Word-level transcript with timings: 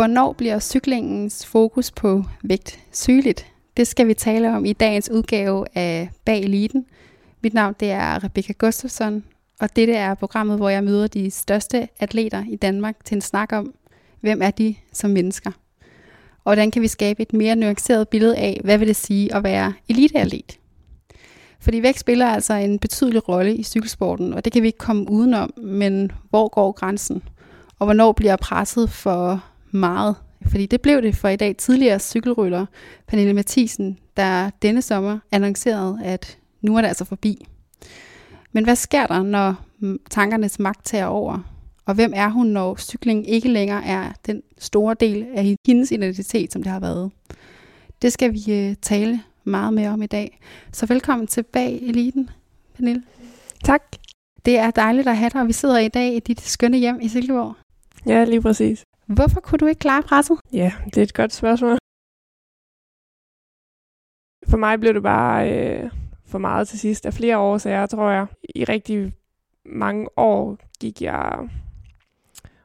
Hvornår 0.00 0.32
bliver 0.32 0.58
cyklingens 0.58 1.46
fokus 1.46 1.90
på 1.90 2.24
vægt 2.42 2.78
sygeligt? 2.92 3.46
Det 3.76 3.86
skal 3.86 4.06
vi 4.06 4.14
tale 4.14 4.56
om 4.56 4.64
i 4.64 4.72
dagens 4.72 5.10
udgave 5.10 5.66
af 5.74 6.10
Bag 6.24 6.40
Eliten. 6.40 6.86
Mit 7.42 7.54
navn 7.54 7.74
det 7.80 7.90
er 7.90 8.24
Rebecca 8.24 8.52
Gustafsson, 8.58 9.24
og 9.60 9.76
dette 9.76 9.94
er 9.94 10.14
programmet, 10.14 10.56
hvor 10.56 10.68
jeg 10.68 10.84
møder 10.84 11.06
de 11.06 11.30
største 11.30 11.88
atleter 11.98 12.44
i 12.48 12.56
Danmark 12.56 13.04
til 13.04 13.14
en 13.14 13.20
snak 13.20 13.52
om, 13.52 13.74
hvem 14.20 14.42
er 14.42 14.50
de 14.50 14.74
som 14.92 15.10
mennesker? 15.10 15.50
Og 16.44 16.54
hvordan 16.54 16.70
kan 16.70 16.82
vi 16.82 16.88
skabe 16.88 17.22
et 17.22 17.32
mere 17.32 17.56
nuanceret 17.56 18.08
billede 18.08 18.36
af, 18.36 18.60
hvad 18.64 18.78
vil 18.78 18.88
det 18.88 18.96
sige 18.96 19.34
at 19.34 19.44
være 19.44 19.72
eliteatlet? 19.88 20.58
Fordi 21.60 21.82
vægt 21.82 21.98
spiller 21.98 22.26
altså 22.26 22.54
en 22.54 22.78
betydelig 22.78 23.28
rolle 23.28 23.54
i 23.54 23.62
cykelsporten, 23.62 24.34
og 24.34 24.44
det 24.44 24.52
kan 24.52 24.62
vi 24.62 24.66
ikke 24.66 24.78
komme 24.78 25.10
udenom, 25.10 25.52
men 25.56 26.12
hvor 26.30 26.48
går 26.48 26.72
grænsen? 26.72 27.22
Og 27.78 27.86
hvornår 27.86 28.12
bliver 28.12 28.36
presset 28.36 28.90
for 28.90 29.44
meget? 29.70 30.16
Fordi 30.46 30.66
det 30.66 30.80
blev 30.80 31.02
det 31.02 31.16
for 31.16 31.28
i 31.28 31.36
dag 31.36 31.56
tidligere 31.56 31.98
cykelrytter 31.98 32.66
Pernille 33.08 33.34
Mathisen, 33.34 33.98
der 34.16 34.50
denne 34.62 34.82
sommer 34.82 35.18
annoncerede, 35.32 35.98
at 36.04 36.38
nu 36.60 36.76
er 36.76 36.80
det 36.80 36.88
altså 36.88 37.04
forbi. 37.04 37.46
Men 38.52 38.64
hvad 38.64 38.76
sker 38.76 39.06
der, 39.06 39.22
når 39.22 39.54
tankernes 40.10 40.58
magt 40.58 40.84
tager 40.84 41.06
over? 41.06 41.38
Og 41.86 41.94
hvem 41.94 42.12
er 42.16 42.28
hun, 42.28 42.46
når 42.46 42.76
cykling 42.76 43.30
ikke 43.30 43.48
længere 43.48 43.84
er 43.84 44.12
den 44.26 44.42
store 44.58 44.96
del 45.00 45.26
af 45.34 45.56
hendes 45.66 45.92
identitet, 45.92 46.52
som 46.52 46.62
det 46.62 46.72
har 46.72 46.80
været? 46.80 47.10
Det 48.02 48.12
skal 48.12 48.32
vi 48.32 48.44
øh, 48.48 48.76
tale 48.82 49.20
meget 49.44 49.74
mere 49.74 49.90
om 49.90 50.02
i 50.02 50.06
dag. 50.06 50.38
Så 50.72 50.86
velkommen 50.86 51.26
tilbage, 51.26 51.88
Eliten, 51.88 52.30
Pernille. 52.74 53.02
Tak. 53.64 53.82
Det 54.44 54.58
er 54.58 54.70
dejligt 54.70 55.08
at 55.08 55.16
have 55.16 55.30
dig, 55.30 55.40
og 55.40 55.48
vi 55.48 55.52
sidder 55.52 55.78
i 55.78 55.88
dag 55.88 56.16
i 56.16 56.20
dit 56.20 56.40
skønne 56.40 56.78
hjem 56.78 57.00
i 57.00 57.08
Silkeborg. 57.08 57.54
Ja, 58.06 58.24
lige 58.24 58.40
præcis. 58.40 58.84
Hvorfor 59.14 59.40
kunne 59.40 59.58
du 59.58 59.66
ikke 59.66 59.78
klare 59.78 60.02
presset? 60.02 60.38
Ja, 60.52 60.72
det 60.84 60.98
er 60.98 61.02
et 61.02 61.14
godt 61.14 61.32
spørgsmål. 61.32 61.78
For 64.48 64.56
mig 64.56 64.80
blev 64.80 64.94
det 64.94 65.02
bare 65.02 65.52
øh, 65.52 65.90
for 66.26 66.38
meget 66.38 66.68
til 66.68 66.78
sidst 66.78 67.06
af 67.06 67.14
flere 67.14 67.38
årsager, 67.38 67.86
tror 67.86 68.10
jeg. 68.10 68.26
I 68.54 68.64
rigtig 68.64 69.12
mange 69.64 70.08
år 70.18 70.58
gik 70.80 71.02
jeg 71.02 71.48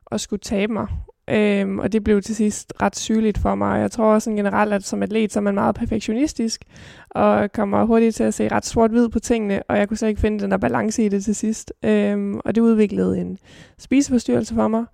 og 0.05 0.19
skulle 0.19 0.39
tabe 0.39 0.73
mig. 0.73 0.87
Øhm, 1.29 1.79
og 1.79 1.91
det 1.93 2.03
blev 2.03 2.21
til 2.21 2.35
sidst 2.35 2.73
ret 2.81 2.95
sygeligt 2.95 3.37
for 3.37 3.55
mig. 3.55 3.79
Jeg 3.79 3.91
tror 3.91 4.13
også 4.13 4.31
generelt, 4.31 4.73
at 4.73 4.83
som 4.83 5.03
atlet, 5.03 5.31
så 5.31 5.39
er 5.39 5.43
man 5.43 5.55
meget 5.55 5.75
perfektionistisk, 5.75 6.63
og 7.09 7.51
kommer 7.51 7.85
hurtigt 7.85 8.15
til 8.15 8.23
at 8.23 8.33
se 8.33 8.47
ret 8.47 8.65
sort-hvid 8.65 9.09
på 9.09 9.19
tingene, 9.19 9.63
og 9.63 9.77
jeg 9.77 9.87
kunne 9.87 9.97
så 9.97 10.07
ikke 10.07 10.21
finde 10.21 10.39
den 10.39 10.51
der 10.51 10.57
balance 10.57 11.05
i 11.05 11.09
det 11.09 11.23
til 11.23 11.35
sidst. 11.35 11.73
Øhm, 11.83 12.39
og 12.45 12.55
det 12.55 12.61
udviklede 12.61 13.17
en 13.17 13.37
spiseforstyrrelse 13.77 14.53
for 14.53 14.67
mig, 14.67 14.85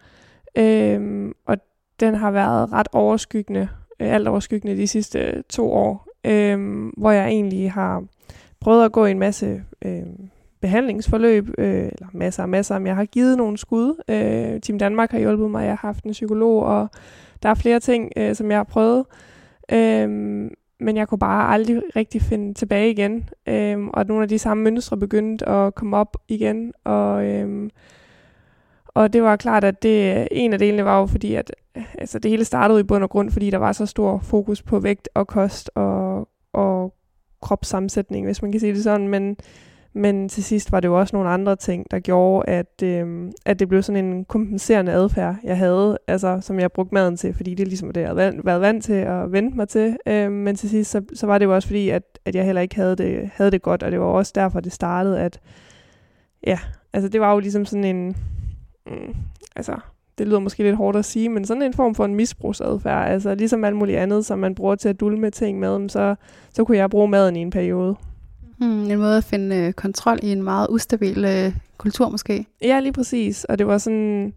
øhm, 0.57 1.33
og 1.45 1.57
den 1.99 2.15
har 2.15 2.31
været 2.31 2.71
ret 2.71 2.87
overskyggende, 2.91 3.69
øh, 3.99 4.13
alt 4.13 4.27
overskyggende 4.27 4.77
de 4.77 4.87
sidste 4.87 5.43
to 5.49 5.71
år, 5.71 6.07
øhm, 6.25 6.93
hvor 6.97 7.11
jeg 7.11 7.27
egentlig 7.27 7.71
har 7.71 8.03
prøvet 8.59 8.85
at 8.85 8.91
gå 8.91 9.05
i 9.05 9.11
en 9.11 9.19
masse 9.19 9.63
øh, 9.85 10.03
behandlingsforløb, 10.61 11.49
øh, 11.57 11.85
eller 11.85 12.07
masser 12.13 12.43
og 12.43 12.49
masser, 12.49 12.79
men 12.79 12.87
jeg 12.87 12.95
har 12.95 13.05
givet 13.05 13.37
nogle 13.37 13.57
skud. 13.57 13.95
Øh, 14.09 14.61
Team 14.61 14.79
Danmark 14.79 15.11
har 15.11 15.19
hjulpet 15.19 15.51
mig, 15.51 15.63
jeg 15.63 15.71
har 15.71 15.87
haft 15.87 16.03
en 16.03 16.11
psykolog, 16.11 16.63
og 16.63 16.87
der 17.43 17.49
er 17.49 17.53
flere 17.53 17.79
ting, 17.79 18.11
øh, 18.17 18.35
som 18.35 18.51
jeg 18.51 18.59
har 18.59 18.63
prøvet. 18.63 19.05
Øh, 19.71 20.09
men 20.79 20.97
jeg 20.97 21.07
kunne 21.07 21.19
bare 21.19 21.53
aldrig 21.53 21.81
rigtig 21.95 22.21
finde 22.21 22.53
tilbage 22.53 22.91
igen. 22.91 23.29
Øh, 23.47 23.79
og 23.93 24.05
nogle 24.05 24.23
af 24.23 24.29
de 24.29 24.39
samme 24.39 24.63
mønstre 24.63 24.97
begyndte 24.97 25.49
at 25.49 25.75
komme 25.75 25.97
op 25.97 26.17
igen. 26.27 26.73
Og, 26.83 27.25
øh, 27.25 27.69
og 28.93 29.13
det 29.13 29.23
var 29.23 29.35
klart, 29.35 29.63
at 29.63 29.83
det, 29.83 30.27
en 30.31 30.53
af 30.53 30.59
delene 30.59 30.85
var 30.85 30.99
jo 30.99 31.05
fordi, 31.05 31.35
at 31.35 31.51
altså 31.99 32.19
det 32.19 32.31
hele 32.31 32.45
startede 32.45 32.79
i 32.79 32.83
bund 32.83 33.03
og 33.03 33.09
grund, 33.09 33.31
fordi 33.31 33.49
der 33.49 33.57
var 33.57 33.71
så 33.71 33.85
stor 33.85 34.19
fokus 34.23 34.61
på 34.61 34.79
vægt 34.79 35.09
og 35.13 35.27
kost 35.27 35.71
og, 35.75 36.27
og 36.53 36.93
kropssammensætning, 37.41 38.25
hvis 38.25 38.41
man 38.41 38.51
kan 38.51 38.59
sige 38.59 38.73
det 38.73 38.83
sådan. 38.83 39.07
Men 39.07 39.37
men 39.93 40.29
til 40.29 40.43
sidst 40.43 40.71
var 40.71 40.79
det 40.79 40.87
jo 40.87 40.99
også 40.99 41.15
nogle 41.15 41.29
andre 41.29 41.55
ting, 41.55 41.91
der 41.91 41.99
gjorde, 41.99 42.49
at, 42.49 42.83
øh, 42.83 43.31
at 43.45 43.59
det 43.59 43.69
blev 43.69 43.83
sådan 43.83 44.05
en 44.05 44.25
kompenserende 44.25 44.91
adfærd, 44.91 45.35
jeg 45.43 45.57
havde, 45.57 45.97
altså 46.07 46.39
som 46.41 46.59
jeg 46.59 46.71
brugte 46.71 46.93
maden 46.93 47.17
til, 47.17 47.33
fordi 47.33 47.55
det 47.55 47.63
er 47.63 47.67
ligesom 47.67 47.91
det, 47.91 48.01
jeg 48.01 48.09
havde 48.09 48.33
været 48.43 48.61
vant 48.61 48.83
til 48.83 48.93
at 48.93 49.31
vente 49.31 49.57
mig 49.57 49.69
til. 49.69 49.97
Øh, 50.07 50.31
men 50.31 50.55
til 50.55 50.69
sidst, 50.69 50.91
så, 50.91 51.01
så 51.13 51.27
var 51.27 51.37
det 51.37 51.45
jo 51.45 51.55
også 51.55 51.67
fordi, 51.67 51.89
at, 51.89 52.19
at 52.25 52.35
jeg 52.35 52.45
heller 52.45 52.61
ikke 52.61 52.75
havde 52.75 52.95
det, 52.95 53.29
havde 53.33 53.51
det 53.51 53.61
godt, 53.61 53.83
og 53.83 53.91
det 53.91 53.99
var 53.99 54.05
også 54.05 54.31
derfor, 54.35 54.59
det 54.59 54.71
startede, 54.71 55.19
at 55.19 55.39
ja, 56.47 56.59
altså 56.93 57.09
det 57.09 57.21
var 57.21 57.33
jo 57.33 57.39
ligesom 57.39 57.65
sådan 57.65 57.83
en, 57.83 58.15
mm, 58.87 59.15
altså 59.55 59.75
det 60.17 60.27
lyder 60.27 60.39
måske 60.39 60.63
lidt 60.63 60.75
hårdt 60.75 60.97
at 60.97 61.05
sige, 61.05 61.29
men 61.29 61.45
sådan 61.45 61.63
en 61.63 61.73
form 61.73 61.95
for 61.95 62.05
en 62.05 62.15
misbrugsadfærd, 62.15 63.11
altså 63.11 63.35
ligesom 63.35 63.63
alt 63.63 63.75
muligt 63.75 63.97
andet, 63.97 64.25
som 64.25 64.39
man 64.39 64.55
bruger 64.55 64.75
til 64.75 64.89
at 64.89 64.99
dulme 64.99 65.29
ting 65.29 65.59
med, 65.59 65.89
så, 65.89 66.15
så 66.53 66.63
kunne 66.63 66.77
jeg 66.77 66.89
bruge 66.89 67.07
maden 67.07 67.35
i 67.35 67.39
en 67.39 67.49
periode. 67.49 67.95
Hmm, 68.57 68.91
en 68.91 68.97
måde 68.97 69.17
at 69.17 69.23
finde 69.23 69.55
øh, 69.55 69.73
kontrol 69.73 70.19
i 70.23 70.31
en 70.31 70.43
meget 70.43 70.67
ustabil 70.69 71.25
øh, 71.25 71.53
kultur 71.77 72.09
måske. 72.09 72.45
Ja, 72.61 72.79
lige 72.79 72.93
præcis. 72.93 73.43
Og 73.43 73.59
det 73.59 73.67
var 73.67 73.77
sådan, 73.77 74.33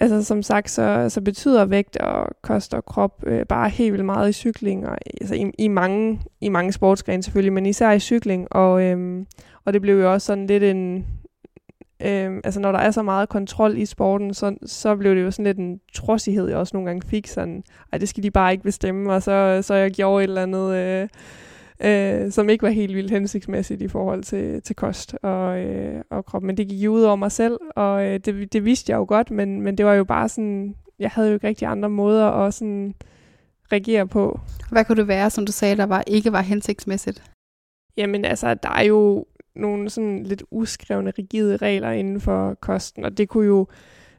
altså 0.00 0.22
som 0.22 0.42
sagt, 0.42 0.70
så, 0.70 1.06
så 1.08 1.20
betyder 1.20 1.64
vægt 1.64 1.96
og 1.96 2.26
kost 2.42 2.74
og 2.74 2.84
krop 2.84 3.24
øh, 3.26 3.46
bare 3.46 3.68
helt 3.68 3.92
vildt 3.92 4.04
meget 4.04 4.28
i 4.28 4.32
cykling, 4.32 4.88
og 4.88 4.98
altså 5.20 5.34
i, 5.34 5.50
i, 5.58 5.68
mange, 5.68 6.20
i 6.40 6.48
mange 6.48 6.72
sportsgrene 6.72 7.22
selvfølgelig, 7.22 7.52
men 7.52 7.66
især 7.66 7.92
i 7.92 8.00
cykling. 8.00 8.48
Og, 8.50 8.82
øhm, 8.82 9.26
og 9.64 9.72
det 9.72 9.82
blev 9.82 10.00
jo 10.00 10.12
også 10.12 10.26
sådan 10.26 10.46
lidt 10.46 10.62
en, 10.62 11.06
øhm, 12.02 12.40
altså 12.44 12.60
når 12.60 12.72
der 12.72 12.78
er 12.78 12.90
så 12.90 13.02
meget 13.02 13.28
kontrol 13.28 13.78
i 13.78 13.86
sporten, 13.86 14.34
så, 14.34 14.54
så 14.66 14.96
blev 14.96 15.14
det 15.14 15.22
jo 15.22 15.30
sådan 15.30 15.44
lidt 15.44 15.58
en 15.58 15.80
trodsighed, 15.94 16.48
jeg 16.48 16.56
også 16.56 16.76
nogle 16.76 16.88
gange 16.88 17.08
fik 17.08 17.26
sådan, 17.26 17.62
ej, 17.92 17.98
det 17.98 18.08
skal 18.08 18.22
de 18.22 18.30
bare 18.30 18.52
ikke 18.52 18.64
bestemme, 18.64 19.12
og 19.12 19.22
så, 19.22 19.58
så 19.62 19.74
jeg 19.74 19.90
gjorde 19.90 20.24
et 20.24 20.28
eller 20.28 20.42
andet... 20.42 20.74
Øh, 20.74 21.08
øh, 21.80 22.32
som 22.32 22.48
ikke 22.48 22.62
var 22.62 22.68
helt 22.68 22.96
vildt 22.96 23.10
hensigtsmæssigt 23.10 23.82
i 23.82 23.88
forhold 23.88 24.22
til, 24.22 24.62
til 24.62 24.76
kost 24.76 25.14
og, 25.22 25.58
øh, 25.58 26.02
og 26.10 26.24
krop. 26.24 26.42
Men 26.42 26.56
det 26.56 26.68
gik 26.68 26.84
jo 26.84 26.92
ud 26.92 27.02
over 27.02 27.16
mig 27.16 27.32
selv, 27.32 27.58
og 27.76 28.04
øh, 28.04 28.20
det, 28.24 28.52
det 28.52 28.64
vidste 28.64 28.92
jeg 28.92 28.96
jo 28.96 29.04
godt, 29.08 29.30
men, 29.30 29.62
men 29.62 29.78
det 29.78 29.86
var 29.86 29.94
jo 29.94 30.04
bare 30.04 30.28
sådan, 30.28 30.74
jeg 30.98 31.10
havde 31.10 31.28
jo 31.28 31.34
ikke 31.34 31.46
rigtig 31.46 31.68
andre 31.68 31.88
måder 31.88 32.26
at 32.26 32.54
sådan 32.54 32.94
reagere 33.72 34.06
på. 34.06 34.40
Hvad 34.70 34.84
kunne 34.84 34.96
det 34.96 35.08
være, 35.08 35.30
som 35.30 35.46
du 35.46 35.52
sagde, 35.52 35.76
der 35.76 35.86
var, 35.86 36.04
ikke 36.06 36.32
var 36.32 36.40
hensigtsmæssigt? 36.40 37.22
Jamen 37.96 38.24
altså, 38.24 38.54
der 38.54 38.70
er 38.70 38.82
jo 38.82 39.26
nogle 39.56 39.90
sådan 39.90 40.22
lidt 40.22 40.42
uskrevne, 40.50 41.12
rigide 41.18 41.56
regler 41.56 41.90
inden 41.90 42.20
for 42.20 42.54
kosten, 42.60 43.04
og 43.04 43.18
det 43.18 43.28
kunne 43.28 43.46
jo, 43.46 43.66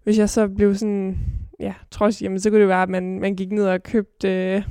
hvis 0.03 0.17
jeg 0.17 0.29
så 0.29 0.47
blev 0.47 0.75
sådan, 0.75 1.17
ja, 1.59 1.73
trods, 1.91 2.21
jamen 2.21 2.39
så 2.39 2.49
kunne 2.49 2.59
det 2.59 2.67
være, 2.67 2.83
at 2.83 2.89
man, 2.89 3.19
man 3.19 3.35
gik 3.35 3.51
ned 3.51 3.67
og 3.67 3.83
købte 3.83 4.55
øh, 4.55 4.63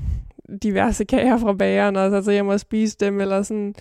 diverse 0.62 1.04
kager 1.04 1.38
fra 1.38 1.52
bageren, 1.52 1.96
og 1.96 2.10
så 2.10 2.16
altså, 2.16 2.32
hjem 2.32 2.48
og 2.48 2.60
spise 2.60 2.96
dem, 3.00 3.20
eller 3.20 3.42
sådan. 3.42 3.74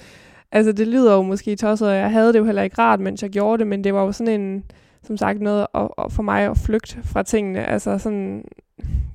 Altså, 0.52 0.72
det 0.72 0.88
lyder 0.88 1.16
jo 1.16 1.22
måske 1.22 1.56
tosset, 1.56 1.88
og 1.88 1.96
jeg 1.96 2.12
havde 2.12 2.34
det 2.34 2.40
jo 2.40 2.46
heller 2.46 2.62
ikke 2.62 2.80
rart, 2.80 3.00
mens 3.00 3.24
jeg 3.24 3.30
gjorde 3.30 3.60
det, 3.60 3.68
men 3.68 3.84
det 3.84 3.94
var 3.94 4.04
jo 4.04 4.12
sådan 4.12 4.42
en, 4.42 4.64
som 5.04 5.18
sagt, 5.18 5.42
noget 5.42 5.68
at, 5.76 5.88
at 5.98 6.12
for 6.12 6.24
mig 6.24 6.44
at 6.44 6.58
flygte 6.58 6.98
fra 7.04 7.24
tingene. 7.24 7.66
Altså 7.66 7.98
sådan, 7.98 8.46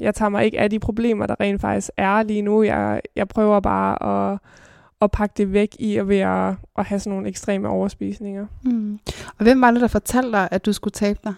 jeg 0.00 0.14
tager 0.14 0.28
mig 0.28 0.44
ikke 0.44 0.60
af 0.60 0.70
de 0.70 0.78
problemer, 0.78 1.26
der 1.26 1.40
rent 1.40 1.60
faktisk 1.60 1.90
er 1.96 2.22
lige 2.22 2.42
nu. 2.42 2.62
Jeg, 2.62 3.00
jeg 3.16 3.28
prøver 3.28 3.60
bare 3.60 4.32
at, 4.32 4.38
at 5.00 5.10
pakke 5.10 5.34
det 5.36 5.52
væk 5.52 5.76
i 5.78 5.96
at 5.96 6.08
ved 6.08 6.18
at, 6.18 6.54
have 6.86 7.00
sådan 7.00 7.10
nogle 7.10 7.28
ekstreme 7.28 7.68
overspisninger. 7.68 8.46
Mm. 8.64 8.98
Og 9.38 9.42
hvem 9.42 9.60
var 9.60 9.70
det, 9.70 9.80
der 9.80 9.88
fortalte 9.88 10.32
dig, 10.32 10.48
at 10.50 10.66
du 10.66 10.72
skulle 10.72 10.92
tabe 10.92 11.18
dig? 11.24 11.34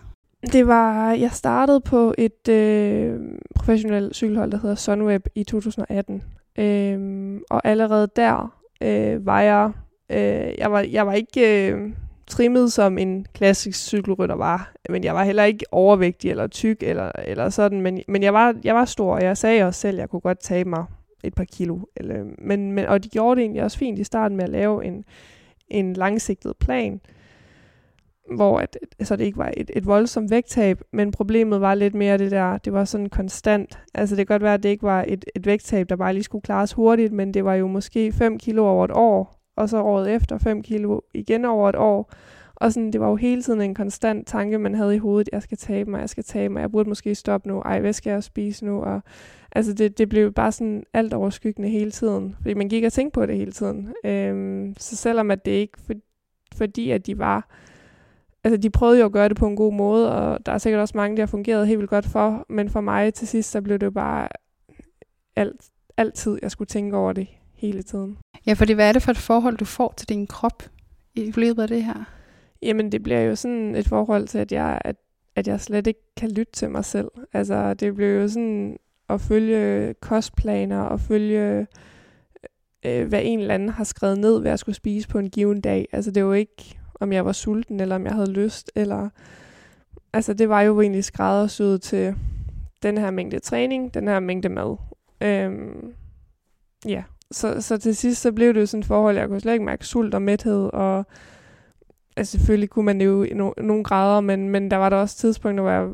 Det 0.52 0.66
var, 0.66 1.12
jeg 1.12 1.30
startede 1.32 1.80
på 1.80 2.14
et 2.18 2.48
øh, 2.48 3.20
professionelt 3.54 4.16
cykelhold, 4.16 4.50
der 4.50 4.58
hedder 4.58 4.74
Sunweb 4.74 5.26
i 5.34 5.44
2018. 5.44 6.22
Øh, 6.58 7.40
og 7.50 7.60
allerede 7.64 8.08
der 8.16 8.54
øh, 8.82 9.26
var 9.26 9.40
jeg, 9.40 9.70
øh, 10.10 10.58
jeg 10.58 10.72
var, 10.72 10.80
jeg 10.80 11.06
var 11.06 11.12
ikke 11.12 11.70
øh, 11.72 11.92
trimmet 12.26 12.72
som 12.72 12.98
en 12.98 13.26
klassisk 13.34 13.78
cykelrytter 13.78 14.34
var, 14.34 14.72
men 14.88 15.04
jeg 15.04 15.14
var 15.14 15.24
heller 15.24 15.44
ikke 15.44 15.64
overvægtig 15.72 16.30
eller 16.30 16.46
tyk 16.46 16.82
eller, 16.82 17.10
eller 17.24 17.50
sådan, 17.50 17.80
men, 17.80 18.00
men 18.08 18.22
jeg, 18.22 18.34
var, 18.34 18.54
jeg 18.64 18.74
var 18.74 18.84
stor, 18.84 19.14
og 19.14 19.22
jeg 19.22 19.36
sagde 19.36 19.62
også 19.62 19.80
selv, 19.80 19.96
at 19.96 20.00
jeg 20.00 20.08
kunne 20.08 20.20
godt 20.20 20.40
tage 20.40 20.64
mig 20.64 20.84
et 21.24 21.34
par 21.34 21.44
kilo. 21.44 21.78
Eller, 21.96 22.24
men, 22.38 22.72
men, 22.72 22.86
og 22.86 23.04
de 23.04 23.08
gjorde 23.08 23.36
det 23.36 23.42
egentlig 23.42 23.62
også 23.62 23.78
fint 23.78 23.98
i 23.98 24.04
starten 24.04 24.36
med 24.36 24.44
at 24.44 24.50
lave 24.50 24.84
en, 24.84 25.04
en 25.68 25.92
langsigtet 25.92 26.56
plan. 26.56 27.00
Hvor 28.36 28.58
at, 28.58 28.78
altså 28.98 29.16
det 29.16 29.24
ikke 29.24 29.38
var 29.38 29.52
et, 29.56 29.70
et 29.76 29.86
voldsomt 29.86 30.30
vægttab, 30.30 30.80
men 30.92 31.10
problemet 31.10 31.60
var 31.60 31.74
lidt 31.74 31.94
mere 31.94 32.18
det 32.18 32.30
der, 32.30 32.58
det 32.58 32.72
var 32.72 32.84
sådan 32.84 33.08
konstant. 33.08 33.78
Altså 33.94 34.16
det 34.16 34.26
kan 34.26 34.34
godt 34.34 34.42
være, 34.42 34.54
at 34.54 34.62
det 34.62 34.68
ikke 34.68 34.82
var 34.82 35.04
et, 35.08 35.24
et 35.36 35.46
vægttab, 35.46 35.88
der 35.88 35.96
bare 35.96 36.12
lige 36.12 36.22
skulle 36.22 36.42
klares 36.42 36.72
hurtigt, 36.72 37.12
men 37.12 37.34
det 37.34 37.44
var 37.44 37.54
jo 37.54 37.66
måske 37.66 38.12
5 38.12 38.38
kilo 38.38 38.66
over 38.66 38.84
et 38.84 38.90
år, 38.94 39.40
og 39.56 39.68
så 39.68 39.82
året 39.82 40.14
efter 40.14 40.38
5 40.38 40.62
kilo 40.62 41.00
igen 41.14 41.44
over 41.44 41.68
et 41.68 41.76
år. 41.76 42.12
Og 42.60 42.72
sådan, 42.72 42.92
det 42.92 43.00
var 43.00 43.08
jo 43.08 43.16
hele 43.16 43.42
tiden 43.42 43.60
en 43.60 43.74
konstant 43.74 44.26
tanke, 44.26 44.58
man 44.58 44.74
havde 44.74 44.94
i 44.94 44.98
hovedet, 44.98 45.28
jeg 45.32 45.42
skal 45.42 45.58
tabe 45.58 45.90
mig, 45.90 46.00
jeg 46.00 46.08
skal 46.08 46.24
tabe 46.24 46.54
mig, 46.54 46.60
jeg 46.60 46.70
burde 46.70 46.88
måske 46.88 47.14
stoppe 47.14 47.48
nu, 47.48 47.60
ej, 47.60 47.80
hvad 47.80 47.92
skal 47.92 48.10
jeg 48.10 48.24
spise 48.24 48.64
nu? 48.64 48.82
Og, 48.82 49.02
altså 49.52 49.72
det, 49.72 49.98
det 49.98 50.08
blev 50.08 50.32
bare 50.32 50.52
sådan 50.52 50.82
alt 50.92 51.14
overskyggende 51.14 51.68
hele 51.68 51.90
tiden, 51.90 52.36
fordi 52.40 52.54
man 52.54 52.68
gik 52.68 52.84
og 52.84 52.92
tænkte 52.92 53.14
på 53.14 53.26
det 53.26 53.36
hele 53.36 53.52
tiden. 53.52 53.92
Øhm, 54.04 54.74
så 54.78 54.96
selvom 54.96 55.30
at 55.30 55.44
det 55.44 55.50
ikke, 55.50 55.78
for, 55.86 55.94
fordi 56.54 56.90
at 56.90 57.06
de 57.06 57.18
var 57.18 57.48
altså 58.44 58.56
de 58.56 58.70
prøvede 58.70 58.98
jo 58.98 59.04
at 59.04 59.12
gøre 59.12 59.28
det 59.28 59.36
på 59.36 59.46
en 59.46 59.56
god 59.56 59.72
måde, 59.72 60.12
og 60.12 60.46
der 60.46 60.52
er 60.52 60.58
sikkert 60.58 60.80
også 60.80 60.96
mange, 60.96 61.16
der 61.16 61.22
har 61.22 61.26
fungeret 61.26 61.66
helt 61.66 61.78
vildt 61.78 61.90
godt 61.90 62.06
for, 62.06 62.46
men 62.48 62.70
for 62.70 62.80
mig 62.80 63.14
til 63.14 63.28
sidst, 63.28 63.50
så 63.50 63.62
blev 63.62 63.78
det 63.78 63.86
jo 63.86 63.90
bare 63.90 64.28
alt, 65.36 65.70
altid, 65.96 66.38
jeg 66.42 66.50
skulle 66.50 66.66
tænke 66.66 66.96
over 66.96 67.12
det 67.12 67.26
hele 67.54 67.82
tiden. 67.82 68.18
Ja, 68.46 68.52
for 68.52 68.74
hvad 68.74 68.88
er 68.88 68.92
det 68.92 69.02
for 69.02 69.10
et 69.10 69.18
forhold, 69.18 69.56
du 69.56 69.64
får 69.64 69.94
til 69.96 70.08
din 70.08 70.26
krop 70.26 70.62
i 71.14 71.32
løbet 71.36 71.62
af 71.62 71.68
det 71.68 71.84
her? 71.84 72.19
Jamen, 72.62 72.92
det 72.92 73.02
bliver 73.02 73.20
jo 73.20 73.36
sådan 73.36 73.74
et 73.74 73.88
forhold 73.88 74.26
til, 74.28 74.38
at 74.38 74.52
jeg, 74.52 74.80
at, 74.84 74.96
at 75.36 75.48
jeg 75.48 75.60
slet 75.60 75.86
ikke 75.86 76.00
kan 76.16 76.30
lytte 76.30 76.52
til 76.52 76.70
mig 76.70 76.84
selv. 76.84 77.08
Altså, 77.32 77.74
det 77.74 77.94
bliver 77.94 78.10
jo 78.10 78.28
sådan 78.28 78.76
at 79.08 79.20
følge 79.20 79.94
kostplaner 79.94 80.80
og 80.80 81.00
følge, 81.00 81.66
øh, 82.86 83.08
hvad 83.08 83.20
en 83.24 83.40
eller 83.40 83.54
anden 83.54 83.68
har 83.68 83.84
skrevet 83.84 84.18
ned, 84.18 84.40
hvad 84.40 84.50
jeg 84.50 84.58
skulle 84.58 84.76
spise 84.76 85.08
på 85.08 85.18
en 85.18 85.30
given 85.30 85.60
dag. 85.60 85.88
Altså, 85.92 86.10
det 86.10 86.24
var 86.24 86.34
ikke, 86.34 86.78
om 87.00 87.12
jeg 87.12 87.24
var 87.24 87.32
sulten, 87.32 87.80
eller 87.80 87.94
om 87.94 88.04
jeg 88.04 88.14
havde 88.14 88.32
lyst, 88.32 88.72
eller... 88.74 89.08
Altså, 90.12 90.34
det 90.34 90.48
var 90.48 90.60
jo 90.60 90.80
egentlig 90.80 91.04
skræddersyet 91.04 91.82
til 91.82 92.14
den 92.82 92.98
her 92.98 93.10
mængde 93.10 93.38
træning, 93.38 93.94
den 93.94 94.08
her 94.08 94.20
mængde 94.20 94.48
mad. 94.48 94.76
Øhm, 95.20 95.94
ja, 96.86 97.02
så, 97.30 97.60
så 97.60 97.78
til 97.78 97.96
sidst 97.96 98.20
så 98.20 98.32
blev 98.32 98.54
det 98.54 98.60
jo 98.60 98.66
sådan 98.66 98.80
et 98.80 98.86
forhold, 98.86 99.16
jeg 99.16 99.28
kunne 99.28 99.40
slet 99.40 99.52
ikke 99.52 99.64
mærke 99.64 99.86
sult 99.86 100.14
og 100.14 100.22
mæthed, 100.22 100.70
og 100.72 101.06
altså 102.16 102.30
selvfølgelig 102.38 102.70
kunne 102.70 102.84
man 102.84 103.00
det 103.00 103.06
jo 103.06 103.22
i 103.22 103.34
no, 103.34 103.52
nogle 103.58 103.84
grader, 103.84 104.20
men, 104.20 104.48
men 104.48 104.70
der 104.70 104.76
var 104.76 104.88
der 104.88 104.96
også 104.96 105.16
tidspunkter, 105.16 105.62
hvor 105.62 105.72
jeg 105.72 105.88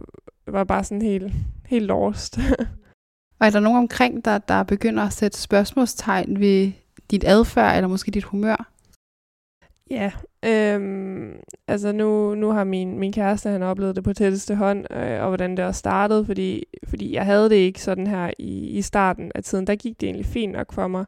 var 0.46 0.64
bare 0.64 0.84
sådan 0.84 1.02
helt, 1.02 1.32
helt 1.66 1.86
lost. 1.86 2.38
og 3.40 3.46
er 3.46 3.50
der 3.50 3.60
nogen 3.60 3.78
omkring 3.78 4.24
dig, 4.24 4.48
der 4.48 4.62
begynder 4.62 5.02
at 5.02 5.12
sætte 5.12 5.38
spørgsmålstegn 5.38 6.40
ved 6.40 6.72
dit 7.10 7.24
adfærd, 7.24 7.76
eller 7.76 7.88
måske 7.88 8.10
dit 8.10 8.24
humør? 8.24 8.72
Ja, 9.90 10.12
øhm, 10.44 11.32
altså 11.68 11.92
nu, 11.92 12.34
nu 12.34 12.50
har 12.50 12.64
min, 12.64 12.98
min 12.98 13.12
kæreste, 13.12 13.48
han 13.48 13.62
oplevet 13.62 13.96
det 13.96 14.04
på 14.04 14.12
tætteste 14.12 14.54
hånd, 14.54 14.84
øh, 14.90 15.22
og 15.22 15.28
hvordan 15.28 15.56
det 15.56 15.64
også 15.64 15.78
startede, 15.78 16.24
fordi, 16.24 16.64
fordi 16.88 17.14
jeg 17.14 17.24
havde 17.24 17.50
det 17.50 17.56
ikke 17.56 17.82
sådan 17.82 18.06
her 18.06 18.30
i, 18.38 18.68
i 18.68 18.82
starten 18.82 19.32
af 19.34 19.44
tiden. 19.44 19.66
Der 19.66 19.74
gik 19.74 20.00
det 20.00 20.06
egentlig 20.06 20.26
fint 20.26 20.52
nok 20.52 20.72
for 20.72 20.88
mig. 20.88 21.04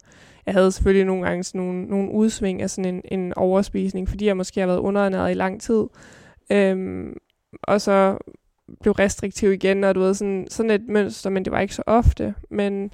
Jeg 0.49 0.55
havde 0.55 0.73
selvfølgelig 0.73 1.07
nogle 1.07 1.27
gange 1.27 1.45
sådan 1.45 1.61
nogle, 1.61 1.85
nogle 1.85 2.11
udsving 2.11 2.63
af 2.63 2.71
sådan 2.71 2.95
en, 2.95 3.19
en 3.21 3.33
overspisning, 3.37 4.09
fordi 4.09 4.27
jeg 4.27 4.37
måske 4.37 4.61
har 4.61 4.67
været 4.67 4.79
underernæret 4.79 5.31
i 5.31 5.35
lang 5.35 5.61
tid. 5.61 5.85
Øhm, 6.53 7.17
og 7.63 7.81
så 7.81 8.19
blev 8.81 8.93
restriktiv 8.93 9.53
igen, 9.53 9.85
og 9.85 9.95
du 9.95 10.01
ved, 10.01 10.15
sådan, 10.15 10.47
sådan 10.51 10.71
et 10.71 10.89
mønster, 10.89 11.31
men 11.31 11.45
det 11.45 11.53
var 11.53 11.61
ikke 11.61 11.75
så 11.75 11.83
ofte. 11.87 12.35
Men 12.51 12.91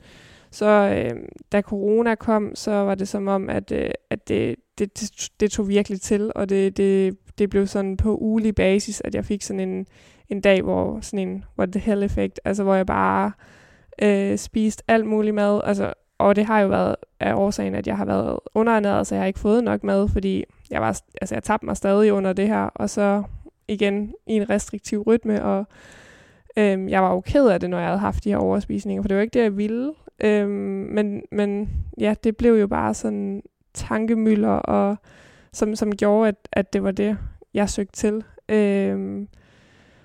så 0.51 0.67
øh, 0.67 1.21
da 1.53 1.61
corona 1.61 2.15
kom, 2.15 2.55
så 2.55 2.71
var 2.71 2.95
det 2.95 3.09
som 3.09 3.29
om, 3.29 3.51
at, 3.51 3.73
øh, 3.73 3.91
at 4.11 4.29
det, 4.29 4.57
det, 4.79 5.01
det, 5.01 5.31
det 5.41 5.51
tog 5.51 5.69
virkelig 5.69 6.01
til, 6.01 6.33
og 6.35 6.49
det, 6.49 6.77
det, 6.77 7.19
det 7.39 7.51
blev 7.51 7.67
sådan 7.67 7.97
på 7.97 8.17
ugelig 8.17 8.55
basis, 8.55 9.03
at 9.05 9.15
jeg 9.15 9.25
fik 9.25 9.43
sådan 9.43 9.69
en, 9.69 9.87
en 10.29 10.41
dag, 10.41 10.63
hvor 10.63 11.01
sådan 11.01 11.29
en 11.29 11.45
what 11.59 11.73
the 11.73 11.81
hell 11.81 12.03
effekt, 12.03 12.41
altså 12.45 12.63
hvor 12.63 12.75
jeg 12.75 12.87
bare 12.87 13.33
øh, 14.03 14.39
spiste 14.39 14.83
alt 14.89 15.07
muligt 15.07 15.35
mad, 15.35 15.61
altså, 15.65 15.93
og 16.25 16.37
det 16.37 16.45
har 16.45 16.61
jo 16.61 16.69
været 16.69 16.97
af 17.21 17.35
årsagen, 17.35 17.75
at 17.75 17.87
jeg 17.87 17.97
har 17.97 18.05
været 18.05 18.39
underernæret, 18.55 19.07
så 19.07 19.15
jeg 19.15 19.23
har 19.23 19.27
ikke 19.27 19.39
fået 19.39 19.65
nok 19.65 19.85
mad, 19.85 20.09
fordi 20.09 20.45
jeg 20.71 20.81
var, 20.81 21.01
altså 21.21 21.35
jeg 21.35 21.43
tabte 21.43 21.67
mig 21.67 21.77
stadig 21.77 22.13
under 22.13 22.33
det 22.33 22.49
her, 22.49 22.63
og 22.75 22.91
så 22.91 23.23
igen 23.69 24.15
i 24.27 24.33
en 24.33 24.51
restriktiv 24.51 25.03
rytme, 25.03 25.45
og 25.45 25.67
øhm, 26.57 26.89
jeg 26.89 27.03
var 27.03 27.11
jo 27.13 27.21
ked 27.21 27.47
af 27.47 27.61
det, 27.61 27.71
når 27.71 27.79
jeg 27.79 27.87
havde 27.87 27.99
haft 27.99 28.25
de 28.25 28.31
her 28.31 28.37
overspisninger, 28.37 29.03
for 29.03 29.09
det 29.09 29.17
var 29.17 29.23
ikke 29.23 29.39
det, 29.39 29.43
jeg 29.43 29.57
ville, 29.57 29.93
øhm, 30.21 30.51
men, 30.93 31.23
men 31.33 31.71
ja, 32.01 32.15
det 32.25 32.37
blev 32.37 32.55
jo 32.55 32.67
bare 32.67 32.95
sådan 32.95 33.43
tankemøller, 33.75 34.49
og 34.49 34.97
som, 35.53 35.77
som 35.77 35.97
gjorde, 35.97 36.29
at, 36.29 36.49
at 36.53 36.73
det 36.73 36.83
var 36.83 36.91
det, 36.91 37.19
jeg 37.55 37.71
søgte 37.71 37.93
til. 37.93 38.25
Øhm, 38.49 39.29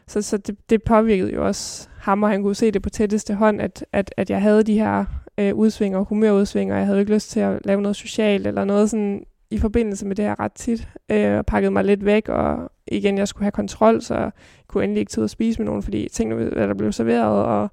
så 0.07 0.21
så 0.21 0.37
det, 0.37 0.69
det 0.69 0.83
påvirkede 0.83 1.33
jo 1.33 1.47
også 1.47 1.89
ham, 1.97 2.23
og 2.23 2.29
han 2.29 2.43
kunne 2.43 2.55
se 2.55 2.71
det 2.71 2.81
på 2.81 2.89
tætteste 2.89 3.33
hånd, 3.33 3.61
at, 3.61 3.85
at, 3.93 4.13
at 4.17 4.29
jeg 4.29 4.41
havde 4.41 4.63
de 4.63 4.79
her 4.79 5.05
øh, 5.39 5.55
udsvinger, 5.55 5.99
humørudsving, 5.99 6.71
og 6.71 6.77
jeg 6.77 6.85
havde 6.85 6.99
ikke 6.99 7.13
lyst 7.13 7.29
til 7.31 7.39
at 7.39 7.65
lave 7.65 7.81
noget 7.81 7.95
socialt, 7.95 8.47
eller 8.47 8.63
noget 8.63 8.89
sådan 8.89 9.23
i 9.51 9.57
forbindelse 9.57 10.05
med 10.05 10.15
det 10.15 10.25
her 10.25 10.39
ret 10.39 10.51
tit, 10.51 10.87
øh, 11.09 11.37
og 11.37 11.45
pakkede 11.45 11.71
mig 11.71 11.83
lidt 11.83 12.05
væk, 12.05 12.29
og 12.29 12.71
igen, 12.87 13.17
jeg 13.17 13.27
skulle 13.27 13.43
have 13.43 13.51
kontrol, 13.51 14.01
så 14.01 14.15
jeg 14.15 14.31
kunne 14.67 14.83
endelig 14.83 14.99
ikke 14.99 15.09
tage 15.09 15.21
at 15.21 15.23
og 15.23 15.29
spise 15.29 15.59
med 15.59 15.65
nogen, 15.65 15.83
fordi 15.83 16.01
jeg 16.01 16.11
tænkte, 16.11 16.35
hvad 16.35 16.67
der 16.67 16.73
blev 16.73 16.91
serveret, 16.91 17.45
og 17.45 17.69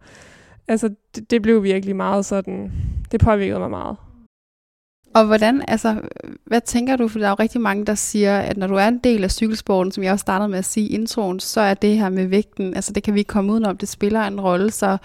altså, 0.68 0.90
det, 1.14 1.30
det 1.30 1.42
blev 1.42 1.62
virkelig 1.62 1.96
meget 1.96 2.24
sådan, 2.24 2.72
det 3.12 3.20
påvirkede 3.20 3.58
mig 3.58 3.70
meget. 3.70 3.96
Og 5.16 5.26
hvordan, 5.26 5.62
altså, 5.68 5.96
hvad 6.44 6.60
tænker 6.60 6.96
du, 6.96 7.08
for 7.08 7.18
der 7.18 7.26
er 7.26 7.30
jo 7.30 7.36
rigtig 7.38 7.60
mange, 7.60 7.84
der 7.84 7.94
siger, 7.94 8.38
at 8.38 8.56
når 8.56 8.66
du 8.66 8.74
er 8.74 8.88
en 8.88 8.98
del 8.98 9.24
af 9.24 9.30
cykelsporten, 9.30 9.92
som 9.92 10.04
jeg 10.04 10.12
også 10.12 10.22
startede 10.22 10.48
med 10.48 10.58
at 10.58 10.64
sige 10.64 10.88
i 10.88 10.94
introen, 10.94 11.40
så 11.40 11.60
er 11.60 11.74
det 11.74 11.98
her 11.98 12.08
med 12.08 12.26
vægten, 12.26 12.74
altså 12.74 12.92
det 12.92 13.02
kan 13.02 13.14
vi 13.14 13.18
ikke 13.18 13.28
komme 13.28 13.52
udenom, 13.52 13.76
det 13.76 13.88
spiller 13.88 14.20
en 14.20 14.40
rolle, 14.40 14.70
så 14.70 14.96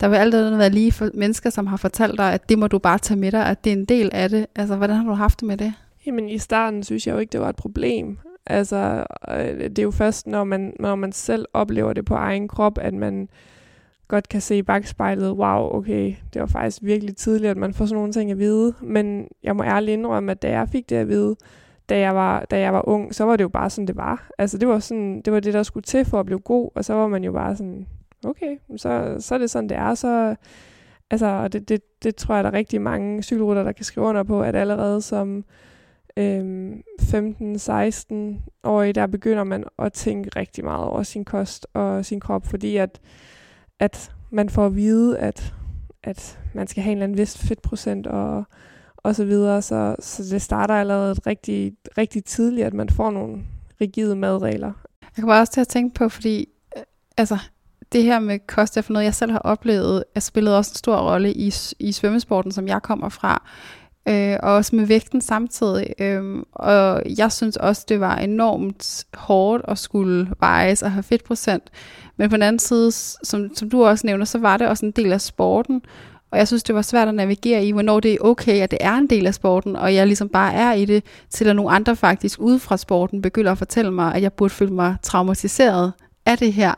der 0.00 0.08
vil 0.08 0.16
altid 0.16 0.56
være 0.56 0.70
lige 0.70 0.92
for 0.92 1.10
mennesker, 1.14 1.50
som 1.50 1.66
har 1.66 1.76
fortalt 1.76 2.18
dig, 2.18 2.32
at 2.32 2.48
det 2.48 2.58
må 2.58 2.66
du 2.66 2.78
bare 2.78 2.98
tage 2.98 3.20
med 3.20 3.32
dig, 3.32 3.46
at 3.46 3.64
det 3.64 3.72
er 3.72 3.76
en 3.76 3.84
del 3.84 4.10
af 4.12 4.28
det. 4.28 4.46
Altså, 4.56 4.76
hvordan 4.76 4.96
har 4.96 5.04
du 5.04 5.14
haft 5.14 5.40
det 5.40 5.48
med 5.48 5.56
det? 5.56 5.72
Jamen, 6.06 6.28
i 6.28 6.38
starten 6.38 6.82
synes 6.82 7.06
jeg 7.06 7.14
jo 7.14 7.18
ikke, 7.18 7.32
det 7.32 7.40
var 7.40 7.48
et 7.48 7.56
problem. 7.56 8.18
Altså, 8.46 9.04
øh, 9.30 9.70
det 9.70 9.78
er 9.78 9.82
jo 9.82 9.90
først, 9.90 10.26
når 10.26 10.44
man, 10.44 10.72
når 10.80 10.94
man 10.94 11.12
selv 11.12 11.46
oplever 11.52 11.92
det 11.92 12.04
på 12.04 12.14
egen 12.14 12.48
krop, 12.48 12.78
at 12.78 12.94
man 12.94 13.28
godt 14.08 14.28
kan 14.28 14.40
se 14.40 14.56
i 14.58 14.62
bagspejlet, 14.62 15.32
wow, 15.32 15.76
okay, 15.76 16.14
det 16.34 16.40
var 16.40 16.46
faktisk 16.46 16.78
virkelig 16.82 17.16
tidligt, 17.16 17.50
at 17.50 17.56
man 17.56 17.74
får 17.74 17.86
sådan 17.86 17.96
nogle 17.96 18.12
ting 18.12 18.30
at 18.30 18.38
vide. 18.38 18.74
Men 18.82 19.28
jeg 19.42 19.56
må 19.56 19.62
ærligt 19.62 19.92
indrømme, 19.92 20.32
at 20.32 20.42
da 20.42 20.50
jeg 20.50 20.68
fik 20.68 20.90
det 20.90 20.96
at 20.96 21.08
vide, 21.08 21.36
da 21.88 21.98
jeg 21.98 22.14
var, 22.14 22.44
da 22.44 22.60
jeg 22.60 22.72
var 22.72 22.88
ung, 22.88 23.14
så 23.14 23.24
var 23.24 23.36
det 23.36 23.44
jo 23.44 23.48
bare 23.48 23.70
sådan, 23.70 23.86
det 23.86 23.96
var. 23.96 24.30
Altså 24.38 24.58
det 24.58 24.68
var, 24.68 24.78
sådan, 24.78 25.22
det 25.22 25.32
var 25.32 25.40
det, 25.40 25.54
der 25.54 25.62
skulle 25.62 25.84
til 25.84 26.04
for 26.04 26.20
at 26.20 26.26
blive 26.26 26.38
god, 26.38 26.70
og 26.74 26.84
så 26.84 26.94
var 26.94 27.08
man 27.08 27.24
jo 27.24 27.32
bare 27.32 27.56
sådan, 27.56 27.86
okay, 28.24 28.56
så, 28.76 29.16
så 29.18 29.34
er 29.34 29.38
det 29.38 29.50
sådan, 29.50 29.68
det 29.68 29.76
er. 29.76 29.94
Så, 29.94 30.34
altså, 31.10 31.48
det, 31.48 31.68
det, 31.68 31.80
det 32.02 32.16
tror 32.16 32.34
jeg, 32.34 32.44
der 32.44 32.50
er 32.50 32.54
rigtig 32.54 32.82
mange 32.82 33.22
cykelrutter, 33.22 33.64
der 33.64 33.72
kan 33.72 33.84
skrive 33.84 34.06
under 34.06 34.22
på, 34.22 34.42
at 34.42 34.56
allerede 34.56 35.02
som 35.02 35.44
øhm, 36.16 36.82
15-16 37.00 38.14
år, 38.64 38.82
der 38.82 39.06
begynder 39.06 39.44
man 39.44 39.64
at 39.78 39.92
tænke 39.92 40.30
rigtig 40.36 40.64
meget 40.64 40.84
over 40.84 41.02
sin 41.02 41.24
kost 41.24 41.66
og 41.74 42.04
sin 42.04 42.20
krop, 42.20 42.46
fordi 42.46 42.76
at 42.76 43.00
at 43.84 44.10
man 44.30 44.48
får 44.48 44.66
at 44.66 44.76
vide, 44.76 45.18
at, 45.18 45.54
at 46.02 46.38
man 46.54 46.66
skal 46.66 46.82
have 46.82 46.92
en 46.92 46.98
eller 46.98 47.04
anden 47.04 47.18
vis 47.18 47.38
fedtprocent 47.38 48.06
og, 48.06 48.44
og 48.96 49.14
så 49.14 49.24
videre. 49.24 49.62
Så, 49.62 49.96
så 50.00 50.22
det 50.22 50.42
starter 50.42 50.74
allerede 50.74 51.14
rigtig, 51.26 51.72
rigtig 51.98 52.24
tidligt, 52.24 52.66
at 52.66 52.74
man 52.74 52.88
får 52.88 53.10
nogle 53.10 53.42
rigide 53.80 54.16
madregler. 54.16 54.72
Jeg 55.02 55.08
kommer 55.16 55.32
bare 55.32 55.42
også 55.42 55.52
til 55.52 55.60
at 55.60 55.68
tænke 55.68 55.94
på, 55.94 56.08
fordi 56.08 56.48
øh, 56.76 56.82
altså, 57.16 57.38
det 57.92 58.02
her 58.02 58.18
med 58.18 58.38
kost 58.46 58.76
er 58.76 58.82
for 58.82 58.92
noget, 58.92 59.04
jeg 59.04 59.14
selv 59.14 59.32
har 59.32 59.38
oplevet, 59.38 60.04
er 60.14 60.20
spillet 60.20 60.56
også 60.56 60.70
en 60.70 60.76
stor 60.76 60.96
rolle 60.96 61.32
i, 61.32 61.54
i 61.78 61.92
svømmesporten, 61.92 62.52
som 62.52 62.68
jeg 62.68 62.82
kommer 62.82 63.08
fra 63.08 63.48
øh, 64.08 64.36
og 64.42 64.52
også 64.52 64.76
med 64.76 64.86
vægten 64.86 65.20
samtidig. 65.20 65.86
Øh, 65.98 66.42
og 66.52 67.02
jeg 67.18 67.32
synes 67.32 67.56
også, 67.56 67.84
det 67.88 68.00
var 68.00 68.16
enormt 68.16 69.04
hårdt 69.14 69.64
at 69.68 69.78
skulle 69.78 70.30
vejes 70.40 70.82
og 70.82 70.92
have 70.92 71.02
fedtprocent. 71.02 71.70
Men 72.16 72.30
på 72.30 72.36
den 72.36 72.42
anden 72.42 72.58
side, 72.58 72.92
som, 72.92 73.54
som 73.54 73.70
du 73.70 73.84
også 73.84 74.06
nævner, 74.06 74.24
så 74.24 74.38
var 74.38 74.56
det 74.56 74.68
også 74.68 74.86
en 74.86 74.92
del 74.92 75.12
af 75.12 75.20
sporten. 75.20 75.82
Og 76.30 76.38
jeg 76.38 76.48
synes, 76.48 76.62
det 76.62 76.74
var 76.74 76.82
svært 76.82 77.08
at 77.08 77.14
navigere 77.14 77.64
i, 77.64 77.72
hvornår 77.72 78.00
det 78.00 78.12
er 78.12 78.18
okay, 78.20 78.62
at 78.62 78.70
det 78.70 78.78
er 78.80 78.94
en 78.94 79.06
del 79.06 79.26
af 79.26 79.34
sporten, 79.34 79.76
og 79.76 79.94
jeg 79.94 80.06
ligesom 80.06 80.28
bare 80.28 80.54
er 80.54 80.72
i 80.72 80.84
det, 80.84 81.04
til 81.30 81.48
at 81.48 81.56
nogle 81.56 81.70
andre 81.70 81.96
faktisk 81.96 82.40
ude 82.40 82.58
fra 82.58 82.76
sporten 82.76 83.22
begynder 83.22 83.52
at 83.52 83.58
fortælle 83.58 83.90
mig, 83.90 84.14
at 84.14 84.22
jeg 84.22 84.32
burde 84.32 84.54
føle 84.54 84.72
mig 84.72 84.96
traumatiseret 85.02 85.92
af 86.26 86.38
det 86.38 86.52
her. 86.52 86.74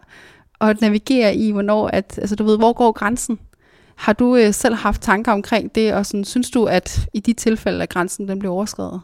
Og 0.58 0.70
at 0.70 0.80
navigere 0.80 1.34
i, 1.34 1.50
hvornår, 1.50 1.88
at, 1.88 2.18
altså 2.18 2.36
du 2.36 2.44
ved, 2.44 2.58
hvor 2.58 2.72
går 2.72 2.92
grænsen? 2.92 3.38
Har 3.96 4.12
du 4.12 4.36
øh, 4.36 4.52
selv 4.52 4.74
haft 4.74 5.02
tanker 5.02 5.32
omkring 5.32 5.74
det, 5.74 5.94
og 5.94 6.06
sådan, 6.06 6.24
synes 6.24 6.50
du, 6.50 6.64
at 6.64 7.08
i 7.14 7.20
de 7.20 7.32
tilfælde, 7.32 7.82
at 7.82 7.88
grænsen 7.88 8.28
den 8.28 8.38
blev 8.38 8.52
overskrevet? 8.52 9.00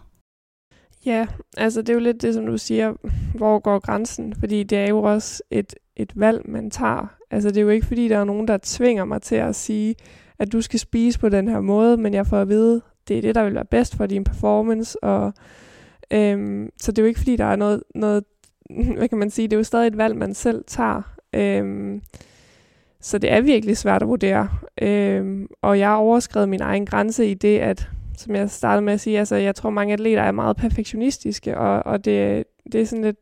Ja, 1.06 1.26
altså 1.56 1.80
det 1.80 1.88
er 1.88 1.94
jo 1.94 2.00
lidt 2.00 2.22
det, 2.22 2.34
som 2.34 2.46
du 2.46 2.58
siger, 2.58 2.94
hvor 3.34 3.58
går 3.58 3.78
grænsen? 3.78 4.34
Fordi 4.40 4.62
det 4.62 4.78
er 4.78 4.88
jo 4.88 5.02
også 5.02 5.42
et, 5.50 5.74
et 5.96 6.12
valg, 6.14 6.50
man 6.50 6.70
tager. 6.70 7.14
Altså 7.30 7.48
det 7.48 7.56
er 7.56 7.62
jo 7.62 7.68
ikke, 7.68 7.86
fordi 7.86 8.08
der 8.08 8.18
er 8.18 8.24
nogen, 8.24 8.48
der 8.48 8.58
tvinger 8.62 9.04
mig 9.04 9.22
til 9.22 9.34
at 9.34 9.54
sige, 9.54 9.94
at 10.38 10.52
du 10.52 10.60
skal 10.60 10.78
spise 10.80 11.18
på 11.18 11.28
den 11.28 11.48
her 11.48 11.60
måde, 11.60 11.96
men 11.96 12.14
jeg 12.14 12.26
får 12.26 12.40
at 12.40 12.48
vide, 12.48 12.82
det 13.08 13.18
er 13.18 13.22
det, 13.22 13.34
der 13.34 13.44
vil 13.44 13.54
være 13.54 13.64
bedst 13.64 13.96
for 13.96 14.06
din 14.06 14.24
performance. 14.24 15.04
Og, 15.04 15.32
øhm, 16.10 16.70
så 16.80 16.92
det 16.92 16.98
er 16.98 17.02
jo 17.02 17.08
ikke, 17.08 17.20
fordi 17.20 17.36
der 17.36 17.44
er 17.44 17.56
noget, 17.56 17.82
noget, 17.94 18.24
hvad 18.96 19.08
kan 19.08 19.18
man 19.18 19.30
sige, 19.30 19.48
det 19.48 19.52
er 19.52 19.58
jo 19.58 19.64
stadig 19.64 19.86
et 19.86 19.96
valg, 19.96 20.16
man 20.16 20.34
selv 20.34 20.64
tager. 20.66 21.02
Øhm, 21.32 22.02
så 23.02 23.18
det 23.18 23.32
er 23.32 23.40
virkelig 23.40 23.76
svært 23.76 24.02
at 24.02 24.08
vurdere. 24.08 24.48
Øhm, 24.82 25.46
og 25.62 25.78
jeg 25.78 25.88
har 25.88 25.96
overskrevet 25.96 26.48
min 26.48 26.60
egen 26.60 26.86
grænse 26.86 27.26
i 27.26 27.34
det, 27.34 27.58
at 27.58 27.88
som 28.16 28.34
jeg 28.34 28.50
startede 28.50 28.84
med 28.84 28.92
at 28.92 29.00
sige, 29.00 29.18
altså 29.18 29.36
jeg 29.36 29.54
tror 29.54 29.70
mange 29.70 29.92
atleter 29.92 30.22
er 30.22 30.32
meget 30.32 30.56
perfektionistiske, 30.56 31.58
og, 31.58 31.86
og 31.86 32.04
det, 32.04 32.44
det 32.72 32.80
er 32.80 32.86
sådan 32.86 33.04
lidt, 33.04 33.16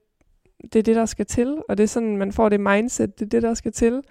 det 0.72 0.78
er 0.78 0.82
det, 0.82 0.96
der 0.96 1.06
skal 1.06 1.26
til, 1.26 1.62
og 1.68 1.78
det 1.78 1.84
er 1.84 1.88
sådan, 1.88 2.16
man 2.16 2.32
får 2.32 2.48
det 2.48 2.60
mindset, 2.60 3.18
det 3.18 3.24
er 3.24 3.28
det, 3.28 3.42
der 3.42 3.54
skal 3.54 3.72
til, 3.72 4.02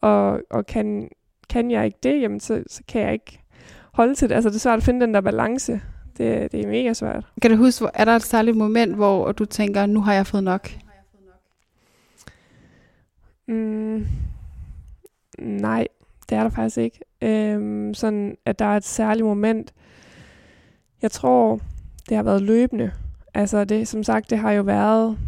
og, 0.00 0.40
og 0.50 0.66
kan, 0.66 1.08
kan 1.48 1.70
jeg 1.70 1.84
ikke 1.84 1.98
det, 2.02 2.20
jamen 2.20 2.40
så, 2.40 2.62
så 2.66 2.82
kan 2.88 3.02
jeg 3.02 3.12
ikke 3.12 3.40
holde 3.92 4.14
til 4.14 4.28
det. 4.28 4.34
Altså 4.34 4.50
det 4.50 4.56
er 4.56 4.60
svært 4.60 4.76
at 4.76 4.84
finde 4.84 5.00
den 5.00 5.14
der 5.14 5.20
balance. 5.20 5.80
Det, 6.18 6.52
det 6.52 6.64
er 6.64 6.68
mega 6.68 6.92
svært. 6.92 7.26
Kan 7.42 7.50
du 7.50 7.56
huske, 7.56 7.86
er 7.94 8.04
der 8.04 8.16
et 8.16 8.22
særligt 8.22 8.56
moment, 8.56 8.94
hvor 8.94 9.32
du 9.32 9.44
tænker, 9.44 9.86
nu 9.86 10.00
har 10.00 10.14
jeg 10.14 10.26
fået 10.26 10.44
nok? 10.44 10.70
Mm, 13.46 14.06
nej, 15.38 15.88
det 16.30 16.38
er 16.38 16.42
der 16.42 16.50
faktisk 16.50 16.78
ikke. 16.78 17.00
Øhm, 17.22 17.94
sådan, 17.94 18.36
at 18.46 18.58
der 18.58 18.64
er 18.64 18.76
et 18.76 18.84
særligt 18.84 19.26
moment. 19.26 19.74
Jeg 21.02 21.10
tror, 21.10 21.60
det 22.08 22.16
har 22.16 22.24
været 22.24 22.42
løbende. 22.42 22.92
Altså, 23.34 23.64
det, 23.64 23.88
som 23.88 24.02
sagt, 24.02 24.30
det 24.30 24.38
har 24.38 24.52
jo 24.52 24.62
været... 24.62 25.18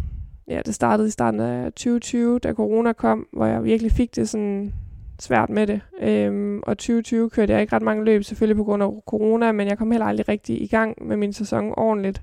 Ja, 0.48 0.60
det 0.66 0.74
startede 0.74 1.08
i 1.08 1.10
starten 1.10 1.40
af 1.40 1.72
2020, 1.72 2.38
da 2.38 2.52
corona 2.52 2.92
kom, 2.92 3.26
hvor 3.32 3.46
jeg 3.46 3.64
virkelig 3.64 3.92
fik 3.92 4.16
det 4.16 4.28
sådan 4.28 4.72
svært 5.18 5.50
med 5.50 5.66
det. 5.66 5.80
Øhm, 6.00 6.60
og 6.62 6.78
2020 6.78 7.30
kørte 7.30 7.52
jeg 7.52 7.60
ikke 7.60 7.76
ret 7.76 7.82
mange 7.82 8.04
løb, 8.04 8.22
selvfølgelig 8.22 8.56
på 8.56 8.64
grund 8.64 8.82
af 8.82 8.90
corona, 9.06 9.52
men 9.52 9.68
jeg 9.68 9.78
kom 9.78 9.90
heller 9.90 10.06
aldrig 10.06 10.28
rigtig 10.28 10.62
i 10.62 10.66
gang 10.66 11.06
med 11.06 11.16
min 11.16 11.32
sæson 11.32 11.74
ordentligt. 11.76 12.22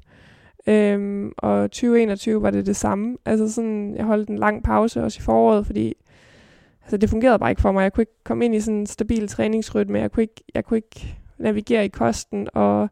Øhm, 0.68 1.32
og 1.38 1.72
2021 1.72 2.42
var 2.42 2.52
det 2.52 2.66
det 2.66 2.76
samme. 2.76 3.18
Altså 3.26 3.52
sådan, 3.52 3.96
jeg 3.96 4.06
holdt 4.06 4.30
en 4.30 4.38
lang 4.38 4.64
pause 4.64 5.04
også 5.04 5.20
i 5.22 5.24
foråret, 5.24 5.66
fordi 5.66 5.94
altså, 6.84 6.98
det 6.98 7.10
fungerede 7.10 7.40
bare 7.40 7.50
ikke 7.50 7.62
for 7.62 7.72
mig. 7.72 7.84
Jeg 7.84 7.94
kunne 7.94 8.02
ikke 8.02 8.24
komme 8.24 8.46
ind 8.46 8.56
i 8.56 8.60
sådan 8.60 8.80
en 8.80 8.88
stabil 8.88 9.28
træningsrytme. 9.28 10.00
Jeg 10.00 10.12
kunne 10.12 10.24
ikke, 10.24 10.44
jeg 10.56 10.66
kunne 10.66 10.78
ikke 10.78 11.18
navigere 11.38 11.86
i 11.86 11.88
kosten. 11.90 12.48
Og, 12.54 12.90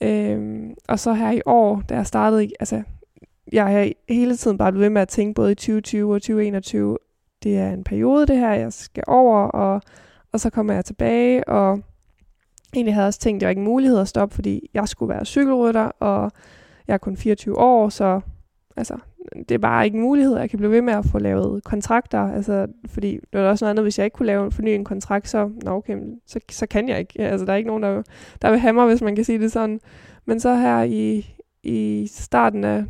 øhm, 0.00 0.74
og 0.88 0.98
så 0.98 1.12
her 1.12 1.30
i 1.30 1.40
år, 1.46 1.82
da 1.88 1.94
jeg 1.94 2.06
startede, 2.06 2.50
altså 2.60 2.82
jeg 3.52 3.66
har 3.66 3.92
hele 4.08 4.36
tiden 4.36 4.58
bare 4.58 4.72
blevet 4.72 4.82
ved 4.82 4.90
med 4.90 5.02
at 5.02 5.08
tænke 5.08 5.34
både 5.34 5.52
i 5.52 5.54
2020 5.54 6.14
og 6.14 6.22
2021, 6.22 6.98
det 7.42 7.58
er 7.58 7.72
en 7.72 7.84
periode 7.84 8.26
det 8.26 8.38
her, 8.38 8.52
jeg 8.52 8.72
skal 8.72 9.04
over, 9.06 9.38
og, 9.38 9.82
og 10.32 10.40
så 10.40 10.50
kommer 10.50 10.74
jeg 10.74 10.84
tilbage, 10.84 11.48
og 11.48 11.80
egentlig 12.74 12.94
havde 12.94 13.02
jeg 13.02 13.08
også 13.08 13.20
tænkt, 13.20 13.36
at 13.36 13.40
det 13.40 13.46
var 13.46 13.50
ikke 13.50 13.60
en 13.60 13.64
mulighed 13.64 13.98
at 13.98 14.08
stoppe, 14.08 14.34
fordi 14.34 14.70
jeg 14.74 14.88
skulle 14.88 15.14
være 15.14 15.24
cykelrytter, 15.24 15.84
og 15.84 16.32
jeg 16.88 16.94
er 16.94 16.98
kun 16.98 17.16
24 17.16 17.58
år, 17.58 17.88
så 17.88 18.20
altså, 18.76 18.96
det 19.48 19.50
er 19.50 19.58
bare 19.58 19.84
ikke 19.84 19.96
en 19.96 20.02
mulighed. 20.02 20.36
Jeg 20.36 20.50
kan 20.50 20.58
blive 20.58 20.72
ved 20.72 20.82
med 20.82 20.92
at 20.94 21.04
få 21.04 21.18
lavet 21.18 21.64
kontrakter, 21.64 22.32
altså, 22.32 22.66
fordi 22.88 23.18
det 23.32 23.40
er 23.40 23.48
også 23.48 23.64
noget 23.64 23.70
andet, 23.70 23.84
hvis 23.84 23.98
jeg 23.98 24.04
ikke 24.04 24.14
kunne 24.14 24.26
lave 24.26 24.50
forny 24.50 24.68
en 24.68 24.84
kontrakt, 24.84 25.28
så, 25.28 25.50
nå 25.62 25.70
okay, 25.70 25.96
så, 26.26 26.40
så 26.50 26.66
kan 26.66 26.88
jeg 26.88 26.98
ikke. 26.98 27.20
Altså, 27.22 27.46
der 27.46 27.52
er 27.52 27.56
ikke 27.56 27.68
nogen, 27.68 27.82
der, 27.82 28.02
der 28.42 28.50
vil 28.50 28.58
have 28.58 28.72
mig, 28.72 28.86
hvis 28.86 29.02
man 29.02 29.16
kan 29.16 29.24
sige 29.24 29.38
det 29.38 29.52
sådan. 29.52 29.80
Men 30.24 30.40
så 30.40 30.54
her 30.54 30.82
i, 30.82 31.34
i 31.62 32.08
starten 32.10 32.64
af 32.64 32.84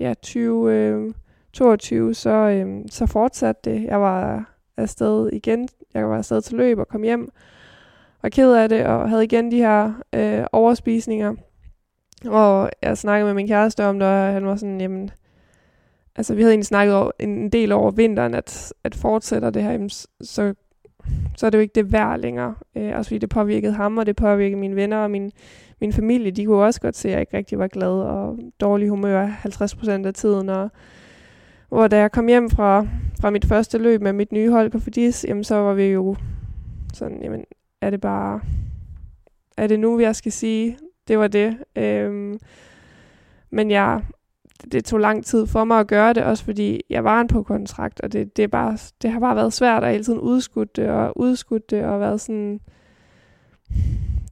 ja, 0.00 0.14
2022, 0.14 2.08
øh, 2.08 2.14
så, 2.14 2.30
øh, 2.30 2.66
så 2.90 3.06
fortsatte 3.06 3.70
det. 3.70 3.84
Jeg 3.84 4.00
var 4.00 4.50
afsted 4.76 5.30
igen. 5.32 5.68
Jeg 5.94 6.08
var 6.08 6.16
afsted 6.16 6.42
til 6.42 6.56
løb 6.56 6.78
og 6.78 6.88
kom 6.88 7.02
hjem. 7.02 7.30
Var 8.22 8.28
ked 8.28 8.52
af 8.52 8.68
det, 8.68 8.86
og 8.86 9.08
havde 9.08 9.24
igen 9.24 9.50
de 9.50 9.56
her 9.56 9.92
øh, 10.12 10.44
overspisninger. 10.52 11.34
Og 12.26 12.70
jeg 12.82 12.98
snakkede 12.98 13.26
med 13.26 13.34
min 13.34 13.48
kæreste 13.48 13.84
om 13.84 13.98
det, 13.98 14.08
og 14.08 14.14
han 14.14 14.46
var 14.46 14.56
sådan, 14.56 14.80
jamen, 14.80 15.10
altså 16.16 16.34
vi 16.34 16.42
havde 16.42 16.52
egentlig 16.52 16.66
snakket 16.66 16.94
over, 16.94 17.10
en 17.20 17.48
del 17.50 17.72
over 17.72 17.90
vinteren, 17.90 18.34
at, 18.34 18.72
at 18.84 18.94
fortsætter 18.94 19.50
det 19.50 19.62
her, 19.62 19.72
jamen, 19.72 19.90
så, 19.90 20.54
så 21.36 21.46
er 21.46 21.50
det 21.50 21.58
jo 21.58 21.62
ikke 21.62 21.74
det 21.74 21.92
værd 21.92 22.20
længere. 22.20 22.54
Øh, 22.76 22.96
også 22.96 23.08
fordi 23.08 23.18
det 23.18 23.28
påvirkede 23.28 23.72
ham, 23.72 23.98
og 23.98 24.06
det 24.06 24.16
påvirkede 24.16 24.60
mine 24.60 24.76
venner 24.76 24.96
og 24.96 25.10
min, 25.10 25.32
min 25.80 25.92
familie. 25.92 26.30
De 26.30 26.46
kunne 26.46 26.64
også 26.64 26.80
godt 26.80 26.96
se, 26.96 27.08
at 27.08 27.12
jeg 27.12 27.20
ikke 27.20 27.36
rigtig 27.36 27.58
var 27.58 27.68
glad 27.68 27.88
og 27.88 28.38
dårlig 28.60 28.88
humør 28.88 29.28
50% 29.28 30.06
af 30.06 30.14
tiden. 30.14 30.48
Og, 30.48 30.70
hvor 31.68 31.88
da 31.88 31.98
jeg 31.98 32.12
kom 32.12 32.26
hjem 32.26 32.50
fra, 32.50 32.86
fra 33.20 33.30
mit 33.30 33.44
første 33.44 33.78
løb 33.78 34.02
med 34.02 34.12
mit 34.12 34.32
nye 34.32 34.50
hold, 34.50 34.70
Kofidis, 34.70 35.24
jamen 35.28 35.44
så 35.44 35.54
var 35.54 35.74
vi 35.74 35.84
jo 35.84 36.16
sådan, 36.94 37.22
jamen, 37.22 37.44
er 37.80 37.90
det 37.90 38.00
bare, 38.00 38.40
er 39.56 39.66
det 39.66 39.80
nu, 39.80 40.00
jeg 40.00 40.16
skal 40.16 40.32
sige, 40.32 40.78
det 41.08 41.18
var 41.18 41.28
det. 41.28 41.56
Øhm, 41.76 42.38
men 43.50 43.70
jeg, 43.70 44.02
det 44.72 44.84
tog 44.84 45.00
lang 45.00 45.24
tid 45.24 45.46
for 45.46 45.64
mig 45.64 45.80
at 45.80 45.86
gøre 45.86 46.12
det, 46.12 46.22
også 46.22 46.44
fordi 46.44 46.80
jeg 46.90 47.04
var 47.04 47.20
en 47.20 47.28
på 47.28 47.42
kontrakt, 47.42 48.00
og 48.00 48.12
det, 48.12 48.36
det, 48.36 48.42
er 48.42 48.48
bare, 48.48 48.78
det 49.02 49.10
har 49.10 49.20
bare 49.20 49.36
været 49.36 49.52
svært 49.52 49.84
at 49.84 49.90
hele 49.90 50.04
tiden 50.04 50.20
udskudt 50.20 50.76
det 50.76 50.88
og 50.88 51.12
udskudt 51.18 51.70
det 51.70 51.84
og 51.84 52.00
været 52.00 52.20
sådan, 52.20 52.60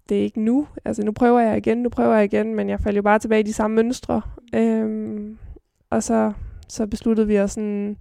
det 0.09 0.19
er 0.19 0.23
ikke 0.23 0.41
nu. 0.41 0.67
Altså 0.85 1.03
nu 1.05 1.13
prøver 1.13 1.41
jeg 1.41 1.57
igen, 1.57 1.79
nu 1.79 1.89
prøver 1.89 2.15
jeg 2.15 2.25
igen, 2.25 2.55
men 2.55 2.69
jeg 2.69 2.81
faldt 2.81 2.97
jo 2.97 3.03
bare 3.03 3.19
tilbage 3.19 3.41
i 3.41 3.47
de 3.47 3.53
samme 3.53 3.77
mønstre. 3.77 4.21
Øhm, 4.55 5.39
og 5.91 6.03
så, 6.03 6.33
så 6.69 6.87
besluttede 6.87 7.27
vi 7.27 7.41
os 7.41 7.51
sådan, 7.51 7.97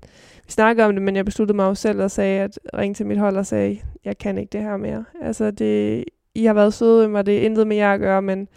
vi 0.46 0.52
snakkede 0.52 0.88
om 0.88 0.94
det, 0.94 1.02
men 1.02 1.16
jeg 1.16 1.26
besluttede 1.26 1.56
mig 1.56 1.64
jo 1.64 1.76
selv 1.76 2.02
og 2.02 2.12
sagde, 2.12 2.42
at 2.42 2.60
ringe 2.78 2.94
til 2.94 3.06
mit 3.06 3.18
hold 3.18 3.38
og 3.38 3.46
sagde, 3.46 3.80
jeg 4.06 4.18
kan 4.18 4.38
ikke 4.38 4.50
det 4.52 4.62
her 4.62 4.78
mere. 4.78 5.06
Altså 5.22 5.52
det, 5.52 6.06
I 6.36 6.46
har 6.46 6.54
været 6.54 6.74
søde 6.74 7.10
med 7.10 7.24
det 7.24 7.38
er 7.38 7.42
intet 7.42 7.68
med 7.68 7.78
jer 7.78 7.94
at 7.94 8.00
gøre, 8.00 8.22
men 8.22 8.48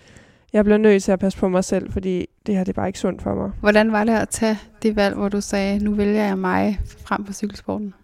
jeg 0.55 0.65
bliver 0.65 0.79
nødt 0.79 1.03
til 1.03 1.13
at 1.13 1.19
passe 1.19 1.39
på 1.39 1.49
mig 1.49 1.65
selv, 1.65 1.93
fordi 1.93 2.27
det 2.47 2.57
her 2.57 2.65
det 2.65 2.73
er 2.73 2.75
bare 2.75 2.87
ikke 2.87 2.99
sundt 2.99 3.23
for 3.23 3.35
mig. 3.35 3.51
Hvordan 3.61 3.93
var 3.93 4.05
det 4.05 4.13
at 4.13 4.29
tage 4.29 4.59
det 4.83 4.97
valg, 4.97 5.15
hvor 5.15 5.29
du 5.29 5.41
sagde, 5.41 5.85
nu 5.85 5.93
vælger 5.93 6.25
jeg 6.25 6.39
mig 6.39 6.79
frem 6.83 7.27
for 7.27 7.33
cykelsporten? 7.33 7.95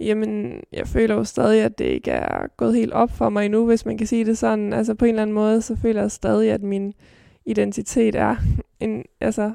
Jamen, 0.00 0.60
jeg 0.72 0.86
føler 0.86 1.14
jo 1.14 1.24
stadig, 1.24 1.62
at 1.62 1.78
det 1.78 1.84
ikke 1.84 2.10
er 2.10 2.46
gået 2.56 2.74
helt 2.74 2.92
op 2.92 3.10
for 3.10 3.28
mig 3.28 3.44
endnu, 3.44 3.66
hvis 3.66 3.86
man 3.86 3.98
kan 3.98 4.06
sige 4.06 4.24
det 4.24 4.38
sådan. 4.38 4.72
Altså 4.72 4.94
på 4.94 5.04
en 5.04 5.08
eller 5.08 5.22
anden 5.22 5.34
måde, 5.34 5.62
så 5.62 5.76
føler 5.76 6.00
jeg 6.00 6.10
stadig, 6.10 6.52
at 6.52 6.62
min 6.62 6.94
identitet 7.46 8.14
er 8.14 8.36
en, 8.80 9.04
altså, 9.20 9.52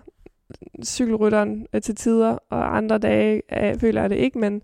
cykelrytteren 0.84 1.68
til 1.84 1.96
tider, 1.96 2.38
og 2.50 2.78
andre 2.78 2.98
dage 2.98 3.42
er, 3.50 3.78
føler 3.78 4.02
jeg 4.02 4.10
det 4.10 4.16
ikke, 4.16 4.40
men, 4.40 4.62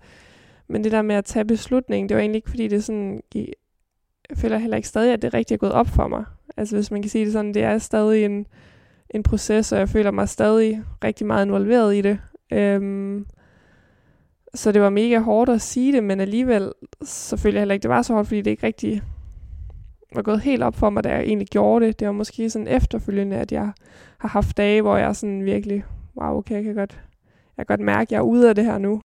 men 0.68 0.84
det 0.84 0.91
der 0.91 1.01
med 1.01 1.15
at 1.15 1.25
tage 1.25 1.46
beslutningen, 1.46 2.10
det 2.10 2.15
var 2.15 2.22
egentlig 2.22 2.38
ikke, 2.38 2.50
fordi 2.50 2.68
det 2.68 2.84
sådan, 2.84 3.22
jeg 4.29 4.38
føler 4.38 4.57
heller 4.57 4.77
ikke 4.77 4.88
stadig, 4.88 5.13
at 5.13 5.21
det 5.21 5.33
rigtig 5.33 5.55
er 5.55 5.57
gået 5.57 5.71
op 5.71 5.88
for 5.88 6.07
mig. 6.07 6.24
Altså 6.57 6.75
hvis 6.75 6.91
man 6.91 7.01
kan 7.01 7.09
sige 7.09 7.25
det 7.25 7.33
sådan, 7.33 7.53
det 7.53 7.63
er 7.63 7.77
stadig 7.77 8.25
en, 8.25 8.45
en 9.09 9.24
proces, 9.24 9.71
og 9.71 9.79
jeg 9.79 9.89
føler 9.89 10.12
mig 10.12 10.29
stadig 10.29 10.83
rigtig 11.03 11.27
meget 11.27 11.45
involveret 11.45 11.95
i 11.95 12.01
det. 12.01 12.19
Øhm, 12.53 13.25
så 14.53 14.71
det 14.71 14.81
var 14.81 14.89
mega 14.89 15.19
hårdt 15.19 15.50
at 15.50 15.62
sige 15.62 15.93
det, 15.93 16.03
men 16.03 16.19
alligevel, 16.19 16.71
så 17.03 17.38
føler 17.38 17.55
jeg 17.55 17.62
heller 17.62 17.74
ikke, 17.74 17.83
det 17.83 17.89
var 17.89 18.01
så 18.01 18.13
hårdt, 18.13 18.27
fordi 18.27 18.41
det 18.41 18.51
ikke 18.51 18.67
rigtig 18.67 19.01
var 20.15 20.21
gået 20.21 20.41
helt 20.41 20.63
op 20.63 20.75
for 20.75 20.89
mig, 20.89 21.03
da 21.03 21.09
jeg 21.09 21.24
egentlig 21.24 21.48
gjorde 21.48 21.86
det. 21.86 22.00
Det 22.00 22.07
var 22.07 22.13
måske 22.13 22.50
sådan 22.50 22.67
efterfølgende, 22.67 23.38
at 23.38 23.51
jeg 23.51 23.71
har 24.17 24.29
haft 24.29 24.57
dage, 24.57 24.81
hvor 24.81 24.98
jeg 24.98 25.15
sådan 25.15 25.45
virkelig, 25.45 25.83
wow, 26.21 26.38
okay, 26.38 26.55
jeg 26.55 26.63
kan 26.63 26.75
godt, 26.75 27.00
jeg 27.57 27.67
kan 27.67 27.77
godt 27.77 27.86
mærke, 27.86 28.01
at 28.01 28.12
jeg 28.12 28.17
er 28.17 28.21
ude 28.21 28.50
af 28.50 28.55
det 28.55 28.65
her 28.65 28.77
nu. 28.77 29.01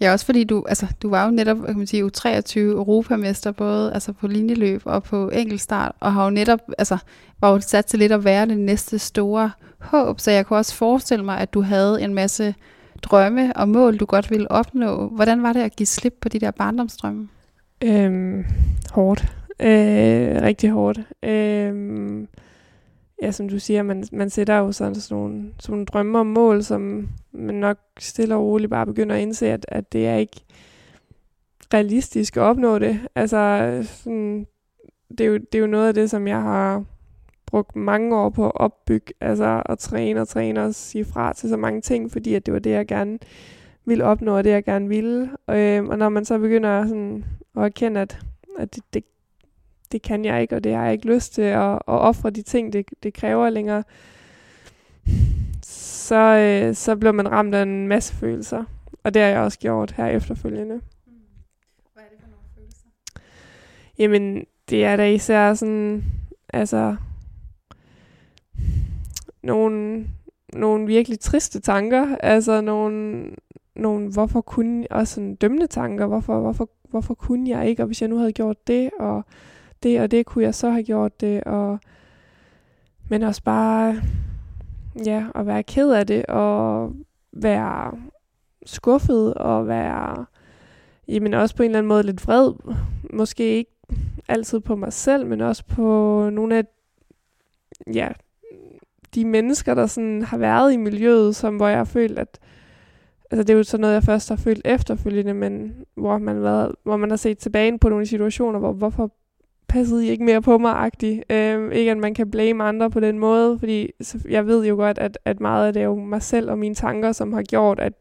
Ja, 0.00 0.12
også 0.12 0.26
fordi 0.26 0.44
du, 0.44 0.64
altså, 0.68 0.86
du 1.02 1.10
var 1.10 1.24
jo 1.24 1.30
netop, 1.30 1.56
kan 1.66 1.78
man 1.78 1.86
sige, 1.86 2.04
U23 2.04 2.58
europamester, 2.58 3.52
både 3.52 3.94
altså 3.94 4.12
på 4.12 4.26
linjeløb 4.26 4.82
og 4.84 5.02
på 5.02 5.30
enkeltstart, 5.30 5.92
og 6.00 6.12
har 6.12 6.24
jo 6.24 6.30
netop, 6.30 6.60
altså, 6.78 6.98
var 7.40 7.50
jo 7.52 7.60
sat 7.60 7.86
til 7.86 7.98
lidt 7.98 8.12
at 8.12 8.24
være 8.24 8.46
det 8.46 8.58
næste 8.58 8.98
store 8.98 9.50
håb, 9.78 10.20
så 10.20 10.30
jeg 10.30 10.46
kunne 10.46 10.58
også 10.58 10.74
forestille 10.74 11.24
mig, 11.24 11.38
at 11.38 11.54
du 11.54 11.60
havde 11.60 12.02
en 12.02 12.14
masse 12.14 12.54
drømme 13.02 13.56
og 13.56 13.68
mål, 13.68 13.96
du 13.96 14.04
godt 14.04 14.30
ville 14.30 14.50
opnå. 14.50 15.08
Hvordan 15.08 15.42
var 15.42 15.52
det 15.52 15.60
at 15.60 15.76
give 15.76 15.86
slip 15.86 16.14
på 16.20 16.28
de 16.28 16.38
der 16.38 16.50
barndomsdrømme? 16.50 17.28
Øhm, 17.84 18.44
hårdt. 18.90 19.20
Øh, 19.60 20.42
rigtig 20.42 20.70
hårdt. 20.70 20.98
Øh, 21.22 21.74
ja, 23.22 23.30
som 23.30 23.48
du 23.48 23.58
siger, 23.58 23.82
man, 23.82 24.04
man 24.12 24.30
sætter 24.30 24.58
jo 24.58 24.72
sådan, 24.72 24.94
sådan, 24.94 25.18
nogle, 25.18 25.52
sådan 25.60 25.72
nogle 25.72 25.86
drømme 25.86 26.18
og 26.18 26.26
mål, 26.26 26.62
som 26.62 27.08
man 27.32 27.54
nok 27.54 27.78
stille 27.98 28.34
og 28.34 28.42
roligt 28.42 28.70
bare 28.70 28.86
begynder 28.86 29.16
at 29.16 29.22
indse, 29.22 29.46
at, 29.46 29.66
at 29.68 29.92
det 29.92 30.06
er 30.06 30.16
ikke 30.16 30.40
realistisk 31.74 32.36
at 32.36 32.42
opnå 32.42 32.78
det. 32.78 33.00
Altså, 33.14 33.80
sådan, 33.82 34.46
det, 35.18 35.20
er 35.20 35.24
jo, 35.24 35.36
det 35.36 35.54
er 35.54 35.58
jo 35.58 35.66
noget 35.66 35.88
af 35.88 35.94
det, 35.94 36.10
som 36.10 36.28
jeg 36.28 36.42
har 36.42 36.84
brugt 37.46 37.76
mange 37.76 38.16
år 38.16 38.30
på 38.30 38.46
at 38.46 38.52
opbygge, 38.54 39.14
altså 39.20 39.62
at 39.66 39.78
træne 39.78 40.20
og 40.20 40.28
træne 40.28 40.64
og 40.64 40.74
sige 40.74 41.04
fra 41.04 41.32
til 41.32 41.48
så 41.48 41.56
mange 41.56 41.80
ting, 41.80 42.12
fordi 42.12 42.34
at 42.34 42.46
det 42.46 42.54
var 42.54 42.60
det, 42.60 42.70
jeg 42.70 42.86
gerne 42.86 43.18
ville 43.84 44.04
opnå, 44.04 44.36
og 44.36 44.44
det, 44.44 44.50
jeg 44.50 44.64
gerne 44.64 44.88
ville. 44.88 45.30
Og, 45.46 45.58
øh, 45.58 45.84
og 45.84 45.98
når 45.98 46.08
man 46.08 46.24
så 46.24 46.38
begynder 46.38 46.86
sådan 46.86 47.24
at 47.56 47.62
erkende, 47.62 48.00
at, 48.00 48.18
at 48.58 48.74
det, 48.74 48.84
det, 48.94 49.04
det 49.94 50.02
kan 50.02 50.24
jeg 50.24 50.42
ikke, 50.42 50.56
og 50.56 50.64
det 50.64 50.74
har 50.74 50.84
jeg 50.84 50.92
ikke 50.92 51.06
lyst 51.06 51.34
til 51.34 51.42
at, 51.42 51.72
at 51.74 51.80
ofre 51.86 52.30
de 52.30 52.42
ting, 52.42 52.72
det, 52.72 52.86
det 53.02 53.14
kræver 53.14 53.50
længere, 53.50 53.82
så, 55.62 56.14
øh, 56.14 56.74
så 56.74 56.96
bliver 56.96 57.12
man 57.12 57.30
ramt 57.30 57.54
af 57.54 57.62
en 57.62 57.88
masse 57.88 58.14
følelser. 58.14 58.64
Og 59.04 59.14
det 59.14 59.22
har 59.22 59.28
jeg 59.28 59.40
også 59.40 59.58
gjort 59.58 59.90
her 59.90 60.06
efterfølgende. 60.06 60.80
Hvad 61.92 62.02
er 62.02 62.08
det 62.10 62.20
for 62.20 62.28
nogle 62.28 62.44
følelser? 62.56 62.86
Jamen, 63.98 64.46
det 64.70 64.84
er 64.84 64.96
da 64.96 65.10
især 65.10 65.54
sådan, 65.54 66.04
altså, 66.48 66.96
nogle, 69.42 70.06
nogle 70.52 70.86
virkelig 70.86 71.20
triste 71.20 71.60
tanker. 71.60 72.16
Altså 72.16 72.60
nogle, 72.60 73.24
nogle 73.76 74.12
hvorfor 74.12 74.40
kunne, 74.40 74.86
også 74.90 75.14
sådan 75.14 75.34
dømmende 75.34 75.66
tanker. 75.66 76.06
Hvorfor, 76.06 76.40
hvorfor, 76.40 76.68
hvorfor 76.90 77.14
kunne 77.14 77.50
jeg 77.50 77.68
ikke? 77.68 77.82
Og 77.82 77.86
hvis 77.86 78.00
jeg 78.00 78.08
nu 78.08 78.16
havde 78.16 78.32
gjort 78.32 78.66
det, 78.66 78.90
og 79.00 79.24
det 79.84 80.00
og 80.00 80.10
det, 80.10 80.26
kunne 80.26 80.44
jeg 80.44 80.54
så 80.54 80.70
have 80.70 80.82
gjort 80.82 81.20
det. 81.20 81.44
Og, 81.44 81.78
men 83.08 83.22
også 83.22 83.42
bare, 83.42 83.96
ja, 85.06 85.26
at 85.34 85.46
være 85.46 85.62
ked 85.62 85.90
af 85.90 86.06
det, 86.06 86.26
og 86.26 86.92
være 87.32 87.92
skuffet, 88.66 89.34
og 89.34 89.68
være, 89.68 90.26
jamen 91.08 91.34
også 91.34 91.56
på 91.56 91.62
en 91.62 91.70
eller 91.70 91.78
anden 91.78 91.88
måde 91.88 92.02
lidt 92.02 92.26
vred. 92.26 92.52
Måske 93.12 93.44
ikke 93.44 93.70
altid 94.28 94.60
på 94.60 94.76
mig 94.76 94.92
selv, 94.92 95.26
men 95.26 95.40
også 95.40 95.64
på 95.64 96.30
nogle 96.32 96.56
af, 96.58 96.64
ja, 97.94 98.08
de 99.14 99.24
mennesker, 99.24 99.74
der 99.74 99.86
sådan 99.86 100.22
har 100.22 100.38
været 100.38 100.72
i 100.72 100.76
miljøet, 100.76 101.36
som 101.36 101.56
hvor 101.56 101.68
jeg 101.68 101.78
har 101.78 101.84
følt, 101.84 102.18
at, 102.18 102.38
altså 103.30 103.42
det 103.42 103.50
er 103.50 103.56
jo 103.56 103.62
sådan 103.62 103.80
noget, 103.80 103.94
jeg 103.94 104.02
først 104.02 104.28
har 104.28 104.36
følt 104.36 104.62
efterfølgende, 104.64 105.34
men 105.34 105.74
hvor 105.94 106.18
man, 106.18 106.42
været, 106.42 106.74
hvor 106.82 106.96
man 106.96 107.10
har 107.10 107.16
set 107.16 107.38
tilbage 107.38 107.78
på 107.78 107.88
nogle 107.88 108.06
situationer, 108.06 108.58
hvor 108.58 108.72
hvorfor 108.72 109.10
passede 109.74 110.06
I 110.06 110.10
ikke 110.10 110.24
mere 110.24 110.42
på 110.42 110.58
mig 110.58 110.72
-agtig. 110.86 111.34
Øh, 111.34 111.72
ikke 111.72 111.90
at 111.90 111.96
man 111.96 112.14
kan 112.14 112.30
blame 112.30 112.64
andre 112.64 112.90
på 112.90 113.00
den 113.00 113.18
måde, 113.18 113.58
fordi 113.58 113.90
jeg 114.28 114.46
ved 114.46 114.66
jo 114.66 114.74
godt, 114.74 114.98
at, 114.98 115.18
at 115.24 115.40
meget 115.40 115.66
af 115.66 115.72
det 115.72 115.80
er 115.80 115.86
jo 115.86 115.94
mig 115.94 116.22
selv 116.22 116.50
og 116.50 116.58
mine 116.58 116.74
tanker, 116.74 117.12
som 117.12 117.32
har 117.32 117.42
gjort, 117.42 117.80
at, 117.80 117.92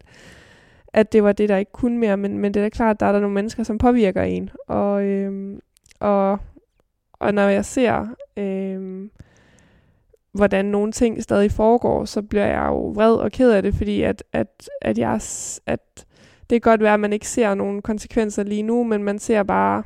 at 0.93 1.13
det 1.13 1.23
var 1.23 1.31
det, 1.31 1.49
der 1.49 1.57
ikke 1.57 1.71
kunne 1.71 1.97
mere. 1.97 2.17
Men, 2.17 2.37
men 2.37 2.53
det 2.53 2.59
er 2.59 2.65
da 2.65 2.69
klart, 2.69 2.95
at 2.95 2.99
der 2.99 3.05
er 3.05 3.11
der 3.11 3.19
nogle 3.19 3.33
mennesker, 3.33 3.63
som 3.63 3.77
påvirker 3.77 4.21
en. 4.21 4.49
Og, 4.67 5.03
øh, 5.03 5.57
og, 5.99 6.39
og 7.13 7.33
når 7.33 7.47
jeg 7.47 7.65
ser, 7.65 8.07
øh, 8.37 9.09
hvordan 10.33 10.65
nogle 10.65 10.91
ting 10.91 11.23
stadig 11.23 11.51
foregår, 11.51 12.05
så 12.05 12.21
bliver 12.21 12.45
jeg 12.45 12.65
jo 12.67 12.89
vred 12.89 13.15
og 13.15 13.31
ked 13.31 13.51
af 13.51 13.61
det, 13.61 13.75
fordi 13.75 14.01
at, 14.01 14.23
at, 14.33 14.69
at, 14.81 14.97
jeg, 14.97 15.21
at 15.65 16.05
det 16.49 16.61
kan 16.61 16.71
godt 16.71 16.81
være, 16.81 16.93
at 16.93 16.99
man 16.99 17.13
ikke 17.13 17.27
ser 17.27 17.53
nogen 17.53 17.81
konsekvenser 17.81 18.43
lige 18.43 18.63
nu, 18.63 18.83
men 18.83 19.03
man 19.03 19.19
ser 19.19 19.43
bare 19.43 19.83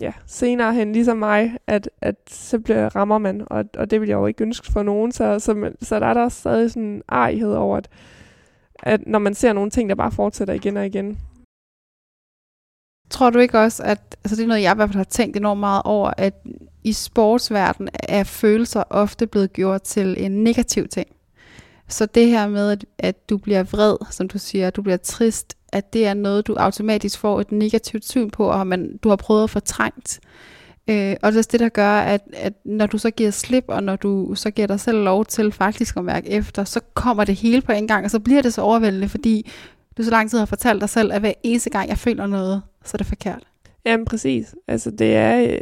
ja, 0.00 0.12
senere 0.26 0.74
hen, 0.74 0.92
ligesom 0.92 1.16
mig, 1.16 1.56
at, 1.66 1.90
at 2.00 2.16
så 2.28 2.58
bliver, 2.58 2.96
rammer 2.96 3.18
man, 3.18 3.42
og, 3.46 3.64
og 3.78 3.90
det 3.90 4.00
vil 4.00 4.08
jeg 4.08 4.16
jo 4.16 4.26
ikke 4.26 4.44
ønske 4.44 4.72
for 4.72 4.82
nogen, 4.82 5.12
så, 5.12 5.38
så, 5.38 5.72
så 5.82 6.00
der 6.00 6.06
er 6.06 6.14
der 6.14 6.28
stadig 6.28 6.70
sådan 6.70 6.82
en 6.82 7.02
arighed 7.08 7.52
over, 7.52 7.76
at, 7.76 7.88
at 8.82 9.06
når 9.06 9.18
man 9.18 9.34
ser 9.34 9.52
nogle 9.52 9.70
ting, 9.70 9.88
der 9.88 9.94
bare 9.94 10.12
fortsætter 10.12 10.54
igen 10.54 10.76
og 10.76 10.86
igen. 10.86 11.18
Tror 13.10 13.30
du 13.30 13.38
ikke 13.38 13.58
også, 13.58 13.82
at 13.82 14.16
altså 14.24 14.36
det 14.36 14.42
er 14.42 14.46
noget, 14.46 14.62
jeg 14.62 14.72
i 14.72 14.76
hvert 14.76 14.88
fald 14.88 14.96
har 14.96 15.04
tænkt 15.04 15.36
enormt 15.36 15.60
meget 15.60 15.82
over, 15.84 16.10
at 16.16 16.34
i 16.84 16.92
sportsverdenen 16.92 17.88
er 18.08 18.24
følelser 18.24 18.82
ofte 18.90 19.26
blevet 19.26 19.52
gjort 19.52 19.82
til 19.82 20.24
en 20.24 20.44
negativ 20.44 20.88
ting. 20.88 21.08
Så 21.88 22.06
det 22.06 22.28
her 22.28 22.48
med, 22.48 22.70
at, 22.70 22.84
at 22.98 23.30
du 23.30 23.36
bliver 23.38 23.62
vred, 23.62 23.96
som 24.10 24.28
du 24.28 24.38
siger, 24.38 24.70
du 24.70 24.82
bliver 24.82 24.96
trist, 24.96 25.56
at 25.72 25.92
det 25.92 26.06
er 26.06 26.14
noget, 26.14 26.46
du 26.46 26.54
automatisk 26.54 27.18
får 27.18 27.40
et 27.40 27.52
negativt 27.52 28.08
syn 28.08 28.30
på, 28.30 28.50
og 28.50 28.66
man, 28.66 28.96
du 28.96 29.08
har 29.08 29.16
prøvet 29.16 29.44
at 29.44 29.50
fortrængt. 29.50 30.20
Øh, 30.88 31.16
og 31.22 31.32
det 31.32 31.38
er 31.38 31.50
det, 31.50 31.60
der 31.60 31.68
gør, 31.68 31.98
at, 31.98 32.20
at 32.32 32.52
når 32.64 32.86
du 32.86 32.98
så 32.98 33.10
giver 33.10 33.30
slip, 33.30 33.64
og 33.68 33.82
når 33.82 33.96
du 33.96 34.34
så 34.34 34.50
giver 34.50 34.66
dig 34.66 34.80
selv 34.80 35.04
lov 35.04 35.24
til 35.24 35.52
faktisk 35.52 35.96
at 35.96 36.04
mærke 36.04 36.30
efter, 36.30 36.64
så 36.64 36.80
kommer 36.94 37.24
det 37.24 37.34
hele 37.34 37.62
på 37.62 37.72
en 37.72 37.88
gang, 37.88 38.04
og 38.04 38.10
så 38.10 38.20
bliver 38.20 38.42
det 38.42 38.54
så 38.54 38.62
overvældende, 38.62 39.08
fordi 39.08 39.50
du 39.96 40.02
så 40.02 40.10
lang 40.10 40.30
tid 40.30 40.38
har 40.38 40.46
fortalt 40.46 40.80
dig 40.80 40.88
selv, 40.88 41.12
at 41.12 41.20
hver 41.20 41.32
eneste 41.42 41.70
gang, 41.70 41.88
jeg 41.88 41.98
føler 41.98 42.26
noget, 42.26 42.62
så 42.84 42.90
er 42.94 42.98
det 42.98 43.06
forkert. 43.06 43.46
Jamen 43.84 44.04
præcis. 44.04 44.54
Altså 44.68 44.90
det 44.90 45.16
er, 45.16 45.42
øh, 45.42 45.58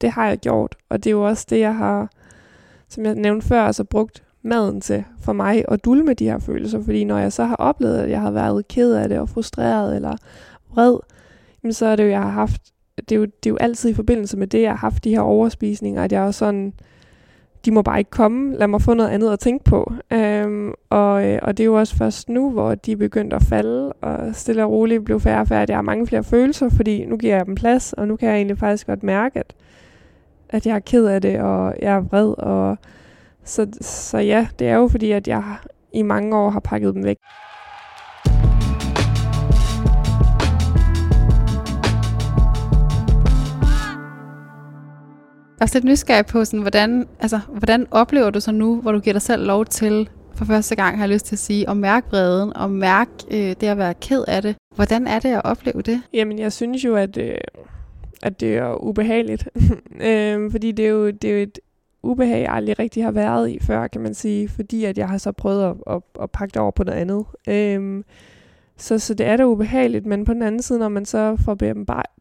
det 0.00 0.10
har 0.10 0.28
jeg 0.28 0.38
gjort, 0.38 0.76
og 0.88 1.04
det 1.04 1.10
er 1.10 1.14
jo 1.14 1.26
også 1.26 1.46
det, 1.50 1.60
jeg 1.60 1.74
har, 1.74 2.10
som 2.88 3.04
jeg 3.04 3.14
nævnte 3.14 3.46
før, 3.46 3.62
altså 3.62 3.84
brugt 3.84 4.22
maden 4.48 4.80
til 4.80 5.04
for 5.20 5.32
mig 5.32 5.64
at 5.68 5.84
dulme 5.84 6.14
de 6.14 6.24
her 6.24 6.38
følelser. 6.38 6.82
Fordi 6.82 7.04
når 7.04 7.18
jeg 7.18 7.32
så 7.32 7.44
har 7.44 7.56
oplevet, 7.56 7.98
at 7.98 8.10
jeg 8.10 8.20
har 8.20 8.30
været 8.30 8.68
ked 8.68 8.92
af 8.92 9.08
det 9.08 9.18
og 9.18 9.28
frustreret 9.28 9.96
eller 9.96 10.16
vred, 10.70 10.98
jamen 11.62 11.72
så 11.72 11.86
er 11.86 11.96
det 11.96 12.04
jo, 12.04 12.08
jeg 12.08 12.22
har 12.22 12.30
haft, 12.30 12.62
det 12.96 13.12
er, 13.12 13.16
jo, 13.16 13.24
det 13.24 13.46
er 13.46 13.50
jo 13.50 13.56
altid 13.56 13.90
i 13.90 13.94
forbindelse 13.94 14.36
med 14.36 14.46
det, 14.46 14.62
jeg 14.62 14.70
har 14.70 14.76
haft 14.76 15.04
de 15.04 15.10
her 15.10 15.20
overspisninger, 15.20 16.04
at 16.04 16.12
jeg 16.12 16.26
er 16.26 16.30
sådan, 16.30 16.72
de 17.64 17.70
må 17.70 17.82
bare 17.82 17.98
ikke 17.98 18.10
komme, 18.10 18.56
lad 18.56 18.66
mig 18.66 18.82
få 18.82 18.94
noget 18.94 19.10
andet 19.10 19.32
at 19.32 19.38
tænke 19.38 19.64
på. 19.64 19.92
Øhm, 20.10 20.72
og, 20.90 21.26
øh, 21.26 21.38
og 21.42 21.56
det 21.56 21.62
er 21.62 21.66
jo 21.66 21.74
også 21.74 21.96
først 21.96 22.28
nu, 22.28 22.50
hvor 22.50 22.74
de 22.74 22.92
er 22.92 22.96
begyndt 22.96 23.32
at 23.32 23.42
falde, 23.42 23.92
og 23.92 24.34
stille 24.34 24.64
og 24.64 24.70
roligt 24.70 25.04
blev 25.04 25.20
færre 25.20 25.40
og 25.40 25.48
færre, 25.48 25.62
at 25.62 25.68
jeg 25.68 25.76
har 25.76 25.82
mange 25.82 26.06
flere 26.06 26.24
følelser, 26.24 26.68
fordi 26.68 27.04
nu 27.04 27.16
giver 27.16 27.36
jeg 27.36 27.46
dem 27.46 27.54
plads, 27.54 27.92
og 27.92 28.08
nu 28.08 28.16
kan 28.16 28.28
jeg 28.28 28.36
egentlig 28.36 28.58
faktisk 28.58 28.86
godt 28.86 29.02
mærke, 29.02 29.38
at, 29.38 29.54
at 30.48 30.66
jeg 30.66 30.74
er 30.74 30.78
ked 30.78 31.06
af 31.06 31.22
det, 31.22 31.40
og 31.40 31.74
jeg 31.82 31.94
er 31.94 32.00
vred, 32.00 32.34
og 32.38 32.78
så, 33.48 33.66
så 33.80 34.18
ja, 34.18 34.48
det 34.58 34.68
er 34.68 34.74
jo 34.74 34.88
fordi, 34.88 35.10
at 35.10 35.28
jeg 35.28 35.56
i 35.92 36.02
mange 36.02 36.36
år 36.36 36.50
har 36.50 36.60
pakket 36.60 36.94
dem 36.94 37.04
væk. 37.04 37.16
Jeg 45.60 45.64
er 45.64 45.74
lidt 45.74 45.84
nysgerrig 45.84 46.26
på, 46.26 46.44
sådan, 46.44 46.60
hvordan, 46.60 47.08
altså, 47.20 47.40
hvordan 47.58 47.86
oplever 47.90 48.30
du 48.30 48.40
så 48.40 48.52
nu, 48.52 48.80
hvor 48.80 48.92
du 48.92 49.00
giver 49.00 49.14
dig 49.14 49.22
selv 49.22 49.46
lov 49.46 49.64
til, 49.64 50.08
for 50.34 50.44
første 50.44 50.76
gang 50.76 50.96
har 50.96 51.04
jeg 51.04 51.14
lyst 51.14 51.26
til 51.26 51.34
at 51.34 51.38
sige, 51.38 51.70
at 51.70 51.76
mærke 51.76 52.06
vreden, 52.10 52.56
og 52.56 52.70
mærke 52.70 53.10
øh, 53.30 53.56
det 53.60 53.62
at 53.62 53.78
være 53.78 53.94
ked 53.94 54.24
af 54.28 54.42
det. 54.42 54.56
Hvordan 54.74 55.06
er 55.06 55.18
det 55.18 55.28
at 55.28 55.40
opleve 55.44 55.82
det? 55.82 56.02
Jamen, 56.12 56.38
jeg 56.38 56.52
synes 56.52 56.84
jo, 56.84 56.96
at, 56.96 57.16
øh, 57.16 57.34
at 58.22 58.40
det 58.40 58.56
er 58.56 58.82
ubehageligt. 58.82 59.48
øh, 60.08 60.50
fordi 60.50 60.72
det 60.72 60.84
er, 60.84 60.90
jo, 60.90 61.10
det 61.10 61.24
er 61.30 61.34
jo 61.34 61.42
et 61.42 61.58
ubehag, 62.02 62.42
jeg 62.42 62.52
aldrig 62.52 62.78
rigtig 62.78 63.04
har 63.04 63.10
været 63.10 63.50
i 63.50 63.58
før, 63.60 63.86
kan 63.86 64.00
man 64.00 64.14
sige, 64.14 64.48
fordi 64.48 64.84
at 64.84 64.98
jeg 64.98 65.08
har 65.08 65.18
så 65.18 65.32
prøvet 65.32 65.64
at, 65.64 65.94
at, 65.94 66.02
at 66.20 66.30
pakke 66.30 66.52
det 66.52 66.62
over 66.62 66.70
på 66.70 66.84
noget 66.84 66.98
andet. 66.98 67.24
Øhm, 67.48 68.04
så, 68.76 68.98
så 68.98 69.14
det 69.14 69.26
er 69.26 69.36
da 69.36 69.44
ubehageligt, 69.44 70.06
men 70.06 70.24
på 70.24 70.32
den 70.32 70.42
anden 70.42 70.62
side, 70.62 70.78
når 70.78 70.88
man 70.88 71.04
så 71.04 71.36
får 71.44 71.54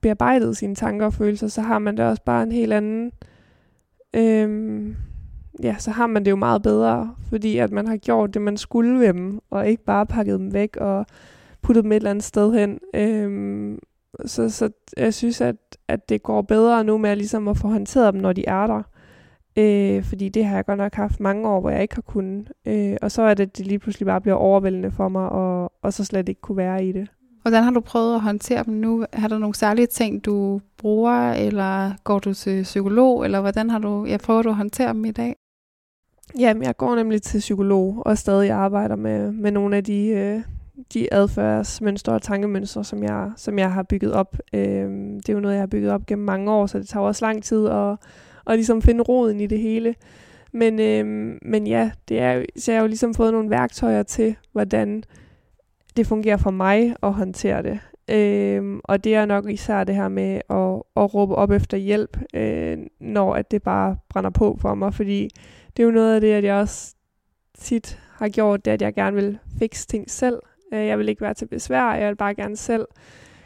bearbejdet 0.02 0.58
sine 0.58 0.76
tanker 0.76 1.06
og 1.06 1.14
følelser, 1.14 1.48
så 1.48 1.62
har 1.62 1.80
man 1.80 1.96
da 1.96 2.10
også 2.10 2.24
bare 2.26 2.44
en 2.44 2.52
helt 2.52 2.74
anden... 2.74 3.12
Øhm, 4.14 4.96
ja, 5.64 5.76
så 5.80 5.92
har 5.92 6.08
man 6.08 6.26
det 6.26 6.32
jo 6.32 6.36
meget 6.36 6.64
bedre, 6.64 7.16
fordi 7.30 7.58
at 7.58 7.72
man 7.72 7.88
har 7.88 7.98
gjort 7.98 8.34
det, 8.34 8.42
man 8.42 8.58
skulle 8.58 9.00
ved 9.00 9.14
dem, 9.14 9.40
og 9.50 9.68
ikke 9.68 9.84
bare 9.84 10.06
pakket 10.06 10.40
dem 10.40 10.54
væk 10.54 10.78
og 10.78 11.06
puttet 11.62 11.84
dem 11.84 11.92
et 11.92 11.96
eller 11.96 12.10
andet 12.10 12.24
sted 12.24 12.54
hen. 12.54 12.80
Øhm, 12.94 13.80
så, 14.26 14.50
så 14.50 14.70
jeg 14.98 15.14
synes, 15.14 15.42
at, 15.42 15.56
at 15.88 16.10
det 16.10 16.24
går 16.24 16.42
bedre 16.42 16.84
nu 16.84 16.98
med 16.98 17.10
at, 17.10 17.18
ligesom 17.18 17.48
at 17.48 17.58
få 17.58 17.68
håndteret 17.68 18.14
dem, 18.14 18.22
når 18.22 18.34
de 18.34 18.46
er 18.48 18.68
der. 18.68 18.84
Øh, 19.58 20.04
fordi 20.04 20.30
det 20.30 20.46
har 20.46 20.56
jeg 20.56 20.66
godt 20.66 20.78
nok 20.78 20.94
haft 20.94 21.20
mange 21.20 21.50
år, 21.50 21.62
hvor 21.62 21.70
jeg 21.70 21.82
ikke 21.82 21.96
har 21.96 22.02
kunnet. 22.02 22.52
Øh, 22.66 22.98
og 23.02 23.12
så 23.12 23.22
er 23.22 23.34
det, 23.34 23.44
at 23.44 23.58
det 23.58 23.68
lige 23.68 23.80
pludselig 23.80 24.06
bare 24.06 24.22
bliver 24.22 24.36
overvældende 24.36 24.92
for 24.92 25.10
mig, 25.10 25.30
og, 25.30 25.72
og 25.82 25.94
så 25.94 26.06
slet 26.06 26.30
ikke 26.30 26.42
kunne 26.42 26.58
være 26.58 26.86
i 26.86 26.92
det. 26.92 27.08
Hvordan 27.42 27.64
har 27.64 27.72
du 27.72 27.80
prøvet 27.80 28.16
at 28.16 28.22
håndtere 28.22 28.64
dem 28.64 28.74
nu? 28.74 29.06
Har 29.14 29.28
der 29.28 29.38
nogle 29.38 29.56
særlige 29.56 29.86
ting, 29.86 30.26
du 30.26 30.62
bruger, 30.78 31.32
eller 31.32 31.92
går 32.04 32.20
du 32.20 32.34
til 32.34 32.64
psykolog, 32.64 33.26
eller 33.26 33.42
hvordan 33.42 33.70
har 33.70 33.80
du, 33.80 34.06
jeg 34.06 34.20
prøver 34.20 34.42
du 34.42 34.50
at 34.50 34.56
håndtere 34.56 34.94
dem 34.94 35.06
i 35.06 35.12
dag? 35.12 35.36
Jamen, 36.40 36.64
jeg 36.64 36.78
går 36.78 36.96
nemlig 36.96 37.22
til 37.22 37.40
psykolog, 37.40 38.04
og 38.06 38.18
stadig 38.18 38.52
arbejder 38.52 38.96
med, 38.96 39.32
med 39.32 39.52
nogle 39.52 39.78
af 39.78 39.84
de, 39.84 40.08
øh, 40.08 40.42
de 40.94 41.14
adfærdsmønstre 41.14 42.14
og 42.14 42.22
tankemønstre, 42.22 42.84
som 42.84 43.04
jeg, 43.04 43.32
som 43.36 43.60
jeg 43.60 43.74
har 43.74 43.84
bygget 43.84 44.14
op. 44.14 44.38
Øh, 44.54 44.90
det 45.18 45.30
er 45.30 45.34
jo 45.34 45.40
noget, 45.40 45.56
jeg 45.56 45.62
har 45.62 45.68
bygget 45.68 45.92
op 45.92 46.06
gennem 46.06 46.26
mange 46.26 46.52
år, 46.52 46.66
så 46.66 46.80
det 46.80 46.88
tager 46.88 47.06
også 47.06 47.26
lang 47.26 47.44
tid 47.44 47.68
at 47.68 47.98
og 48.48 48.56
ligesom 48.56 48.82
finde 48.82 49.04
roden 49.04 49.40
i 49.40 49.48
det 49.48 49.60
hele. 49.60 49.96
Men, 50.52 50.80
øhm, 50.80 51.40
men 51.42 51.68
ja, 51.68 51.92
det 52.10 52.20
er, 52.20 52.46
så 52.58 52.72
jeg 52.72 52.80
har 52.80 52.84
jo 52.84 52.88
ligesom 52.88 53.14
fået 53.14 53.34
nogle 53.34 53.50
værktøjer 53.50 54.04
til, 54.04 54.36
hvordan 54.52 55.04
det 55.98 56.08
fungerer 56.08 56.38
for 56.38 56.52
mig 56.52 56.96
at 57.04 57.14
håndtere 57.14 57.64
det. 57.64 57.80
Øhm, 58.10 58.80
og 58.84 59.04
det 59.04 59.16
er 59.16 59.26
nok 59.26 59.50
især 59.50 59.84
det 59.84 59.96
her 59.96 60.08
med 60.08 60.42
at, 60.50 61.04
at 61.04 61.14
råbe 61.14 61.36
op 61.36 61.52
efter 61.52 61.78
hjælp, 61.78 62.18
øh, 62.34 62.78
når 63.00 63.36
at 63.36 63.52
det 63.52 63.64
bare 63.64 63.98
brænder 64.10 64.30
på 64.30 64.58
for 64.62 64.76
mig. 64.76 64.94
Fordi 64.94 65.30
det 65.78 65.84
er 65.84 65.88
jo 65.88 65.92
noget 65.92 66.16
af 66.16 66.22
det, 66.22 66.32
at 66.32 66.44
jeg 66.44 66.56
også 66.56 66.96
tit 67.58 68.00
har 68.12 68.30
gjort, 68.30 68.66
det 68.66 68.72
at 68.72 68.82
jeg 68.82 68.94
gerne 68.94 69.16
vil 69.16 69.40
fikse 69.60 69.88
ting 69.88 70.12
selv. 70.12 70.40
Øh, 70.74 70.88
jeg 70.88 71.00
vil 71.00 71.10
ikke 71.10 71.22
være 71.22 71.34
til 71.34 71.48
besvær, 71.48 71.94
jeg 71.94 72.10
vil 72.10 72.16
bare 72.16 72.36
gerne 72.36 72.56
selv 72.56 72.86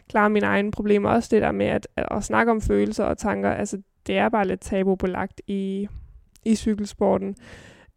klare 0.10 0.30
mine 0.30 0.46
egne 0.46 0.72
problemer. 0.72 1.10
Også 1.10 1.30
det 1.32 1.42
der 1.42 1.52
med 1.52 1.66
at, 1.66 1.88
at, 1.96 2.08
at 2.12 2.24
snakke 2.24 2.52
om 2.52 2.62
følelser 2.62 3.04
og 3.04 3.18
tanker. 3.18 3.52
Altså, 3.52 3.78
det 4.08 4.18
er 4.18 4.30
bare 4.30 4.48
lidt 4.48 4.62
tabubelagt 4.62 5.42
i, 5.48 5.88
i 6.46 6.56
cykelsporten. 6.56 7.36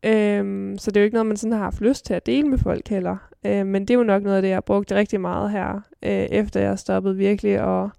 Øhm, 0.05 0.79
så 0.79 0.90
det 0.90 0.97
er 0.97 1.01
jo 1.01 1.05
ikke 1.05 1.14
noget, 1.14 1.27
man 1.27 1.37
sådan 1.37 1.53
har 1.53 1.64
haft 1.64 1.81
lyst 1.81 2.07
til 2.07 2.14
at 2.14 2.27
dele 2.27 2.49
med 2.49 2.59
folk 2.59 2.88
heller. 2.88 3.17
Øhm, 3.47 3.67
men 3.67 3.83
det 3.83 3.90
er 3.95 3.99
jo 3.99 4.05
nok 4.05 4.23
noget 4.23 4.37
af 4.37 4.43
det, 4.43 4.49
jeg 4.49 4.57
har 4.57 4.61
brugt 4.61 4.93
rigtig 4.93 5.21
meget 5.21 5.51
her, 5.51 5.81
øh, 6.03 6.11
efter 6.11 6.61
jeg 6.61 6.79
stoppede 6.79 7.17
virkelig 7.17 7.55
at, 7.55 7.90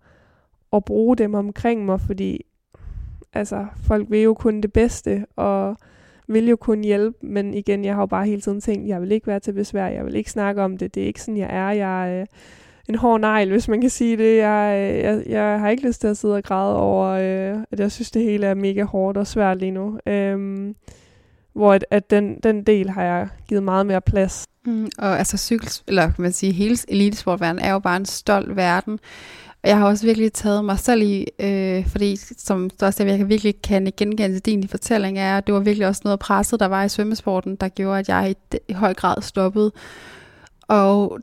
at 0.74 0.86
bruge 0.86 1.16
dem 1.16 1.34
omkring 1.34 1.86
mig, 1.86 2.02
fordi 2.02 2.46
altså, 3.34 3.66
folk 3.88 4.12
vil 4.12 4.22
jo 4.22 4.34
kun 4.34 4.62
det 4.62 4.74
bedste, 4.74 5.26
og 5.36 5.78
vil 6.28 6.48
jo 6.48 6.56
kun 6.56 6.84
hjælpe, 6.84 7.26
men 7.26 7.54
igen, 7.54 7.86
jeg 7.86 7.94
har 7.94 8.02
jo 8.02 8.06
bare 8.06 8.26
hele 8.26 8.42
tiden 8.42 8.62
tænkt, 8.62 8.88
jeg 8.88 9.02
vil 9.02 9.12
ikke 9.12 9.28
være 9.28 9.40
til 9.40 9.54
besvær, 9.54 9.88
jeg 9.88 10.06
vil 10.06 10.16
ikke 10.16 10.32
snakke 10.32 10.62
om 10.62 10.78
det, 10.78 10.96
det 10.96 11.04
er 11.04 11.08
ikke 11.08 11.22
sådan, 11.22 11.38
jeg 11.38 11.50
er, 11.52 11.72
jeg, 11.72 12.20
øh, 12.20 12.26
en 12.90 12.96
hård 12.96 13.20
negl, 13.20 13.52
hvis 13.52 13.68
man 13.68 13.82
kan 13.82 13.90
sige 13.90 14.18
det. 14.18 14.38
Jeg, 14.38 15.00
jeg, 15.04 15.24
jeg 15.28 15.60
har 15.60 15.70
ikke 15.70 15.88
lyst 15.88 16.02
til 16.02 16.08
at 16.08 16.18
sidde 16.18 16.36
og 16.36 16.44
græde 16.44 16.78
over, 16.78 17.08
øh, 17.08 17.64
at 17.72 17.80
jeg 17.80 17.92
synes, 17.92 18.12
det 18.12 18.24
hele 18.24 18.46
er 18.46 18.54
mega 18.54 18.84
hårdt 18.84 19.18
og 19.18 19.28
svært 19.28 19.60
lige 19.60 19.72
nu. 19.72 20.00
Øhm, 20.08 20.76
hvor 21.54 21.74
at, 21.74 21.86
at 21.92 22.10
den, 22.10 22.40
den 22.44 22.64
del 22.64 22.90
har 22.90 23.04
jeg 23.04 23.28
givet 23.48 23.64
meget 23.64 23.86
mere 23.86 24.02
plads. 24.02 24.46
Mm, 24.66 24.90
og 24.98 25.18
altså 25.20 25.38
cykels, 25.38 25.84
eller 25.88 26.02
kan 26.02 26.22
man 26.22 26.32
sige, 26.32 26.52
hele 26.52 26.78
elitesportverdenen 26.88 27.66
er 27.66 27.72
jo 27.72 27.80
bare 27.80 27.98
en 27.98 28.06
stolt 28.06 28.56
verden. 28.56 29.00
Og 29.64 29.70
jeg 29.70 29.78
har 29.78 29.86
også 29.86 30.06
virkelig 30.06 30.34
taget 30.34 30.66
mig 30.66 30.80
selv 30.80 31.02
i, 31.02 31.28
øh, 31.40 31.88
fordi 31.88 32.16
som 32.38 32.70
det 32.70 32.84
også 32.84 33.04
jeg 33.04 33.18
kan 33.18 33.30
virkelig 33.30 33.62
kan 33.62 33.94
genkende 33.98 34.36
til 34.36 34.46
din 34.46 34.68
fortælling, 34.68 35.20
er, 35.20 35.38
at 35.38 35.48
det 35.48 35.54
var 35.54 35.60
virkelig 35.60 35.88
også 35.88 36.02
noget 36.04 36.14
af 36.14 36.20
presset, 36.20 36.60
der 36.60 36.66
var 36.66 36.84
i 36.84 36.90
svømmesporten, 36.90 37.56
der 37.56 37.68
gjorde, 37.68 38.00
at 38.00 38.10
jeg 38.10 38.32
i, 38.32 38.58
i 38.68 38.74
høj 38.74 38.94
grad 38.94 39.22
stoppede. 39.22 39.72
Og 40.68 41.20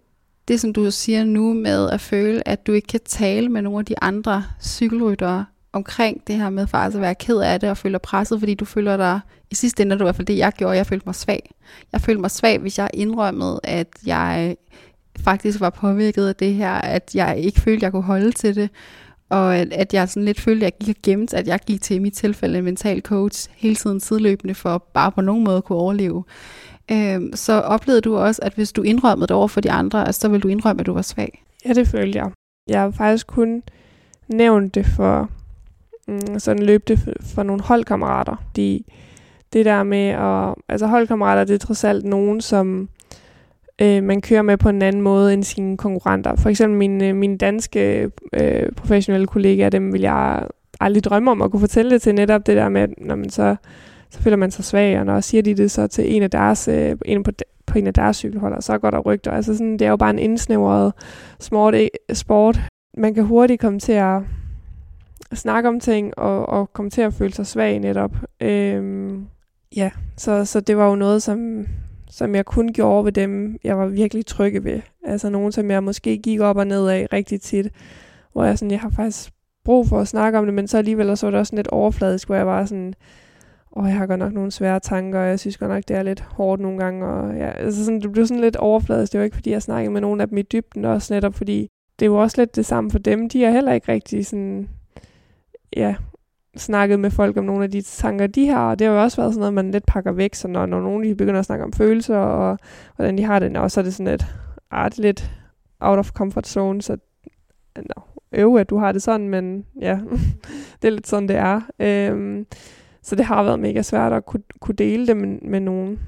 det, 0.48 0.60
som 0.60 0.72
du 0.72 0.90
siger 0.90 1.24
nu 1.24 1.52
med 1.52 1.90
at 1.90 2.00
føle, 2.00 2.48
at 2.48 2.66
du 2.66 2.72
ikke 2.72 2.88
kan 2.88 3.00
tale 3.04 3.48
med 3.48 3.62
nogle 3.62 3.78
af 3.78 3.84
de 3.84 4.02
andre 4.02 4.44
cykelryttere 4.62 5.44
omkring 5.72 6.26
det 6.26 6.34
her 6.36 6.50
med 6.50 6.66
faktisk 6.66 6.96
at 6.96 7.02
være 7.02 7.14
ked 7.14 7.38
af 7.38 7.60
det 7.60 7.70
og 7.70 7.76
føle 7.76 7.92
dig 7.92 8.02
presset, 8.02 8.38
fordi 8.38 8.54
du 8.54 8.64
føler 8.64 8.96
dig, 8.96 9.20
i 9.50 9.54
sidste 9.54 9.82
ende 9.82 9.92
er 9.92 9.98
det 9.98 10.02
i 10.02 10.06
hvert 10.06 10.16
fald 10.16 10.26
det, 10.26 10.38
jeg 10.38 10.52
gjorde, 10.52 10.76
jeg 10.76 10.86
følte 10.86 11.06
mig 11.06 11.14
svag. 11.14 11.54
Jeg 11.92 12.00
følte 12.00 12.20
mig 12.20 12.30
svag, 12.30 12.58
hvis 12.58 12.78
jeg 12.78 12.90
indrømmede, 12.94 13.60
at 13.64 13.88
jeg 14.06 14.56
faktisk 15.20 15.60
var 15.60 15.70
påvirket 15.70 16.28
af 16.28 16.36
det 16.36 16.54
her, 16.54 16.72
at 16.72 17.14
jeg 17.14 17.38
ikke 17.38 17.60
følte, 17.60 17.84
jeg 17.84 17.92
kunne 17.92 18.02
holde 18.02 18.32
til 18.32 18.54
det, 18.54 18.70
og 19.28 19.56
at, 19.56 19.72
at 19.72 19.94
jeg 19.94 20.08
sådan 20.08 20.24
lidt 20.24 20.40
følte, 20.40 20.66
at 20.66 20.72
jeg 20.72 20.86
gik 20.86 20.96
og 20.96 21.02
gemte, 21.02 21.36
at 21.36 21.46
jeg 21.46 21.60
gik 21.66 21.82
til 21.82 21.96
i 21.96 21.98
mit 21.98 22.14
tilfælde 22.14 22.58
en 22.58 22.64
mental 22.64 23.00
coach 23.00 23.48
hele 23.56 23.76
tiden 23.76 24.00
sideløbende 24.00 24.54
for 24.54 24.78
bare 24.94 25.12
på 25.12 25.20
nogen 25.20 25.44
måde 25.44 25.56
at 25.56 25.64
kunne 25.64 25.78
overleve 25.78 26.24
øh, 26.90 27.20
så 27.34 27.52
oplevede 27.52 28.00
du 28.00 28.16
også, 28.16 28.42
at 28.42 28.54
hvis 28.54 28.72
du 28.72 28.82
indrømmede 28.82 29.26
det 29.26 29.36
over 29.36 29.48
for 29.48 29.60
de 29.60 29.70
andre, 29.70 30.06
altså, 30.06 30.20
så 30.20 30.28
ville 30.28 30.42
du 30.42 30.48
indrømme, 30.48 30.80
at 30.80 30.86
du 30.86 30.92
var 30.92 31.02
svag? 31.02 31.44
Ja, 31.64 31.72
det 31.72 31.88
følte 31.88 32.18
jeg. 32.18 32.30
Jeg 32.68 32.80
har 32.80 32.90
faktisk 32.90 33.26
kun 33.26 33.62
nævnt 34.28 34.74
det 34.74 34.86
for 34.86 35.30
mm, 36.08 36.38
sådan 36.38 36.62
løb 36.62 36.88
det 36.88 36.98
for, 36.98 37.12
for 37.34 37.42
nogle 37.42 37.62
holdkammerater. 37.62 38.36
De, 38.56 38.82
det 39.52 39.64
der 39.64 39.82
med 39.82 40.08
at... 40.08 40.54
Altså 40.68 40.86
holdkammerater, 40.86 41.44
det 41.44 41.54
er 41.54 41.58
trods 41.58 41.84
alt 41.84 42.04
nogen, 42.04 42.40
som 42.40 42.88
øh, 43.82 44.02
man 44.02 44.20
kører 44.20 44.42
med 44.42 44.56
på 44.56 44.68
en 44.68 44.82
anden 44.82 45.02
måde 45.02 45.34
end 45.34 45.44
sine 45.44 45.76
konkurrenter. 45.76 46.36
For 46.36 46.48
eksempel 46.48 46.78
mine, 46.78 47.08
øh, 47.08 47.16
mine 47.16 47.38
danske 47.38 48.10
øh, 48.32 48.72
professionelle 48.76 49.26
kollegaer, 49.26 49.68
dem 49.68 49.92
vil 49.92 50.00
jeg 50.00 50.46
aldrig 50.80 51.04
drømme 51.04 51.30
om 51.30 51.42
at 51.42 51.50
kunne 51.50 51.60
fortælle 51.60 51.90
det 51.90 52.02
til 52.02 52.14
netop 52.14 52.46
det 52.46 52.56
der 52.56 52.68
med, 52.68 52.88
når 52.98 53.14
man 53.14 53.30
så, 53.30 53.56
så 54.12 54.22
føler 54.22 54.36
man 54.36 54.50
sig 54.50 54.64
svag, 54.64 54.98
og 54.98 55.06
når 55.06 55.20
siger 55.20 55.42
de 55.42 55.54
det 55.54 55.70
så 55.70 55.86
til 55.86 56.16
en 56.16 56.22
af 56.22 56.30
deres, 56.30 56.68
øh, 56.68 56.96
en 57.04 57.22
på, 57.22 57.30
på 57.66 57.78
en 57.78 57.86
af 57.86 57.94
deres 57.94 58.16
cykelholder, 58.16 58.60
så 58.60 58.78
går 58.78 58.90
der 58.90 58.98
rygter. 58.98 59.30
Altså 59.30 59.54
sådan, 59.54 59.72
det 59.72 59.82
er 59.82 59.90
jo 59.90 59.96
bare 59.96 60.10
en 60.10 60.18
indsnævret 60.18 60.92
sport, 61.40 61.74
øh, 61.74 61.88
sport. 62.12 62.60
Man 62.98 63.14
kan 63.14 63.24
hurtigt 63.24 63.60
komme 63.60 63.78
til 63.78 63.92
at 63.92 64.20
snakke 65.34 65.68
om 65.68 65.80
ting, 65.80 66.18
og, 66.18 66.48
og 66.48 66.72
komme 66.72 66.90
til 66.90 67.02
at 67.02 67.14
føle 67.14 67.32
sig 67.32 67.46
svag 67.46 67.78
netop. 67.78 68.10
Øhm, 68.40 69.26
ja, 69.76 69.90
så, 70.16 70.44
så 70.44 70.60
det 70.60 70.76
var 70.76 70.88
jo 70.88 70.94
noget, 70.94 71.22
som, 71.22 71.66
som 72.10 72.34
jeg 72.34 72.46
kun 72.46 72.72
gjorde 72.72 73.04
ved 73.04 73.12
dem, 73.12 73.58
jeg 73.64 73.78
var 73.78 73.86
virkelig 73.86 74.26
trygge 74.26 74.64
ved. 74.64 74.80
Altså 75.04 75.30
nogen, 75.30 75.52
som 75.52 75.70
jeg 75.70 75.84
måske 75.84 76.18
gik 76.18 76.40
op 76.40 76.56
og 76.56 76.66
ned 76.66 76.88
af 76.88 77.08
rigtig 77.12 77.40
tit, 77.40 77.68
hvor 78.32 78.44
jeg 78.44 78.58
sådan, 78.58 78.70
jeg 78.70 78.80
har 78.80 78.90
faktisk 78.90 79.32
brug 79.64 79.88
for 79.88 80.00
at 80.00 80.08
snakke 80.08 80.38
om 80.38 80.44
det, 80.44 80.54
men 80.54 80.68
så 80.68 80.78
alligevel 80.78 81.16
så 81.16 81.26
var 81.26 81.30
det 81.30 81.40
også 81.40 81.50
sådan 81.50 81.58
lidt 81.58 81.68
overfladisk, 81.68 82.28
hvor 82.28 82.36
jeg 82.36 82.46
var 82.46 82.64
sådan, 82.64 82.94
og 83.72 83.88
jeg 83.88 83.96
har 83.96 84.06
godt 84.06 84.18
nok 84.18 84.32
nogle 84.32 84.50
svære 84.50 84.80
tanker, 84.80 85.20
og 85.20 85.28
jeg 85.28 85.40
synes 85.40 85.58
godt 85.58 85.70
nok, 85.70 85.82
det 85.88 85.96
er 85.96 86.02
lidt 86.02 86.20
hårdt 86.20 86.62
nogle 86.62 86.78
gange, 86.78 87.06
og 87.06 87.36
ja, 87.36 87.50
altså 87.50 87.84
sådan, 87.84 88.00
det 88.00 88.12
blev 88.12 88.26
sådan 88.26 88.40
lidt 88.40 88.56
overfladisk. 88.56 89.12
Det 89.12 89.18
var 89.18 89.24
ikke, 89.24 89.36
fordi 89.36 89.50
jeg 89.50 89.62
snakkede 89.62 89.92
med 89.92 90.00
nogen 90.00 90.20
af 90.20 90.28
dem 90.28 90.38
i 90.38 90.42
dybden, 90.42 90.84
også 90.84 91.14
netop 91.14 91.34
fordi, 91.34 91.68
det 91.98 92.04
er 92.04 92.10
jo 92.10 92.16
også 92.16 92.40
lidt 92.40 92.56
det 92.56 92.66
samme 92.66 92.90
for 92.90 92.98
dem. 92.98 93.28
De 93.28 93.44
er 93.44 93.50
heller 93.50 93.72
ikke 93.72 93.92
rigtig 93.92 94.26
sådan, 94.26 94.68
ja, 95.76 95.94
snakket 96.56 97.00
med 97.00 97.10
folk 97.10 97.36
om 97.36 97.44
nogle 97.44 97.64
af 97.64 97.70
de 97.70 97.82
tanker, 97.82 98.26
de 98.26 98.48
har, 98.48 98.70
og 98.70 98.78
det 98.78 98.86
har 98.86 98.94
jo 98.94 99.02
også 99.02 99.16
været 99.16 99.34
sådan 99.34 99.40
noget, 99.40 99.54
man 99.54 99.70
lidt 99.70 99.86
pakker 99.86 100.12
væk, 100.12 100.34
så 100.34 100.48
når, 100.48 100.66
når 100.66 100.80
nogen 100.80 101.04
de 101.04 101.14
begynder 101.14 101.40
at 101.40 101.46
snakke 101.46 101.64
om 101.64 101.72
følelser, 101.72 102.16
og 102.16 102.58
hvordan 102.96 103.18
de 103.18 103.24
har 103.24 103.38
det, 103.38 103.56
og 103.56 103.70
så 103.70 103.80
er 103.80 103.84
det 103.84 103.94
sådan 103.94 104.10
lidt, 104.10 104.26
art 104.70 104.98
ah, 104.98 105.02
lidt 105.02 105.30
out 105.80 105.98
of 105.98 106.10
comfort 106.10 106.46
zone, 106.46 106.82
så 106.82 106.96
no, 107.76 108.02
øv, 108.32 108.56
at 108.56 108.70
du 108.70 108.78
har 108.78 108.92
det 108.92 109.02
sådan, 109.02 109.28
men 109.28 109.66
ja, 109.80 109.98
det 110.82 110.88
er 110.88 110.92
lidt 110.92 111.06
sådan, 111.06 111.28
det 111.28 111.36
er. 111.36 111.60
Øhm, 111.78 112.46
så 113.02 113.16
det 113.16 113.24
har 113.24 113.42
været 113.42 113.58
mega 113.58 113.82
svært 113.82 114.12
at 114.12 114.26
kunne, 114.26 114.42
kunne 114.60 114.74
dele 114.74 115.06
det 115.06 115.16
med, 115.16 115.38
med 115.42 115.60
nogen. 115.60 116.00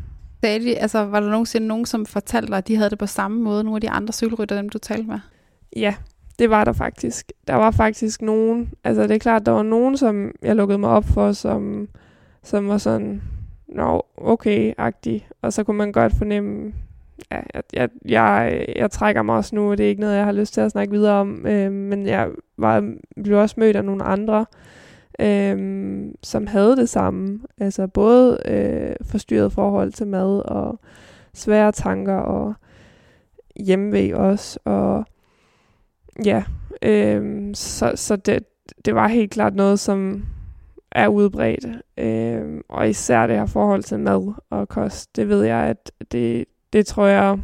Sagde 0.45 0.65
de, 0.65 0.79
altså, 0.79 1.05
var 1.05 1.21
der 1.21 1.31
nogensinde 1.31 1.67
nogen, 1.67 1.87
som 1.87 2.07
fortalte 2.07 2.49
dig, 2.49 2.59
at 2.59 2.69
de 2.69 2.77
havde 2.77 2.91
det 2.91 2.99
på 2.99 3.07
samme 3.07 3.43
måde, 3.43 3.65
nogle 3.65 3.77
af 3.77 3.81
de 3.81 3.91
andre 3.91 4.13
cykelrytter, 4.13 4.57
dem 4.57 4.69
du 4.69 4.79
talte 4.79 5.07
med? 5.09 5.19
Ja, 5.77 5.95
det 6.39 6.51
var 6.51 6.65
der 6.65 6.73
faktisk. 6.73 7.33
Der 7.47 7.55
var 7.55 7.71
faktisk 7.71 8.23
nogen, 8.23 8.71
altså 8.85 9.03
det 9.03 9.11
er 9.11 9.19
klart, 9.19 9.47
der 9.47 9.53
var 9.53 9.63
nogen, 9.63 9.97
som 9.97 10.33
jeg 10.43 10.57
lukkede 10.57 10.79
mig 10.79 10.91
op 10.91 11.05
for, 11.05 11.33
som, 11.33 11.89
som 12.43 12.69
var 12.69 12.79
sådan, 12.79 13.23
nå, 13.69 14.03
okay-agtig. 14.17 15.29
Og 15.43 15.53
så 15.53 15.65
kunne 15.65 15.77
man 15.77 15.93
godt 15.93 16.13
fornemme, 16.19 16.73
ja, 17.31 17.41
jeg, 17.55 17.63
jeg, 17.73 17.89
jeg, 18.05 18.65
jeg 18.77 18.91
trækker 18.91 19.23
mig 19.23 19.37
også 19.37 19.55
nu, 19.55 19.71
og 19.71 19.79
det 19.79 19.85
er 19.85 19.89
ikke 19.91 20.01
noget, 20.01 20.17
jeg 20.17 20.25
har 20.25 20.33
lyst 20.33 20.55
til 20.55 20.61
at 20.61 20.71
snakke 20.71 20.93
videre 20.93 21.15
om. 21.15 21.47
Øh, 21.47 21.73
men 21.73 22.07
jeg 22.07 22.29
var, 22.59 22.93
blev 23.25 23.39
også 23.39 23.55
mødt 23.59 23.77
af 23.77 23.85
nogle 23.85 24.05
andre, 24.05 24.47
øhm, 25.21 26.15
som 26.23 26.47
havde 26.47 26.77
det 26.77 26.89
samme. 26.89 27.41
Altså 27.59 27.87
både 27.87 28.39
øh, 28.45 28.97
forstyrret 29.03 29.53
forhold 29.53 29.93
til 29.93 30.07
mad, 30.07 30.43
og 30.45 30.81
svære 31.35 31.73
tanker, 31.73 32.17
og 32.17 32.55
hjemmevæg 33.57 34.15
også, 34.15 34.59
og 34.65 35.05
ja, 36.25 36.45
øhm, 36.83 37.55
så, 37.55 37.93
så 37.95 38.17
det, 38.17 38.45
det 38.85 38.95
var 38.95 39.09
helt 39.09 39.31
klart 39.31 39.55
noget, 39.55 39.81
som 39.81 40.25
er 40.93 41.09
udbredt. 41.09 41.67
Øhm, 41.97 42.61
og 42.69 42.89
især 42.89 43.27
det 43.27 43.37
her 43.37 43.47
forhold 43.47 43.83
til 43.83 44.01
mad 44.01 44.33
og 44.51 44.69
kost, 44.69 45.17
det 45.17 45.29
ved 45.29 45.43
jeg, 45.43 45.59
at 45.59 45.93
det, 46.13 46.45
det 46.73 46.87
tror 46.87 47.07
jeg, 47.07 47.39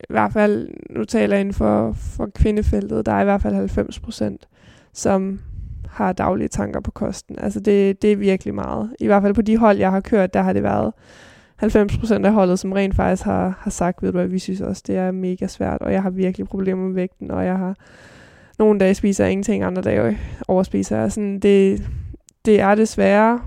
i 0.00 0.12
hvert 0.12 0.32
fald, 0.32 0.68
nu 0.90 1.04
taler 1.04 1.36
jeg 1.36 1.40
inden 1.40 1.54
for, 1.54 1.92
for 1.92 2.30
kvindefeltet, 2.34 3.06
der 3.06 3.12
er 3.12 3.20
i 3.20 3.24
hvert 3.24 3.42
fald 3.42 3.54
90 3.54 4.00
procent, 4.00 4.48
som 4.92 5.40
har 5.98 6.12
daglige 6.12 6.48
tanker 6.48 6.80
på 6.80 6.90
kosten. 6.90 7.38
Altså 7.38 7.60
det, 7.60 8.02
det 8.02 8.12
er 8.12 8.16
virkelig 8.16 8.54
meget. 8.54 8.90
I 9.00 9.06
hvert 9.06 9.22
fald 9.22 9.34
på 9.34 9.42
de 9.42 9.56
hold, 9.56 9.78
jeg 9.78 9.90
har 9.90 10.00
kørt, 10.00 10.34
der 10.34 10.42
har 10.42 10.52
det 10.52 10.62
været 10.62 10.92
90% 11.62 12.24
af 12.24 12.32
holdet, 12.32 12.58
som 12.58 12.72
rent 12.72 12.94
faktisk 12.94 13.22
har, 13.22 13.58
har 13.60 13.70
sagt, 13.70 14.02
ved 14.02 14.12
du 14.12 14.18
hvad, 14.18 14.26
vi 14.26 14.38
synes 14.38 14.60
også, 14.60 14.82
det 14.86 14.96
er 14.96 15.10
mega 15.10 15.46
svært, 15.46 15.82
og 15.82 15.92
jeg 15.92 16.02
har 16.02 16.10
virkelig 16.10 16.48
problemer 16.48 16.86
med 16.86 16.94
vægten, 16.94 17.30
og 17.30 17.44
jeg 17.44 17.58
har 17.58 17.74
nogle 18.58 18.80
dage 18.80 18.94
spiser 18.94 19.24
jeg 19.24 19.32
ingenting, 19.32 19.62
andre 19.62 19.82
dage 19.82 20.02
øh, 20.02 20.18
overspiser 20.48 20.98
jeg. 20.98 21.12
Sådan, 21.12 21.40
det, 21.40 21.82
det 22.44 22.60
er 22.60 22.74
desværre 22.74 23.40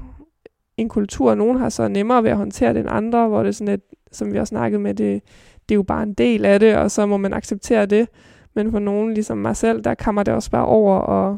en 0.77 0.89
kultur, 0.89 1.35
nogen 1.35 1.57
har 1.57 1.69
så 1.69 1.87
nemmere 1.87 2.23
ved 2.23 2.29
at 2.29 2.37
håndtere 2.37 2.73
det 2.73 2.79
end 2.79 2.89
andre, 2.91 3.27
hvor 3.27 3.39
det 3.39 3.47
er 3.47 3.53
sådan 3.53 3.73
et, 3.73 3.81
som 4.11 4.33
vi 4.33 4.37
har 4.37 4.45
snakket 4.45 4.81
med, 4.81 4.93
det, 4.93 5.21
det 5.69 5.75
er 5.75 5.75
jo 5.75 5.83
bare 5.83 6.03
en 6.03 6.13
del 6.13 6.45
af 6.45 6.59
det, 6.59 6.77
og 6.77 6.91
så 6.91 7.05
må 7.05 7.17
man 7.17 7.33
acceptere 7.33 7.85
det. 7.85 8.07
Men 8.55 8.71
for 8.71 8.79
nogen, 8.79 9.13
ligesom 9.13 9.37
mig 9.37 9.55
selv, 9.55 9.83
der 9.83 9.93
kommer 9.95 10.23
det 10.23 10.33
også 10.33 10.51
bare 10.51 10.65
over, 10.65 10.97
og 10.97 11.37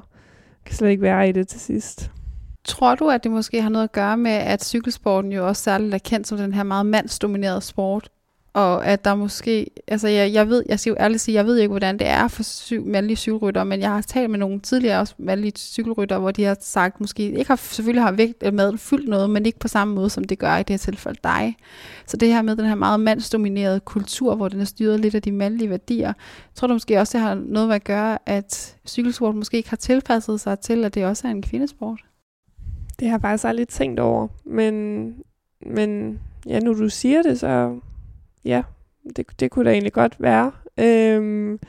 kan 0.65 0.75
slet 0.75 0.89
ikke 0.89 1.01
være 1.01 1.29
i 1.29 1.31
det 1.31 1.47
til 1.47 1.59
sidst. 1.59 2.11
Tror 2.65 2.95
du, 2.95 3.09
at 3.09 3.23
det 3.23 3.31
måske 3.31 3.61
har 3.61 3.69
noget 3.69 3.83
at 3.83 3.91
gøre 3.91 4.17
med, 4.17 4.31
at 4.31 4.63
cykelsporten 4.63 5.31
jo 5.31 5.47
også 5.47 5.63
særligt 5.63 5.93
er 5.93 5.97
kendt 5.97 6.27
som 6.27 6.37
den 6.37 6.53
her 6.53 6.63
meget 6.63 6.85
mandsdominerede 6.85 7.61
sport? 7.61 8.09
Og 8.53 8.85
at 8.85 9.05
der 9.05 9.15
måske, 9.15 9.67
altså 9.87 10.07
jeg, 10.07 10.33
jeg 10.33 10.49
ved, 10.49 10.63
jeg 10.69 10.79
skal 10.79 10.91
jo 10.91 10.95
ærligt 10.99 11.21
sige, 11.21 11.35
jeg 11.35 11.45
ved 11.45 11.57
ikke, 11.57 11.69
hvordan 11.69 11.99
det 11.99 12.07
er 12.07 12.27
for 12.27 12.43
syv, 12.43 12.85
mandlige 12.85 13.17
cykelrytter, 13.17 13.63
men 13.63 13.79
jeg 13.79 13.89
har 13.89 14.01
talt 14.01 14.29
med 14.29 14.39
nogle 14.39 14.59
tidligere 14.59 14.99
også 14.99 15.13
mandlige 15.17 15.53
cykelrytter, 15.57 16.19
hvor 16.19 16.31
de 16.31 16.43
har 16.43 16.57
sagt, 16.61 17.01
måske 17.01 17.23
ikke 17.23 17.47
har, 17.47 17.55
selvfølgelig 17.55 18.03
har 18.03 18.11
vægt 18.11 18.53
maden 18.53 18.77
fyldt 18.77 19.09
noget, 19.09 19.29
men 19.29 19.45
ikke 19.45 19.59
på 19.59 19.67
samme 19.67 19.95
måde, 19.95 20.09
som 20.09 20.23
det 20.23 20.39
gør 20.39 20.57
i 20.57 20.63
det 20.63 20.69
her 20.69 20.77
tilfælde 20.77 21.19
dig. 21.23 21.55
Så 22.05 22.17
det 22.17 22.33
her 22.33 22.41
med 22.41 22.55
den 22.55 22.65
her 22.65 22.75
meget 22.75 22.99
mandsdominerede 22.99 23.79
kultur, 23.79 24.35
hvor 24.35 24.47
den 24.47 24.61
er 24.61 24.65
styret 24.65 24.99
lidt 24.99 25.15
af 25.15 25.21
de 25.21 25.31
mandlige 25.31 25.69
værdier, 25.69 26.13
tror 26.55 26.67
du 26.67 26.73
måske 26.73 26.99
også, 26.99 27.17
det 27.17 27.27
har 27.27 27.35
noget 27.35 27.67
med 27.67 27.75
at 27.75 27.83
gøre, 27.83 28.17
at 28.25 28.75
cykelsport 28.87 29.35
måske 29.35 29.57
ikke 29.57 29.69
har 29.69 29.77
tilpasset 29.77 30.39
sig 30.39 30.59
til, 30.59 30.85
at 30.85 30.95
det 30.95 31.05
også 31.05 31.27
er 31.27 31.31
en 31.31 31.41
kvindesport? 31.41 31.99
Det 32.99 33.07
har 33.07 33.15
jeg 33.15 33.21
faktisk 33.21 33.45
aldrig 33.45 33.67
tænkt 33.67 33.99
over, 33.99 34.27
men, 34.45 35.05
men 35.65 36.19
ja, 36.47 36.59
nu 36.59 36.73
du 36.73 36.89
siger 36.89 37.21
det, 37.21 37.39
så 37.39 37.79
ja, 38.45 38.61
det, 39.15 39.39
det 39.39 39.51
kunne 39.51 39.65
da 39.65 39.71
egentlig 39.71 39.93
godt 39.93 40.15
være. 40.19 40.51
Øhm, 40.77 41.59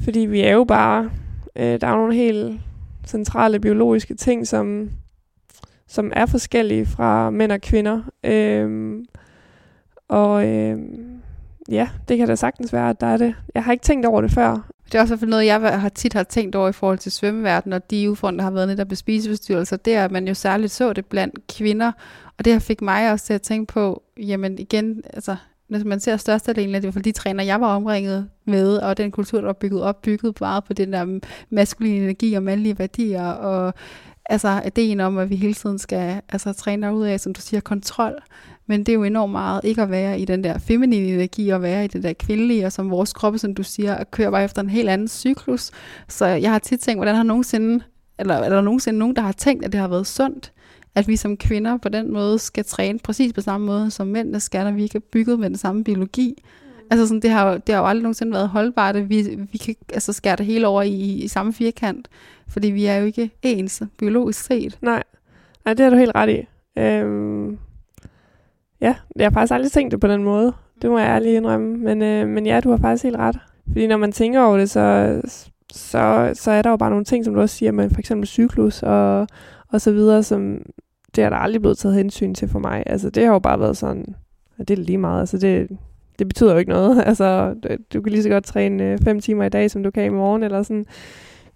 fordi 0.00 0.20
vi 0.20 0.40
er 0.40 0.52
jo 0.52 0.64
bare, 0.64 1.10
øh, 1.56 1.80
der 1.80 1.86
er 1.86 1.96
nogle 1.96 2.14
helt 2.14 2.60
centrale 3.06 3.60
biologiske 3.60 4.14
ting, 4.14 4.46
som, 4.46 4.90
som 5.86 6.12
er 6.14 6.26
forskellige 6.26 6.86
fra 6.86 7.30
mænd 7.30 7.52
og 7.52 7.60
kvinder. 7.60 8.02
Øhm, 8.24 9.04
og 10.08 10.48
øhm, 10.48 11.20
ja, 11.68 11.88
det 12.08 12.18
kan 12.18 12.28
da 12.28 12.34
sagtens 12.34 12.72
være, 12.72 12.90
at 12.90 13.00
der 13.00 13.06
er 13.06 13.16
det. 13.16 13.34
Jeg 13.54 13.64
har 13.64 13.72
ikke 13.72 13.82
tænkt 13.82 14.06
over 14.06 14.20
det 14.20 14.30
før. 14.30 14.73
Det 14.86 14.94
er 14.94 15.00
også 15.00 15.14
i 15.14 15.16
hvert 15.16 15.20
fald 15.20 15.30
noget, 15.30 15.46
jeg 15.46 15.80
har 15.80 15.88
tit 15.88 16.12
har 16.12 16.22
tænkt 16.22 16.54
over 16.54 16.68
i 16.68 16.72
forhold 16.72 16.98
til 16.98 17.12
svømmeverdenen, 17.12 17.72
og 17.72 17.90
de 17.90 18.10
udfordringer, 18.10 18.40
der 18.40 18.44
har 18.44 18.50
været 18.50 18.68
netop 18.68 18.88
med 18.88 18.96
spiseforstyrrelser, 18.96 19.76
det 19.76 19.94
er, 19.94 20.04
at 20.04 20.10
man 20.10 20.28
jo 20.28 20.34
særligt 20.34 20.72
så 20.72 20.92
det 20.92 21.06
blandt 21.06 21.46
kvinder, 21.56 21.92
og 22.38 22.44
det 22.44 22.52
har 22.52 22.60
fik 22.60 22.82
mig 22.82 23.12
også 23.12 23.26
til 23.26 23.34
at 23.34 23.42
tænke 23.42 23.72
på, 23.72 24.02
jamen 24.16 24.58
igen, 24.58 25.02
altså, 25.12 25.36
når 25.68 25.84
man 25.84 26.00
ser 26.00 26.16
størstedelen 26.16 26.74
af 26.74 26.80
det, 26.80 26.84
i 26.84 26.88
hvert 26.88 26.94
fald 26.94 27.04
de 27.04 27.12
træner, 27.12 27.44
jeg 27.44 27.60
var 27.60 27.76
omringet 27.76 28.28
med, 28.44 28.76
og 28.76 28.96
den 28.96 29.10
kultur, 29.10 29.38
der 29.38 29.46
var 29.46 29.52
bygget 29.52 29.82
op, 29.82 30.02
bygget 30.02 30.40
meget 30.40 30.64
på 30.64 30.72
den 30.72 30.92
der 30.92 31.20
maskuline 31.50 31.96
energi 31.96 32.34
og 32.34 32.42
mandlige 32.42 32.78
værdier, 32.78 33.26
og 33.26 33.74
altså 34.26 34.62
ideen 34.66 35.00
om, 35.00 35.18
at 35.18 35.30
vi 35.30 35.36
hele 35.36 35.54
tiden 35.54 35.78
skal 35.78 36.20
altså, 36.28 36.52
træne 36.52 36.94
ud 36.94 37.04
af, 37.04 37.20
som 37.20 37.32
du 37.32 37.40
siger, 37.40 37.60
kontrol. 37.60 38.12
Men 38.66 38.80
det 38.80 38.88
er 38.88 38.94
jo 38.94 39.02
enormt 39.02 39.32
meget 39.32 39.60
ikke 39.64 39.82
at 39.82 39.90
være 39.90 40.20
i 40.20 40.24
den 40.24 40.44
der 40.44 40.58
feminine 40.58 41.06
energi, 41.06 41.48
og 41.48 41.62
være 41.62 41.84
i 41.84 41.88
det 41.88 42.02
der 42.02 42.12
kvindelige, 42.12 42.66
og 42.66 42.72
som 42.72 42.90
vores 42.90 43.12
kroppe, 43.12 43.38
som 43.38 43.54
du 43.54 43.62
siger, 43.62 43.94
at 43.94 44.08
bare 44.10 44.44
efter 44.44 44.62
en 44.62 44.70
helt 44.70 44.88
anden 44.88 45.08
cyklus. 45.08 45.70
Så 46.08 46.26
jeg 46.26 46.52
har 46.52 46.58
tit 46.58 46.80
tænkt, 46.80 46.98
hvordan 46.98 47.14
har 47.14 47.22
nogensinde, 47.22 47.84
eller 48.18 48.34
er 48.34 48.48
der 48.48 48.60
nogensinde 48.60 48.98
nogen, 48.98 49.16
der 49.16 49.22
har 49.22 49.32
tænkt, 49.32 49.64
at 49.64 49.72
det 49.72 49.80
har 49.80 49.88
været 49.88 50.06
sundt, 50.06 50.52
at 50.94 51.08
vi 51.08 51.16
som 51.16 51.36
kvinder 51.36 51.76
på 51.76 51.88
den 51.88 52.12
måde 52.12 52.38
skal 52.38 52.64
træne 52.64 52.98
præcis 52.98 53.32
på 53.32 53.40
samme 53.40 53.66
måde, 53.66 53.90
som 53.90 54.06
mændene 54.06 54.40
skal, 54.40 54.64
når 54.64 54.72
vi 54.72 54.82
ikke 54.82 54.96
er 54.96 55.08
bygget 55.12 55.38
med 55.38 55.48
den 55.48 55.58
samme 55.58 55.84
biologi. 55.84 56.34
Altså 56.94 57.06
sådan, 57.06 57.20
det, 57.20 57.30
har, 57.30 57.58
det 57.58 57.74
har 57.74 57.82
jo 57.82 57.88
aldrig 57.88 58.02
nogensinde 58.02 58.32
været 58.32 58.48
holdbart, 58.48 58.96
at 58.96 59.08
vi, 59.08 59.38
vi 59.52 59.58
kan 59.58 59.74
altså 59.92 60.12
skære 60.12 60.36
det 60.36 60.46
hele 60.46 60.66
over 60.66 60.82
i, 60.82 61.22
i 61.22 61.28
samme 61.28 61.52
firkant, 61.52 62.08
fordi 62.48 62.70
vi 62.70 62.86
er 62.86 62.96
jo 62.96 63.06
ikke 63.06 63.30
ens 63.42 63.82
biologisk 63.98 64.44
set. 64.44 64.78
Nej, 64.82 65.02
Nej 65.64 65.74
det 65.74 65.84
har 65.84 65.90
du 65.90 65.96
helt 65.96 66.12
ret 66.14 66.30
i. 66.30 66.46
Øhm, 66.80 67.58
ja, 68.80 68.94
jeg 69.16 69.24
har 69.24 69.30
faktisk 69.30 69.54
aldrig 69.54 69.72
tænkt 69.72 69.92
det 69.92 70.00
på 70.00 70.08
den 70.08 70.24
måde. 70.24 70.52
Det 70.82 70.90
må 70.90 70.98
jeg 70.98 71.08
ærligt 71.08 71.36
indrømme. 71.36 71.76
Men, 71.76 72.02
øh, 72.02 72.28
men 72.28 72.46
ja, 72.46 72.60
du 72.60 72.70
har 72.70 72.76
faktisk 72.76 73.04
helt 73.04 73.16
ret. 73.16 73.38
Fordi 73.66 73.86
når 73.86 73.96
man 73.96 74.12
tænker 74.12 74.40
over 74.42 74.56
det, 74.56 74.70
så, 74.70 75.20
så, 75.72 76.30
så 76.34 76.50
er 76.50 76.62
der 76.62 76.70
jo 76.70 76.76
bare 76.76 76.90
nogle 76.90 77.04
ting, 77.04 77.24
som 77.24 77.34
du 77.34 77.40
også 77.40 77.56
siger, 77.56 77.72
med 77.72 77.90
for 77.90 77.98
eksempel 77.98 78.26
cyklus 78.26 78.82
og, 78.82 79.28
og 79.68 79.80
så 79.80 79.92
videre, 79.92 80.22
som 80.22 80.58
det 81.16 81.24
er 81.24 81.28
der 81.28 81.36
aldrig 81.36 81.60
blevet 81.60 81.78
taget 81.78 81.96
hensyn 81.96 82.34
til 82.34 82.48
for 82.48 82.58
mig. 82.58 82.82
Altså 82.86 83.10
det 83.10 83.24
har 83.24 83.32
jo 83.32 83.38
bare 83.38 83.60
været 83.60 83.76
sådan, 83.76 84.14
at 84.58 84.68
det 84.68 84.78
er 84.78 84.82
lige 84.82 84.98
meget. 84.98 85.20
Altså 85.20 85.38
det, 85.38 85.78
det 86.18 86.28
betyder 86.28 86.52
jo 86.52 86.58
ikke 86.58 86.70
noget. 86.70 87.02
Altså 87.06 87.54
du 87.92 88.00
kan 88.00 88.12
lige 88.12 88.22
så 88.22 88.28
godt 88.28 88.44
træne 88.44 88.84
øh, 88.84 88.98
5 89.04 89.20
timer 89.20 89.44
i 89.44 89.48
dag, 89.48 89.70
som 89.70 89.82
du 89.82 89.90
kan 89.90 90.04
i 90.04 90.08
morgen, 90.08 90.42
eller 90.42 90.62
sådan. 90.62 90.86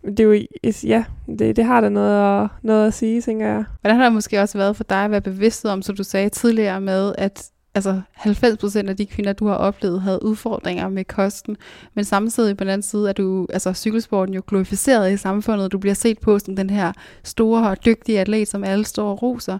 Det 0.04 0.20
er 0.20 0.24
jo, 0.24 0.40
ja, 0.84 1.04
det, 1.38 1.56
det 1.56 1.64
har 1.64 1.80
da 1.80 1.88
noget 1.88 2.42
at, 2.42 2.48
noget 2.62 2.86
at 2.86 2.94
sige, 2.94 3.20
tænker 3.20 3.46
jeg. 3.46 3.64
Hvordan 3.80 3.96
har 3.96 4.04
det 4.04 4.12
måske 4.12 4.40
også 4.40 4.58
været 4.58 4.76
for 4.76 4.84
dig 4.84 5.04
at 5.04 5.10
være 5.10 5.20
bevidst 5.20 5.64
om, 5.64 5.82
som 5.82 5.96
du 5.96 6.02
sagde 6.02 6.28
tidligere 6.28 6.80
med, 6.80 7.14
at 7.18 7.50
altså 7.74 8.00
90% 8.16 8.88
af 8.88 8.96
de 8.96 9.06
kvinder, 9.06 9.32
du 9.32 9.46
har 9.46 9.54
oplevet, 9.54 10.00
havde 10.00 10.24
udfordringer 10.24 10.88
med 10.88 11.04
kosten, 11.04 11.56
men 11.94 12.04
samtidig 12.04 12.56
på 12.56 12.64
den 12.64 12.70
anden 12.70 12.82
side 12.82 13.08
er 13.08 13.12
du, 13.12 13.46
altså 13.52 13.72
cykelsporten 13.72 14.34
jo 14.34 14.42
glorificeret 14.46 15.12
i 15.12 15.16
samfundet, 15.16 15.72
du 15.72 15.78
bliver 15.78 15.94
set 15.94 16.18
på 16.18 16.38
som 16.38 16.56
den 16.56 16.70
her 16.70 16.92
store 17.24 17.68
og 17.68 17.84
dygtige 17.84 18.20
atlet, 18.20 18.48
som 18.48 18.64
alle 18.64 18.84
står 18.84 19.10
og 19.10 19.22
roser, 19.22 19.58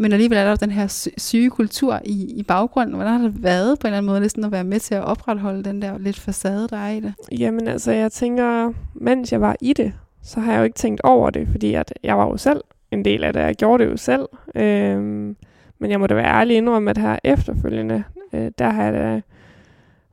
men 0.00 0.12
alligevel 0.12 0.38
er 0.38 0.44
der 0.44 0.56
den 0.56 0.70
her 0.70 1.10
syge 1.16 1.50
kultur 1.50 2.00
i, 2.04 2.38
i 2.38 2.42
baggrunden. 2.42 2.94
Hvordan 2.94 3.12
har 3.12 3.28
det 3.28 3.42
været 3.42 3.78
på 3.78 3.86
en 3.86 3.88
eller 3.88 3.98
anden 3.98 4.10
måde 4.10 4.20
næsten 4.20 4.44
at 4.44 4.52
være 4.52 4.64
med 4.64 4.80
til 4.80 4.94
at 4.94 5.04
opretholde 5.04 5.64
den 5.64 5.82
der 5.82 5.98
lidt 5.98 6.18
facade, 6.18 6.68
der 6.68 6.76
er 6.76 6.90
i 6.90 7.00
det? 7.00 7.14
Jamen 7.38 7.68
altså, 7.68 7.92
jeg 7.92 8.12
tænker, 8.12 8.72
mens 8.94 9.32
jeg 9.32 9.40
var 9.40 9.56
i 9.60 9.72
det, 9.72 9.92
så 10.22 10.40
har 10.40 10.52
jeg 10.52 10.58
jo 10.58 10.64
ikke 10.64 10.76
tænkt 10.76 11.00
over 11.04 11.30
det, 11.30 11.48
fordi 11.48 11.74
at 11.74 11.94
jeg 12.02 12.18
var 12.18 12.26
jo 12.26 12.36
selv 12.36 12.60
en 12.90 13.04
del 13.04 13.24
af 13.24 13.32
det. 13.32 13.40
Jeg 13.40 13.54
gjorde 13.54 13.84
det 13.84 13.90
jo 13.90 13.96
selv. 13.96 14.26
Øhm, 14.54 15.36
men 15.78 15.90
jeg 15.90 16.00
må 16.00 16.06
da 16.06 16.14
være 16.14 16.40
ærlig 16.40 16.56
indrømme, 16.56 16.90
at 16.90 16.98
her 16.98 17.18
efterfølgende, 17.24 18.04
øh, 18.32 18.50
der 18.58 18.70
har 18.70 18.84
jeg 18.84 18.92
da 18.92 19.20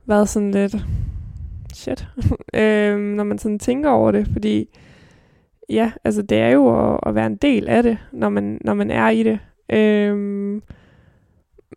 været 0.06 0.28
sådan 0.28 0.50
lidt 0.50 0.76
shit, 1.74 2.08
øhm, 2.54 3.00
når 3.00 3.24
man 3.24 3.38
sådan 3.38 3.58
tænker 3.58 3.90
over 3.90 4.10
det, 4.10 4.28
fordi 4.32 4.68
ja, 5.68 5.92
altså 6.04 6.22
det 6.22 6.38
er 6.38 6.48
jo 6.48 6.92
at, 6.92 7.00
at 7.06 7.14
være 7.14 7.26
en 7.26 7.36
del 7.36 7.68
af 7.68 7.82
det, 7.82 7.98
når 8.12 8.28
man, 8.28 8.58
når 8.64 8.74
man 8.74 8.90
er 8.90 9.08
i 9.08 9.22
det. 9.22 9.38
Øhm, 9.72 10.62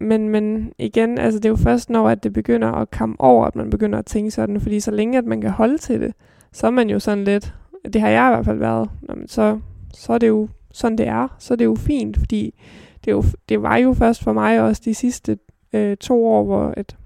men, 0.02 0.30
men 0.30 0.74
igen, 0.78 1.18
altså 1.18 1.40
det 1.40 1.46
er 1.46 1.50
jo 1.50 1.56
først 1.56 1.90
når, 1.90 2.10
at 2.10 2.24
det 2.24 2.34
begynder 2.34 2.72
at 2.72 2.92
komme 2.92 3.16
over, 3.20 3.46
at 3.46 3.56
man 3.56 3.70
begynder 3.70 4.00
at 4.00 4.06
tænke 4.06 4.32
sådan, 4.32 4.62
fordi 4.62 4.80
så 4.80 4.92
længe, 4.92 5.18
at 5.18 5.26
man 5.26 5.42
kan 5.42 5.50
holde 5.50 5.78
til 5.78 6.02
det, 6.02 6.14
så 6.52 6.68
er 6.68 6.72
man 6.72 6.90
jo 6.90 7.00
sådan 7.00 7.24
lidt, 7.24 7.54
det 7.94 8.02
har 8.02 8.10
jeg 8.10 8.28
i 8.28 8.34
hvert 8.34 8.46
fald 8.46 8.58
været, 8.58 8.90
så, 9.28 9.60
så 9.94 10.14
er 10.14 10.18
det 10.18 10.28
jo 10.28 10.48
sådan, 10.72 10.98
det 10.98 11.08
er, 11.08 11.36
så 11.40 11.54
er 11.54 11.56
det 11.56 11.66
jo 11.66 11.76
fint, 11.76 12.18
fordi 12.18 12.60
det, 13.06 13.12
jo, 13.12 13.24
det 13.50 13.62
var 13.62 13.78
jo 13.78 13.94
først 13.94 14.24
for 14.24 14.34
mig 14.34 14.62
også 14.62 14.82
de 14.86 14.94
sidste 14.94 15.38
øh, 15.74 15.98
to 15.98 16.28
år, 16.28 16.44
hvor 16.44 16.74
at, 16.78 16.98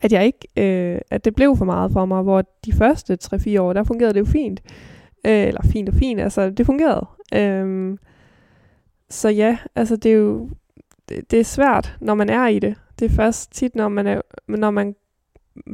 at 0.00 0.12
jeg 0.12 0.26
ikke, 0.26 0.48
øh, 0.56 1.00
at 1.10 1.24
det 1.24 1.34
blev 1.34 1.56
for 1.56 1.64
meget 1.64 1.92
for 1.92 2.04
mig, 2.04 2.22
hvor 2.22 2.42
de 2.64 2.72
første 2.72 3.18
3-4 3.24 3.60
år, 3.60 3.72
der 3.72 3.84
fungerede 3.84 4.14
det 4.14 4.20
jo 4.20 4.24
fint. 4.24 4.62
Øh, 5.26 5.46
eller 5.46 5.62
fint 5.62 5.88
og 5.88 5.94
fint, 5.94 6.20
altså 6.20 6.50
det 6.50 6.66
fungerede. 6.66 7.06
Øh, 7.34 7.96
så 9.10 9.28
ja, 9.28 9.58
altså 9.74 9.96
det 9.96 10.12
er 10.12 10.16
jo, 10.16 10.50
det, 11.08 11.30
det 11.30 11.40
er 11.40 11.44
svært, 11.44 11.96
når 12.00 12.14
man 12.14 12.30
er 12.30 12.46
i 12.46 12.58
det. 12.58 12.74
Det 12.98 13.04
er 13.04 13.16
først 13.16 13.52
tit, 13.52 13.74
når 13.74 13.88
man, 13.88 14.06
er, 14.06 14.20
når 14.48 14.70
man 14.70 14.94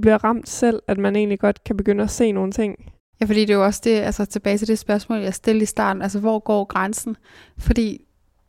bliver 0.03 0.25
ramt 0.25 0.49
selv, 0.49 0.83
at 0.89 0.99
man 0.99 1.17
egentlig 1.17 1.41
godt 1.41 1.65
kan 1.65 1.77
begynde 1.77 2.05
at 2.05 2.11
se 2.11 2.33
nogle 2.33 2.53
ting. 2.53 2.93
Ja, 3.21 3.27
fordi 3.27 3.41
det 3.41 3.51
er 3.51 3.55
jo 3.55 3.65
også 3.65 3.81
det, 3.85 3.91
altså 3.91 4.25
tilbage 4.25 4.59
til 4.59 4.69
det 4.69 4.79
spørgsmål, 4.79 5.19
jeg 5.19 5.35
stillede 5.35 5.63
i 5.63 5.67
starten, 5.67 6.03
altså 6.03 6.21
hvor 6.21 6.39
går 6.39 6.65
grænsen? 6.65 7.17
Fordi 7.59 8.05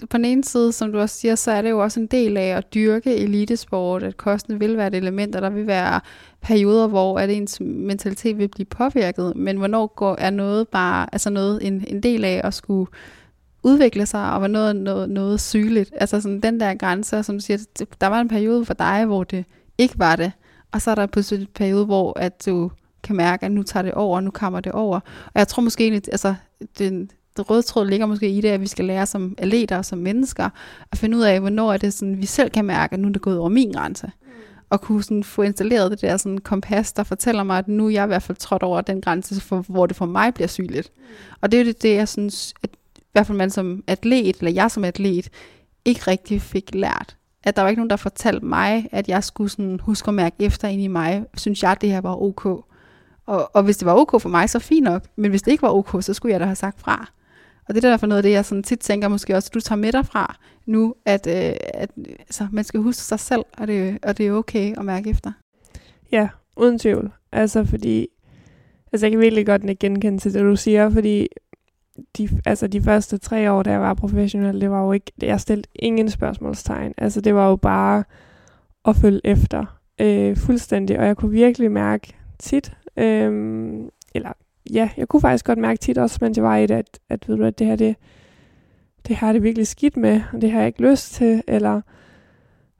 på 0.09 0.17
den 0.17 0.25
ene 0.25 0.43
side, 0.43 0.71
som 0.71 0.91
du 0.91 0.99
også 0.99 1.15
siger, 1.15 1.35
så 1.35 1.51
er 1.51 1.61
det 1.61 1.69
jo 1.69 1.79
også 1.79 1.99
en 1.99 2.07
del 2.07 2.37
af 2.37 2.57
at 2.57 2.73
dyrke 2.73 3.15
elitesport, 3.15 4.03
at 4.03 4.17
kosten 4.17 4.59
vil 4.59 4.77
være 4.77 4.87
et 4.87 4.95
element, 4.95 5.35
og 5.35 5.41
der 5.41 5.49
vil 5.49 5.67
være 5.67 6.01
perioder, 6.41 6.87
hvor 6.87 7.19
at 7.19 7.29
ens 7.29 7.59
mentalitet 7.61 8.37
vil 8.37 8.47
blive 8.47 8.65
påvirket, 8.65 9.35
men 9.35 9.57
hvornår 9.57 9.93
går, 9.95 10.15
er 10.19 10.29
noget 10.29 10.67
bare, 10.67 11.07
altså 11.11 11.29
noget 11.29 11.67
en, 11.67 11.85
en 11.87 12.03
del 12.03 12.25
af 12.25 12.41
at 12.43 12.53
skulle 12.53 12.91
udvikle 13.65 14.05
sig, 14.05 14.31
og 14.31 14.41
var 14.41 14.47
noget, 14.47 14.75
noget, 14.75 15.09
noget 15.09 15.41
sygeligt. 15.41 15.91
Altså 15.93 16.21
sådan 16.21 16.41
den 16.41 16.59
der 16.59 16.73
grænse, 16.73 17.23
som 17.23 17.35
du 17.35 17.41
siger, 17.41 17.57
der 18.01 18.07
var 18.07 18.21
en 18.21 18.27
periode 18.27 18.65
for 18.65 18.73
dig, 18.73 19.05
hvor 19.05 19.23
det 19.23 19.45
ikke 19.77 19.99
var 19.99 20.15
det, 20.15 20.31
og 20.71 20.81
så 20.81 20.91
er 20.91 20.95
der 20.95 21.05
pludselig 21.05 21.41
en 21.41 21.47
periode, 21.55 21.85
hvor 21.85 22.19
at 22.19 22.45
du 22.45 22.71
kan 23.03 23.15
mærke, 23.15 23.45
at 23.45 23.51
nu 23.51 23.63
tager 23.63 23.83
det 23.83 23.93
over, 23.93 24.19
nu 24.19 24.31
kommer 24.31 24.59
det 24.59 24.71
over. 24.71 24.99
Og 25.25 25.31
jeg 25.35 25.47
tror 25.47 25.63
måske 25.63 25.83
egentlig, 25.83 26.03
altså, 26.11 26.35
den, 26.79 27.11
det 27.37 27.49
røde 27.49 27.61
tråd 27.61 27.87
ligger 27.87 28.05
måske 28.05 28.29
i 28.29 28.41
det, 28.41 28.49
at 28.49 28.61
vi 28.61 28.67
skal 28.67 28.85
lære 28.85 29.05
som 29.05 29.35
atleter 29.37 29.77
og 29.77 29.85
som 29.85 29.99
mennesker, 29.99 30.49
at 30.91 30.97
finde 30.97 31.17
ud 31.17 31.21
af, 31.21 31.39
hvornår 31.39 31.73
er 31.73 31.77
det 31.77 31.93
sådan, 31.93 32.17
vi 32.21 32.25
selv 32.25 32.49
kan 32.49 32.65
mærke, 32.65 32.93
at 32.93 32.99
nu 32.99 33.07
er 33.07 33.11
det 33.11 33.21
gået 33.21 33.37
over 33.37 33.49
min 33.49 33.71
grænse. 33.71 34.07
Mm. 34.07 34.31
Og 34.69 34.81
kunne 34.81 35.03
sådan 35.03 35.23
få 35.23 35.41
installeret 35.41 35.91
det 35.91 36.01
der 36.01 36.17
sådan 36.17 36.37
kompas, 36.37 36.93
der 36.93 37.03
fortæller 37.03 37.43
mig, 37.43 37.57
at 37.57 37.67
nu 37.67 37.85
er 37.85 37.89
jeg 37.89 38.03
i 38.03 38.07
hvert 38.07 38.23
fald 38.23 38.37
trådt 38.37 38.63
over 38.63 38.81
den 38.81 39.01
grænse, 39.01 39.41
for, 39.41 39.65
hvor 39.67 39.85
det 39.85 39.95
for 39.95 40.05
mig 40.05 40.33
bliver 40.33 40.47
sygeligt. 40.47 40.91
Mm. 40.95 41.03
Og 41.41 41.51
det 41.51 41.59
er 41.59 41.63
jo 41.63 41.67
det, 41.67 41.81
det 41.81 41.95
jeg 41.95 42.07
synes, 42.07 42.53
at 42.63 42.69
hvert 43.15 43.27
fald 43.27 43.37
man 43.37 43.49
som 43.49 43.83
atlet, 43.87 44.37
eller 44.37 44.51
jeg 44.51 44.71
som 44.71 44.83
atlet, 44.83 45.29
ikke 45.85 46.01
rigtig 46.07 46.41
fik 46.41 46.75
lært. 46.75 47.17
At 47.43 47.55
der 47.55 47.61
var 47.61 47.69
ikke 47.69 47.79
nogen, 47.79 47.89
der 47.89 47.95
fortalte 47.95 48.45
mig, 48.45 48.87
at 48.91 49.07
jeg 49.07 49.23
skulle 49.23 49.49
sådan 49.49 49.79
huske 49.79 50.07
at 50.07 50.13
mærke 50.13 50.35
efter 50.39 50.67
ind 50.67 50.81
i 50.81 50.87
mig, 50.87 51.25
synes 51.37 51.63
jeg, 51.63 51.77
det 51.81 51.91
her 51.91 52.01
var 52.01 52.21
ok. 52.21 52.45
Og, 53.25 53.55
og 53.55 53.63
hvis 53.63 53.77
det 53.77 53.85
var 53.85 53.95
ok 53.95 54.21
for 54.21 54.29
mig, 54.29 54.49
så 54.49 54.59
fint 54.59 54.83
nok. 54.83 55.03
Men 55.15 55.29
hvis 55.29 55.41
det 55.41 55.51
ikke 55.51 55.61
var 55.61 55.73
ok, 55.73 56.03
så 56.03 56.13
skulle 56.13 56.33
jeg 56.33 56.39
da 56.39 56.45
have 56.45 56.55
sagt 56.55 56.79
fra. 56.79 57.11
Og 57.67 57.75
det 57.75 57.85
er 57.85 57.89
derfor 57.89 58.07
noget 58.07 58.17
af 58.17 58.23
det, 58.23 58.31
jeg 58.31 58.45
sådan 58.45 58.63
tit 58.63 58.79
tænker 58.79 59.07
måske 59.07 59.35
også, 59.35 59.49
at 59.49 59.53
du 59.53 59.59
tager 59.59 59.79
med 59.79 59.91
dig 59.91 60.05
fra 60.05 60.35
nu, 60.65 60.95
at, 61.05 61.27
øh, 61.27 61.55
at 61.73 61.91
altså, 62.19 62.47
man 62.51 62.63
skal 62.63 62.79
huske 62.79 63.01
sig 63.01 63.19
selv, 63.19 63.43
og 63.57 63.67
det, 63.67 63.97
og 64.03 64.17
det 64.17 64.27
er 64.27 64.31
okay 64.31 64.77
at 64.77 64.85
mærke 64.85 65.09
efter. 65.09 65.31
Ja, 66.11 66.29
uden 66.57 66.79
tvivl. 66.79 67.11
Altså 67.31 67.65
fordi, 67.65 68.07
altså 68.93 69.05
jeg 69.05 69.11
kan 69.11 69.19
virkelig 69.19 69.45
godt 69.45 69.79
genkende 69.79 70.19
til 70.19 70.33
det, 70.33 70.41
du 70.41 70.55
siger, 70.55 70.89
fordi 70.89 71.27
de, 72.17 72.29
altså 72.45 72.67
de 72.67 72.81
første 72.81 73.17
tre 73.17 73.51
år, 73.51 73.63
da 73.63 73.71
jeg 73.71 73.81
var 73.81 73.93
professionel, 73.93 74.61
det 74.61 74.71
var 74.71 74.85
jo 74.85 74.91
ikke, 74.91 75.11
jeg 75.21 75.39
stillede 75.39 75.67
ingen 75.75 76.09
spørgsmålstegn. 76.09 76.93
Altså 76.97 77.21
det 77.21 77.35
var 77.35 77.49
jo 77.49 77.55
bare 77.55 78.03
at 78.85 78.95
følge 78.95 79.21
efter 79.23 79.79
øh, 80.01 80.37
fuldstændig, 80.37 80.99
og 80.99 81.05
jeg 81.05 81.17
kunne 81.17 81.31
virkelig 81.31 81.71
mærke 81.71 82.15
tit, 82.39 82.73
øh, 82.97 83.75
eller 84.15 84.31
ja, 84.73 84.89
jeg 84.97 85.07
kunne 85.07 85.21
faktisk 85.21 85.45
godt 85.45 85.59
mærke 85.59 85.77
tit 85.77 85.97
også, 85.97 86.17
mens 86.21 86.37
jeg 86.37 86.43
var 86.43 86.57
i 86.57 86.67
det, 86.67 86.75
at, 86.75 86.99
at, 87.09 87.29
ved 87.29 87.37
du, 87.37 87.43
at 87.43 87.59
det 87.59 87.67
her, 87.67 87.75
det, 87.75 87.95
det 89.07 89.15
har 89.15 89.33
det 89.33 89.43
virkelig 89.43 89.67
skidt 89.67 89.97
med, 89.97 90.21
og 90.33 90.41
det 90.41 90.51
har 90.51 90.59
jeg 90.59 90.67
ikke 90.67 90.89
lyst 90.89 91.13
til, 91.13 91.43
eller 91.47 91.81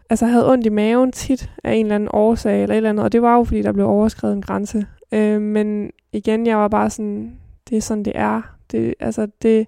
altså 0.09 0.25
jeg 0.25 0.33
havde 0.33 0.51
ondt 0.51 0.65
i 0.65 0.69
maven 0.69 1.11
tit 1.11 1.51
af 1.63 1.73
en 1.73 1.85
eller 1.85 1.95
anden 1.95 2.09
årsag, 2.13 2.61
eller 2.61 2.73
et 2.73 2.77
eller 2.77 2.89
andet, 2.89 3.05
og 3.05 3.11
det 3.11 3.21
var 3.21 3.35
jo, 3.35 3.43
fordi 3.43 3.61
der 3.61 3.71
blev 3.71 3.87
overskrevet 3.87 4.35
en 4.35 4.41
grænse. 4.41 4.85
Øh, 5.11 5.41
men 5.41 5.91
igen, 6.11 6.47
jeg 6.47 6.57
var 6.57 6.67
bare 6.67 6.89
sådan, 6.89 7.39
det 7.69 7.77
er 7.77 7.81
sådan, 7.81 8.05
det 8.05 8.13
er. 8.15 8.54
Det, 8.71 8.93
altså, 8.99 9.27
det, 9.41 9.67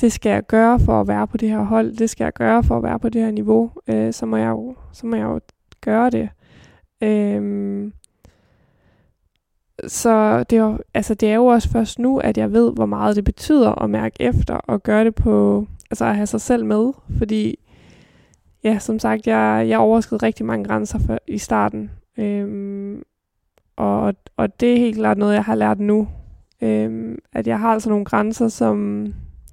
det 0.00 0.12
skal 0.12 0.30
jeg 0.30 0.46
gøre 0.46 0.80
for 0.80 1.00
at 1.00 1.08
være 1.08 1.26
på 1.26 1.36
det 1.36 1.48
her 1.48 1.62
hold, 1.62 1.96
det 1.96 2.10
skal 2.10 2.24
jeg 2.24 2.32
gøre 2.32 2.64
for 2.64 2.76
at 2.76 2.82
være 2.82 2.98
på 2.98 3.08
det 3.08 3.22
her 3.22 3.30
niveau, 3.30 3.70
øh, 3.88 4.12
så, 4.12 4.26
må 4.26 4.36
jeg 4.36 4.48
jo, 4.48 4.74
så 4.92 5.06
må 5.06 5.16
jeg 5.16 5.24
jo 5.24 5.40
gøre 5.80 6.10
det. 6.10 6.28
Øhm, 7.02 7.92
så 9.86 10.44
det 10.50 10.58
er, 10.58 10.62
jo, 10.62 10.78
altså 10.94 11.14
det 11.14 11.30
er 11.30 11.34
jo 11.34 11.46
også 11.46 11.68
først 11.68 11.98
nu, 11.98 12.18
at 12.18 12.38
jeg 12.38 12.52
ved, 12.52 12.72
hvor 12.72 12.86
meget 12.86 13.16
det 13.16 13.24
betyder 13.24 13.82
at 13.82 13.90
mærke 13.90 14.16
efter 14.20 14.54
og 14.54 14.82
gøre 14.82 15.04
det 15.04 15.14
på, 15.14 15.66
altså 15.90 16.04
at 16.04 16.16
have 16.16 16.26
sig 16.26 16.40
selv 16.40 16.64
med, 16.64 16.92
fordi 17.18 17.58
ja, 18.64 18.78
som 18.78 18.98
sagt, 18.98 19.26
jeg, 19.26 19.66
jeg 19.68 19.78
overskred 19.78 20.22
rigtig 20.22 20.46
mange 20.46 20.64
grænser 20.64 20.98
for, 20.98 21.18
i 21.26 21.38
starten, 21.38 21.90
øhm, 22.18 23.02
og, 23.76 24.14
og 24.36 24.60
det 24.60 24.72
er 24.72 24.78
helt 24.78 24.96
klart 24.96 25.18
noget, 25.18 25.34
jeg 25.34 25.44
har 25.44 25.54
lært 25.54 25.80
nu, 25.80 26.08
øhm, 26.62 27.18
at 27.32 27.46
jeg 27.46 27.58
har 27.58 27.68
altså 27.68 27.88
nogle 27.90 28.04
grænser, 28.04 28.48
som, 28.48 29.06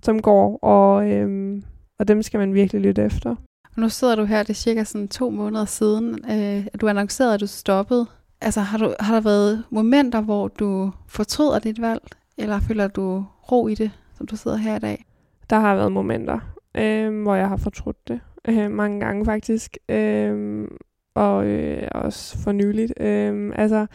som 0.03 0.21
går, 0.21 0.57
og, 0.57 1.11
øhm, 1.11 1.63
og 1.99 2.07
dem 2.07 2.23
skal 2.23 2.37
man 2.37 2.53
virkelig 2.53 2.81
lytte 2.81 3.03
efter. 3.03 3.29
Og 3.75 3.81
nu 3.81 3.89
sidder 3.89 4.15
du 4.15 4.23
her, 4.23 4.43
det 4.43 4.49
er 4.49 4.53
cirka 4.53 4.83
sådan 4.83 5.07
to 5.07 5.29
måneder 5.29 5.65
siden, 5.65 6.19
øh, 6.31 6.67
at 6.73 6.81
du 6.81 6.87
annoncerede, 6.87 7.33
at 7.33 7.39
du 7.39 7.47
stoppede 7.47 8.05
altså 8.41 8.61
har, 8.61 8.77
du, 8.77 8.93
har 8.99 9.13
der 9.13 9.21
været 9.21 9.63
momenter, 9.69 10.21
hvor 10.21 10.47
du 10.47 10.91
fortryder 11.07 11.59
dit 11.59 11.81
valg, 11.81 12.03
eller 12.37 12.59
føler 12.59 12.87
du 12.87 13.25
ro 13.51 13.67
i 13.67 13.75
det, 13.75 13.91
som 14.17 14.27
du 14.27 14.35
sidder 14.35 14.57
her 14.57 14.75
i 14.75 14.79
dag? 14.79 15.05
Der 15.49 15.59
har 15.59 15.75
været 15.75 15.91
momenter, 15.91 16.39
øh, 16.77 17.21
hvor 17.21 17.35
jeg 17.35 17.49
har 17.49 17.57
fortrudt 17.57 18.07
det. 18.07 18.19
Øh, 18.47 18.71
mange 18.71 18.99
gange 18.99 19.25
faktisk. 19.25 19.77
Øh, 19.89 20.67
og 21.15 21.45
øh, 21.45 21.87
også 21.91 22.37
for 22.37 22.51
nyligt. 22.51 22.93
Øh, 22.99 23.51
altså, 23.55 23.85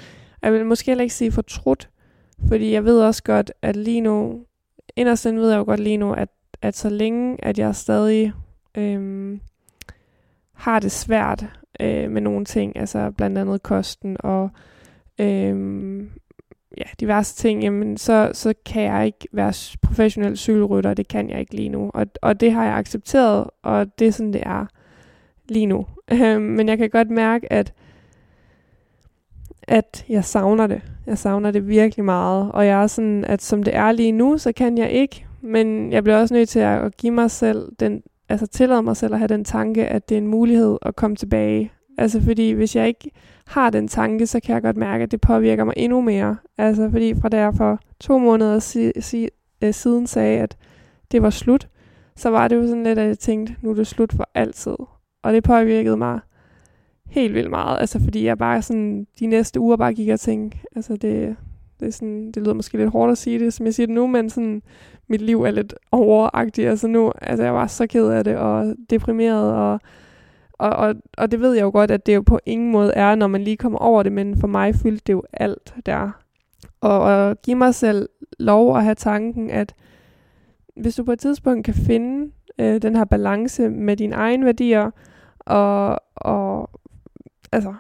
jeg 0.42 0.52
vil 0.52 0.66
måske 0.66 0.90
heller 0.90 1.02
ikke 1.02 1.14
sige 1.14 1.32
fortrudt, 1.32 1.90
fordi 2.48 2.72
jeg 2.72 2.84
ved 2.84 3.00
også 3.00 3.22
godt, 3.22 3.52
at 3.62 3.76
lige 3.76 4.00
nu, 4.00 4.44
inderst 4.96 5.26
ved 5.26 5.50
jeg 5.50 5.58
jo 5.58 5.64
godt 5.64 5.80
lige 5.80 5.96
nu, 5.96 6.12
at, 6.12 6.28
at 6.62 6.76
så 6.76 6.88
længe, 6.88 7.44
at 7.44 7.58
jeg 7.58 7.76
stadig 7.76 8.32
øhm, 8.74 9.40
har 10.52 10.78
det 10.78 10.92
svært 10.92 11.44
øh, 11.80 12.10
med 12.10 12.20
nogle 12.20 12.44
ting, 12.44 12.76
altså 12.76 13.10
blandt 13.10 13.38
andet 13.38 13.62
kosten 13.62 14.16
og 14.20 14.50
øhm, 15.20 16.10
ja, 16.78 16.84
diverse 17.00 17.36
ting, 17.36 17.62
jamen 17.62 17.96
så, 17.96 18.30
så 18.32 18.54
kan 18.66 18.82
jeg 18.82 19.06
ikke 19.06 19.28
være 19.32 19.76
professionel 19.82 20.36
cykelrytter, 20.36 20.94
det 20.94 21.08
kan 21.08 21.30
jeg 21.30 21.40
ikke 21.40 21.54
lige 21.54 21.68
nu. 21.68 21.90
Og, 21.94 22.06
og 22.22 22.40
det 22.40 22.52
har 22.52 22.64
jeg 22.64 22.74
accepteret, 22.74 23.46
og 23.62 23.98
det 23.98 24.06
er 24.06 24.12
sådan, 24.12 24.32
det 24.32 24.42
er 24.46 24.66
lige 25.48 25.66
nu. 25.66 25.86
Øh, 26.12 26.40
men 26.56 26.68
jeg 26.68 26.78
kan 26.78 26.90
godt 26.90 27.10
mærke, 27.10 27.52
at 27.52 27.74
at 29.68 30.04
jeg 30.08 30.24
savner 30.24 30.66
det. 30.66 30.82
Jeg 31.06 31.18
savner 31.18 31.50
det 31.50 31.68
virkelig 31.68 32.04
meget. 32.04 32.52
Og 32.52 32.66
jeg 32.66 32.82
er 32.82 32.86
sådan, 32.86 33.24
at 33.24 33.42
som 33.42 33.62
det 33.62 33.76
er 33.76 33.92
lige 33.92 34.12
nu, 34.12 34.38
så 34.38 34.52
kan 34.52 34.78
jeg 34.78 34.90
ikke. 34.90 35.26
Men 35.40 35.92
jeg 35.92 36.04
bliver 36.04 36.18
også 36.18 36.34
nødt 36.34 36.48
til 36.48 36.58
at 36.58 36.96
give 36.96 37.12
mig 37.12 37.30
selv 37.30 37.72
den, 37.80 38.02
altså 38.28 38.46
tillade 38.46 38.82
mig 38.82 38.96
selv 38.96 39.12
at 39.12 39.18
have 39.18 39.28
den 39.28 39.44
tanke, 39.44 39.86
at 39.86 40.08
det 40.08 40.14
er 40.14 40.18
en 40.18 40.26
mulighed 40.26 40.78
at 40.82 40.96
komme 40.96 41.16
tilbage. 41.16 41.72
Altså 41.98 42.20
fordi 42.22 42.50
hvis 42.50 42.76
jeg 42.76 42.88
ikke 42.88 43.10
har 43.46 43.70
den 43.70 43.88
tanke, 43.88 44.26
så 44.26 44.40
kan 44.40 44.54
jeg 44.54 44.62
godt 44.62 44.76
mærke, 44.76 45.02
at 45.02 45.10
det 45.10 45.20
påvirker 45.20 45.64
mig 45.64 45.74
endnu 45.76 46.00
mere. 46.00 46.36
Altså 46.58 46.90
fordi 46.90 47.14
fra 47.20 47.28
der 47.28 47.52
for 47.52 47.78
to 48.00 48.18
måneder 48.18 48.58
si, 48.58 48.92
si, 49.00 49.28
øh, 49.62 49.74
siden 49.74 50.06
sagde, 50.06 50.40
at 50.40 50.56
det 51.12 51.22
var 51.22 51.30
slut, 51.30 51.68
så 52.16 52.30
var 52.30 52.48
det 52.48 52.56
jo 52.56 52.66
sådan 52.66 52.84
lidt, 52.84 52.98
at 52.98 53.06
jeg 53.06 53.18
tænkte, 53.18 53.56
nu 53.62 53.70
er 53.70 53.74
det 53.74 53.86
slut 53.86 54.12
for 54.12 54.28
altid. 54.34 54.76
Og 55.22 55.32
det 55.32 55.44
påvirkede 55.44 55.96
mig 55.96 56.20
helt 57.12 57.34
vildt 57.34 57.50
meget. 57.50 57.80
Altså 57.80 58.00
fordi 58.04 58.24
jeg 58.24 58.38
bare 58.38 58.62
sådan, 58.62 59.06
de 59.18 59.26
næste 59.26 59.60
uger 59.60 59.76
bare 59.76 59.94
gik 59.94 60.08
og 60.08 60.20
tænkte, 60.20 60.58
altså 60.76 60.92
det, 60.92 61.36
det, 61.80 61.88
er 61.88 61.92
sådan, 61.92 62.32
det 62.32 62.42
lyder 62.42 62.54
måske 62.54 62.78
lidt 62.78 62.90
hårdt 62.90 63.12
at 63.12 63.18
sige 63.18 63.38
det, 63.38 63.52
som 63.52 63.66
jeg 63.66 63.74
siger 63.74 63.86
det 63.86 63.94
nu, 63.94 64.06
men 64.06 64.30
sådan, 64.30 64.62
mit 65.08 65.20
liv 65.20 65.42
er 65.42 65.50
lidt 65.50 65.74
overagtigt. 65.90 66.68
Altså 66.68 66.86
nu, 66.86 67.12
altså 67.22 67.44
jeg 67.44 67.54
var 67.54 67.66
så 67.66 67.86
ked 67.86 68.08
af 68.08 68.24
det, 68.24 68.36
og 68.36 68.74
deprimeret, 68.90 69.52
og, 69.52 69.80
og, 70.52 70.70
og, 70.70 70.94
og 71.18 71.30
det 71.30 71.40
ved 71.40 71.52
jeg 71.52 71.62
jo 71.62 71.70
godt, 71.70 71.90
at 71.90 72.06
det 72.06 72.14
jo 72.14 72.20
på 72.20 72.38
ingen 72.46 72.72
måde 72.72 72.92
er, 72.92 73.14
når 73.14 73.26
man 73.26 73.44
lige 73.44 73.56
kommer 73.56 73.78
over 73.78 74.02
det, 74.02 74.12
men 74.12 74.40
for 74.40 74.46
mig 74.46 74.74
fyldte 74.74 75.02
det 75.06 75.12
jo 75.12 75.22
alt 75.32 75.74
der. 75.86 76.10
Og, 76.80 77.00
og 77.00 77.42
give 77.42 77.56
mig 77.56 77.74
selv 77.74 78.08
lov 78.38 78.76
at 78.76 78.84
have 78.84 78.94
tanken, 78.94 79.50
at 79.50 79.74
hvis 80.76 80.94
du 80.94 81.04
på 81.04 81.12
et 81.12 81.18
tidspunkt 81.18 81.64
kan 81.64 81.74
finde 81.74 82.30
øh, 82.58 82.82
den 82.82 82.96
her 82.96 83.04
balance 83.04 83.70
med 83.70 83.96
dine 83.96 84.14
egne 84.14 84.44
værdier, 84.44 84.90
og, 85.40 86.00
og 86.16 86.70
altså, 87.52 87.74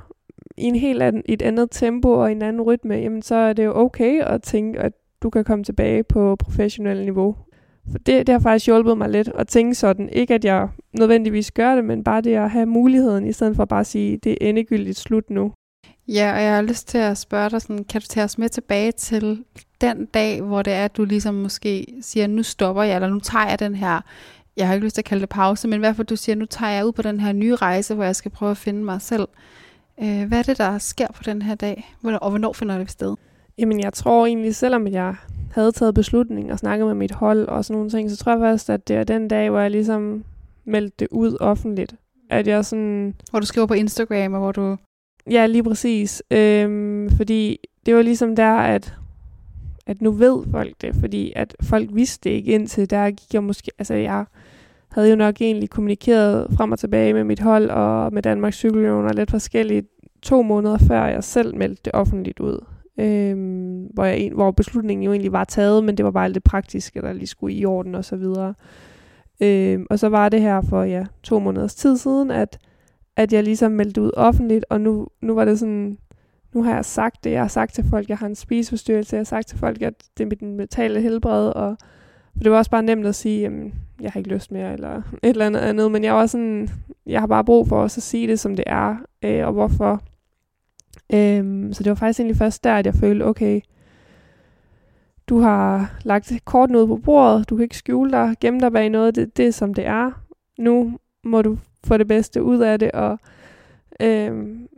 i 0.56 0.62
en 0.62 0.76
helt 0.76 1.02
anden, 1.02 1.22
et 1.26 1.42
andet 1.42 1.68
tempo 1.70 2.12
og 2.12 2.32
en 2.32 2.42
anden 2.42 2.62
rytme, 2.62 2.94
jamen 2.94 3.22
så 3.22 3.34
er 3.34 3.52
det 3.52 3.64
jo 3.64 3.72
okay 3.76 4.20
at 4.20 4.42
tænke, 4.42 4.78
at 4.78 4.92
du 5.22 5.30
kan 5.30 5.44
komme 5.44 5.64
tilbage 5.64 6.02
på 6.02 6.36
professionel 6.36 7.04
niveau. 7.04 7.36
For 7.90 7.98
det, 7.98 8.26
det 8.26 8.32
har 8.32 8.40
faktisk 8.40 8.66
hjulpet 8.66 8.98
mig 8.98 9.08
lidt 9.08 9.30
at 9.34 9.48
tænke 9.48 9.74
sådan. 9.74 10.08
Ikke 10.08 10.34
at 10.34 10.44
jeg 10.44 10.68
nødvendigvis 10.98 11.50
gør 11.50 11.74
det, 11.74 11.84
men 11.84 12.04
bare 12.04 12.20
det 12.20 12.34
at 12.34 12.50
have 12.50 12.66
muligheden, 12.66 13.26
i 13.26 13.32
stedet 13.32 13.56
for 13.56 13.64
bare 13.64 13.80
at 13.80 13.86
sige, 13.86 14.16
det 14.16 14.32
er 14.32 14.48
endegyldigt 14.48 14.98
slut 14.98 15.30
nu. 15.30 15.52
Ja, 16.08 16.32
og 16.34 16.42
jeg 16.42 16.54
har 16.54 16.62
lyst 16.62 16.88
til 16.88 16.98
at 16.98 17.18
spørge 17.18 17.50
dig, 17.50 17.62
sådan, 17.62 17.84
kan 17.84 18.00
du 18.00 18.06
tage 18.06 18.24
os 18.24 18.38
med 18.38 18.48
tilbage 18.48 18.92
til 18.92 19.44
den 19.80 20.06
dag, 20.06 20.42
hvor 20.42 20.62
det 20.62 20.72
er, 20.72 20.84
at 20.84 20.96
du 20.96 21.04
ligesom 21.04 21.34
måske 21.34 21.86
siger, 22.00 22.26
nu 22.26 22.42
stopper 22.42 22.82
jeg, 22.82 22.94
eller 22.94 23.08
nu 23.08 23.20
tager 23.20 23.48
jeg 23.48 23.58
den 23.58 23.74
her, 23.74 24.00
jeg 24.56 24.66
har 24.66 24.74
ikke 24.74 24.86
lyst 24.86 24.94
til 24.94 25.00
at 25.00 25.04
kalde 25.04 25.20
det 25.20 25.28
pause, 25.28 25.68
men 25.68 25.76
i 25.76 25.78
hvert 25.78 25.96
fald 25.96 26.06
du 26.06 26.16
siger, 26.16 26.36
nu 26.36 26.46
tager 26.46 26.72
jeg 26.72 26.86
ud 26.86 26.92
på 26.92 27.02
den 27.02 27.20
her 27.20 27.32
nye 27.32 27.54
rejse, 27.54 27.94
hvor 27.94 28.04
jeg 28.04 28.16
skal 28.16 28.30
prøve 28.30 28.50
at 28.50 28.56
finde 28.56 28.84
mig 28.84 29.02
selv. 29.02 29.28
Øh, 30.00 30.28
hvad 30.28 30.38
er 30.38 30.42
det, 30.42 30.58
der 30.58 30.78
sker 30.78 31.06
på 31.14 31.22
den 31.22 31.42
her 31.42 31.54
dag, 31.54 31.94
og 32.02 32.30
hvornår 32.30 32.52
finder 32.52 32.78
det 32.78 32.90
sted? 32.90 33.16
Jamen, 33.58 33.80
jeg 33.80 33.92
tror 33.92 34.26
egentlig, 34.26 34.54
selvom 34.54 34.86
jeg 34.86 35.14
havde 35.52 35.72
taget 35.72 35.94
beslutning 35.94 36.52
og 36.52 36.58
snakket 36.58 36.86
med 36.86 36.94
mit 36.94 37.10
hold 37.10 37.48
og 37.48 37.64
sådan 37.64 37.76
nogle 37.76 37.90
ting, 37.90 38.10
så 38.10 38.16
tror 38.16 38.32
jeg 38.32 38.40
først, 38.40 38.70
at 38.70 38.88
det 38.88 38.96
er 38.96 39.04
den 39.04 39.28
dag, 39.28 39.50
hvor 39.50 39.60
jeg 39.60 39.70
ligesom 39.70 40.24
meldte 40.64 40.96
det 40.98 41.08
ud 41.10 41.36
offentligt. 41.40 41.94
At 42.30 42.46
jeg 42.46 42.64
sådan... 42.64 43.14
Hvor 43.30 43.40
du 43.40 43.46
skriver 43.46 43.66
på 43.66 43.74
Instagram, 43.74 44.32
og 44.32 44.40
hvor 44.40 44.52
du... 44.52 44.76
Ja, 45.30 45.46
lige 45.46 45.62
præcis. 45.62 46.22
Øhm, 46.30 47.10
fordi 47.16 47.58
det 47.86 47.94
var 47.94 48.02
ligesom 48.02 48.36
der, 48.36 48.54
at, 48.54 48.94
at 49.86 50.02
nu 50.02 50.10
ved 50.10 50.44
folk 50.50 50.74
det, 50.80 50.94
fordi 50.94 51.32
at 51.36 51.56
folk 51.62 51.88
vidste 51.92 52.28
det 52.28 52.36
ikke 52.36 52.52
indtil 52.52 52.90
der 52.90 53.10
gik 53.10 53.34
jeg 53.34 53.42
måske... 53.44 53.70
Altså, 53.78 53.94
jeg 53.94 54.24
havde 54.92 55.10
jo 55.10 55.16
nok 55.16 55.40
egentlig 55.40 55.70
kommunikeret 55.70 56.46
frem 56.56 56.72
og 56.72 56.78
tilbage 56.78 57.14
med 57.14 57.24
mit 57.24 57.40
hold 57.40 57.70
og 57.70 58.12
med 58.12 58.22
Danmarks 58.22 58.56
Cykelunion 58.56 59.04
og 59.04 59.14
lidt 59.14 59.30
forskelligt 59.30 59.86
to 60.22 60.42
måneder 60.42 60.78
før 60.78 61.06
jeg 61.06 61.24
selv 61.24 61.56
meldte 61.56 61.82
det 61.84 61.92
offentligt 61.94 62.40
ud. 62.40 62.64
Øhm, 63.00 63.84
hvor, 63.84 64.04
jeg, 64.04 64.30
hvor 64.34 64.50
beslutningen 64.50 65.04
jo 65.04 65.10
egentlig 65.10 65.32
var 65.32 65.44
taget, 65.44 65.84
men 65.84 65.96
det 65.96 66.04
var 66.04 66.10
bare 66.10 66.32
lidt 66.32 66.44
praktisk, 66.44 66.96
at 66.96 67.02
der 67.02 67.12
lige 67.12 67.26
skulle 67.26 67.54
i 67.54 67.64
orden 67.64 67.94
og 67.94 68.04
så 68.04 68.16
videre. 68.16 68.54
Øhm, 69.40 69.86
og 69.90 69.98
så 69.98 70.08
var 70.08 70.28
det 70.28 70.40
her 70.40 70.60
for 70.60 70.82
ja, 70.82 71.04
to 71.22 71.38
måneders 71.38 71.74
tid 71.74 71.96
siden, 71.96 72.30
at, 72.30 72.58
at 73.16 73.32
jeg 73.32 73.44
ligesom 73.44 73.72
meldte 73.72 74.02
ud 74.02 74.10
offentligt, 74.16 74.64
og 74.70 74.80
nu, 74.80 75.06
nu 75.22 75.34
var 75.34 75.44
det 75.44 75.58
sådan, 75.58 75.98
nu 76.54 76.62
har 76.62 76.74
jeg 76.74 76.84
sagt 76.84 77.24
det, 77.24 77.30
jeg 77.30 77.40
har 77.40 77.48
sagt 77.48 77.74
til 77.74 77.84
folk, 77.84 78.08
jeg 78.08 78.18
har 78.18 78.26
en 78.26 78.34
spiseforstyrrelse, 78.34 79.16
jeg 79.16 79.20
har 79.20 79.24
sagt 79.24 79.48
til 79.48 79.58
folk, 79.58 79.82
at 79.82 79.94
det 80.18 80.24
er 80.24 80.28
mit 80.28 80.42
mentale 80.42 81.00
helbred, 81.00 81.48
og 81.48 81.76
det 82.42 82.50
var 82.50 82.58
også 82.58 82.70
bare 82.70 82.82
nemt 82.82 83.06
at 83.06 83.14
sige, 83.14 83.40
jamen, 83.40 83.74
jeg 84.00 84.12
har 84.12 84.18
ikke 84.20 84.30
lyst 84.30 84.52
mere, 84.52 84.72
eller 84.72 84.96
et 85.22 85.30
eller 85.30 85.46
andet 85.46 85.60
andet, 85.60 85.92
men 85.92 86.04
jeg 86.04 86.14
var 86.14 86.26
sådan, 86.26 86.68
jeg 87.06 87.20
har 87.20 87.26
bare 87.26 87.44
brug 87.44 87.68
for 87.68 87.82
også 87.82 87.98
at 87.98 88.02
sige 88.02 88.26
det, 88.26 88.40
som 88.40 88.56
det 88.56 88.64
er, 88.66 88.96
øh, 89.22 89.46
og 89.46 89.52
hvorfor. 89.52 90.02
Øhm, 91.12 91.72
så 91.72 91.82
det 91.82 91.90
var 91.90 91.94
faktisk 91.94 92.20
egentlig 92.20 92.36
først 92.36 92.64
der, 92.64 92.74
at 92.74 92.86
jeg 92.86 92.94
følte, 92.94 93.22
okay, 93.22 93.60
du 95.26 95.38
har 95.38 95.94
lagt 96.04 96.32
korten 96.44 96.76
ud 96.76 96.86
på 96.86 96.96
bordet, 96.96 97.50
du 97.50 97.56
kan 97.56 97.62
ikke 97.62 97.76
skjule 97.76 98.10
dig, 98.10 98.34
gemme 98.40 98.60
dig 98.60 98.72
bag 98.72 98.90
noget, 98.90 99.14
det, 99.14 99.36
det 99.36 99.46
er 99.46 99.52
som 99.52 99.74
det 99.74 99.86
er. 99.86 100.10
Nu 100.58 100.98
må 101.24 101.42
du 101.42 101.58
få 101.84 101.96
det 101.96 102.08
bedste 102.08 102.42
ud 102.42 102.58
af 102.58 102.78
det, 102.78 102.92
og 102.92 103.18
øhm, 104.00 104.68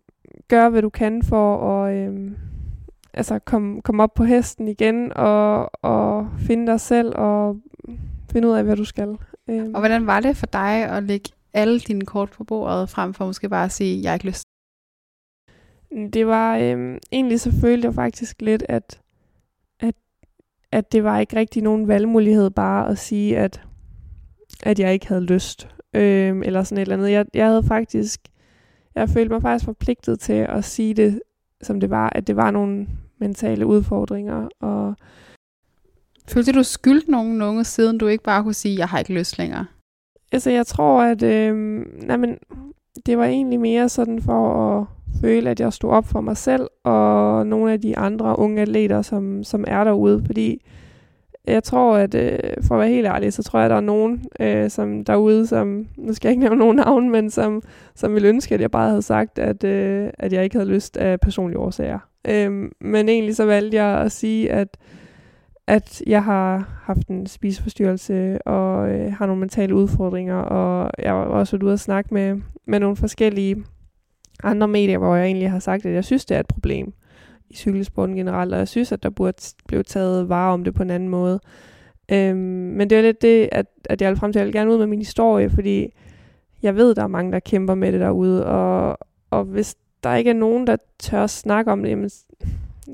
gøre, 0.48 0.70
hvad 0.70 0.82
du 0.82 0.88
kan 0.88 1.22
for 1.22 1.70
at 1.70 1.94
øhm, 1.94 2.36
altså 3.14 3.38
komme 3.38 3.82
kom 3.82 4.00
op 4.00 4.14
på 4.14 4.24
hesten 4.24 4.68
igen, 4.68 5.12
og, 5.16 5.70
og 5.84 6.28
finde 6.38 6.66
dig 6.72 6.80
selv, 6.80 7.12
og 7.16 7.56
finde 8.34 8.48
ud 8.48 8.52
af, 8.52 8.64
hvad 8.64 8.76
du 8.76 8.84
skal. 8.84 9.16
Øhm. 9.50 9.74
Og 9.74 9.80
hvordan 9.80 10.06
var 10.06 10.20
det 10.20 10.36
for 10.36 10.46
dig 10.46 10.84
at 10.90 11.02
lægge 11.02 11.30
alle 11.52 11.80
dine 11.80 12.06
kort 12.06 12.30
på 12.30 12.44
bordet, 12.44 12.90
frem 12.90 13.14
for 13.14 13.26
måske 13.26 13.48
bare 13.48 13.64
at 13.64 13.72
sige, 13.72 14.02
jeg 14.02 14.10
har 14.10 14.14
ikke 14.14 14.26
lyst? 14.26 14.44
Det 16.12 16.26
var 16.26 16.56
øhm, 16.56 16.98
egentlig 17.12 17.40
så 17.40 17.52
følte 17.60 17.86
jeg 17.86 17.94
faktisk 17.94 18.42
lidt, 18.42 18.64
at, 18.68 19.00
at, 19.80 19.94
at 20.72 20.92
det 20.92 21.04
var 21.04 21.18
ikke 21.18 21.36
rigtig 21.36 21.62
nogen 21.62 21.88
valgmulighed 21.88 22.50
bare 22.50 22.88
at 22.88 22.98
sige, 22.98 23.38
at, 23.38 23.62
at 24.62 24.78
jeg 24.78 24.92
ikke 24.92 25.08
havde 25.08 25.24
lyst. 25.24 25.68
Øhm, 25.94 26.42
eller 26.42 26.62
sådan 26.62 26.78
et 26.78 26.82
eller 26.82 26.96
andet. 26.96 27.10
Jeg, 27.10 27.26
jeg 27.34 27.46
havde 27.46 27.62
faktisk, 27.62 28.20
jeg 28.94 29.08
følte 29.08 29.32
mig 29.32 29.42
faktisk 29.42 29.64
forpligtet 29.64 30.20
til 30.20 30.46
at 30.48 30.64
sige 30.64 30.94
det, 30.94 31.22
som 31.62 31.80
det 31.80 31.90
var, 31.90 32.10
at 32.14 32.26
det 32.26 32.36
var 32.36 32.50
nogle 32.50 32.86
mentale 33.18 33.66
udfordringer. 33.66 34.48
Og 34.60 34.96
Følte 36.28 36.52
du 36.52 36.62
skyld 36.62 37.02
nogen 37.08 37.38
nogen, 37.38 37.64
siden 37.64 37.98
du 37.98 38.06
ikke 38.06 38.24
bare 38.24 38.42
kunne 38.42 38.54
sige, 38.54 38.78
jeg 38.78 38.88
har 38.88 38.98
ikke 38.98 39.14
lyst 39.14 39.38
længere? 39.38 39.66
Altså, 40.32 40.50
jeg 40.50 40.66
tror, 40.66 41.02
at 41.02 41.22
øh, 41.22 41.54
nej, 42.06 42.16
men, 42.16 42.38
det 43.06 43.18
var 43.18 43.24
egentlig 43.24 43.60
mere 43.60 43.88
sådan 43.88 44.22
for 44.22 44.78
at 44.78 44.86
føle, 45.20 45.50
at 45.50 45.60
jeg 45.60 45.72
stod 45.72 45.90
op 45.90 46.06
for 46.06 46.20
mig 46.20 46.36
selv 46.36 46.68
og 46.84 47.46
nogle 47.46 47.72
af 47.72 47.80
de 47.80 47.98
andre 47.98 48.38
unge 48.38 48.62
atleter, 48.62 49.02
som, 49.02 49.44
som 49.44 49.64
er 49.66 49.84
derude. 49.84 50.22
Fordi 50.26 50.62
jeg 51.46 51.62
tror, 51.62 51.96
at 51.96 52.14
øh, 52.14 52.38
for 52.62 52.74
at 52.74 52.80
være 52.80 52.88
helt 52.88 53.06
ærlig, 53.06 53.32
så 53.32 53.42
tror 53.42 53.58
jeg, 53.58 53.64
at 53.64 53.70
der 53.70 53.76
er 53.76 53.80
nogen 53.80 54.24
øh, 54.40 54.70
som 54.70 55.04
derude, 55.04 55.46
som, 55.46 55.86
nu 55.96 56.14
skal 56.14 56.28
jeg 56.28 56.32
ikke 56.32 56.42
nævne 56.44 56.58
nogen 56.58 56.76
navn, 56.76 57.10
men 57.10 57.30
som, 57.30 57.62
som 57.94 58.14
ville 58.14 58.28
ønske, 58.28 58.54
at 58.54 58.60
jeg 58.60 58.70
bare 58.70 58.88
havde 58.88 59.02
sagt, 59.02 59.38
at, 59.38 59.64
øh, 59.64 60.10
at 60.18 60.32
jeg 60.32 60.44
ikke 60.44 60.56
havde 60.56 60.70
lyst 60.70 60.96
af 60.96 61.20
personlige 61.20 61.58
årsager. 61.58 61.98
Øh, 62.28 62.70
men 62.80 63.08
egentlig 63.08 63.36
så 63.36 63.44
valgte 63.44 63.76
jeg 63.76 64.00
at 64.00 64.12
sige, 64.12 64.52
at 64.52 64.76
at 65.66 66.02
jeg 66.06 66.24
har 66.24 66.80
haft 66.82 67.08
en 67.08 67.26
spiseforstyrrelse 67.26 68.38
og 68.46 68.90
øh, 68.90 69.12
har 69.12 69.26
nogle 69.26 69.40
mentale 69.40 69.74
udfordringer, 69.74 70.36
og 70.36 70.90
jeg 70.98 71.14
var 71.14 71.24
også 71.24 71.58
ude 71.62 71.72
og 71.72 71.78
snakke 71.78 72.14
med, 72.14 72.40
med 72.66 72.80
nogle 72.80 72.96
forskellige 72.96 73.64
andre 74.42 74.68
medier, 74.68 74.98
hvor 74.98 75.16
jeg 75.16 75.26
egentlig 75.26 75.50
har 75.50 75.58
sagt, 75.58 75.86
at 75.86 75.94
jeg 75.94 76.04
synes, 76.04 76.24
det 76.24 76.34
er 76.34 76.40
et 76.40 76.46
problem 76.46 76.92
i 77.50 77.54
cykelsporten 77.54 78.16
generelt, 78.16 78.52
og 78.52 78.58
jeg 78.58 78.68
synes, 78.68 78.92
at 78.92 79.02
der 79.02 79.10
burde 79.10 79.42
blive 79.66 79.82
taget 79.82 80.28
vare 80.28 80.52
om 80.52 80.64
det 80.64 80.74
på 80.74 80.82
en 80.82 80.90
anden 80.90 81.08
måde. 81.08 81.40
Øhm, 82.12 82.38
men 82.76 82.90
det 82.90 82.98
er 82.98 83.02
lidt 83.02 83.22
det, 83.22 83.48
at, 83.52 83.66
at 83.84 84.02
jeg 84.02 84.10
vil 84.10 84.18
frem 84.18 84.32
til, 84.32 84.38
at 84.38 84.40
jeg 84.40 84.46
vil 84.46 84.54
gerne 84.54 84.72
ud 84.72 84.78
med 84.78 84.86
min 84.86 84.98
historie, 84.98 85.50
fordi 85.50 85.92
jeg 86.62 86.76
ved, 86.76 86.94
der 86.94 87.02
er 87.02 87.06
mange, 87.06 87.32
der 87.32 87.40
kæmper 87.40 87.74
med 87.74 87.92
det 87.92 88.00
derude, 88.00 88.46
og, 88.46 88.98
og 89.30 89.44
hvis 89.44 89.76
der 90.04 90.14
ikke 90.14 90.30
er 90.30 90.34
nogen, 90.34 90.66
der 90.66 90.76
tør 90.98 91.26
snakke 91.26 91.72
om 91.72 91.82
det, 91.82 91.90
jamen, 91.90 92.10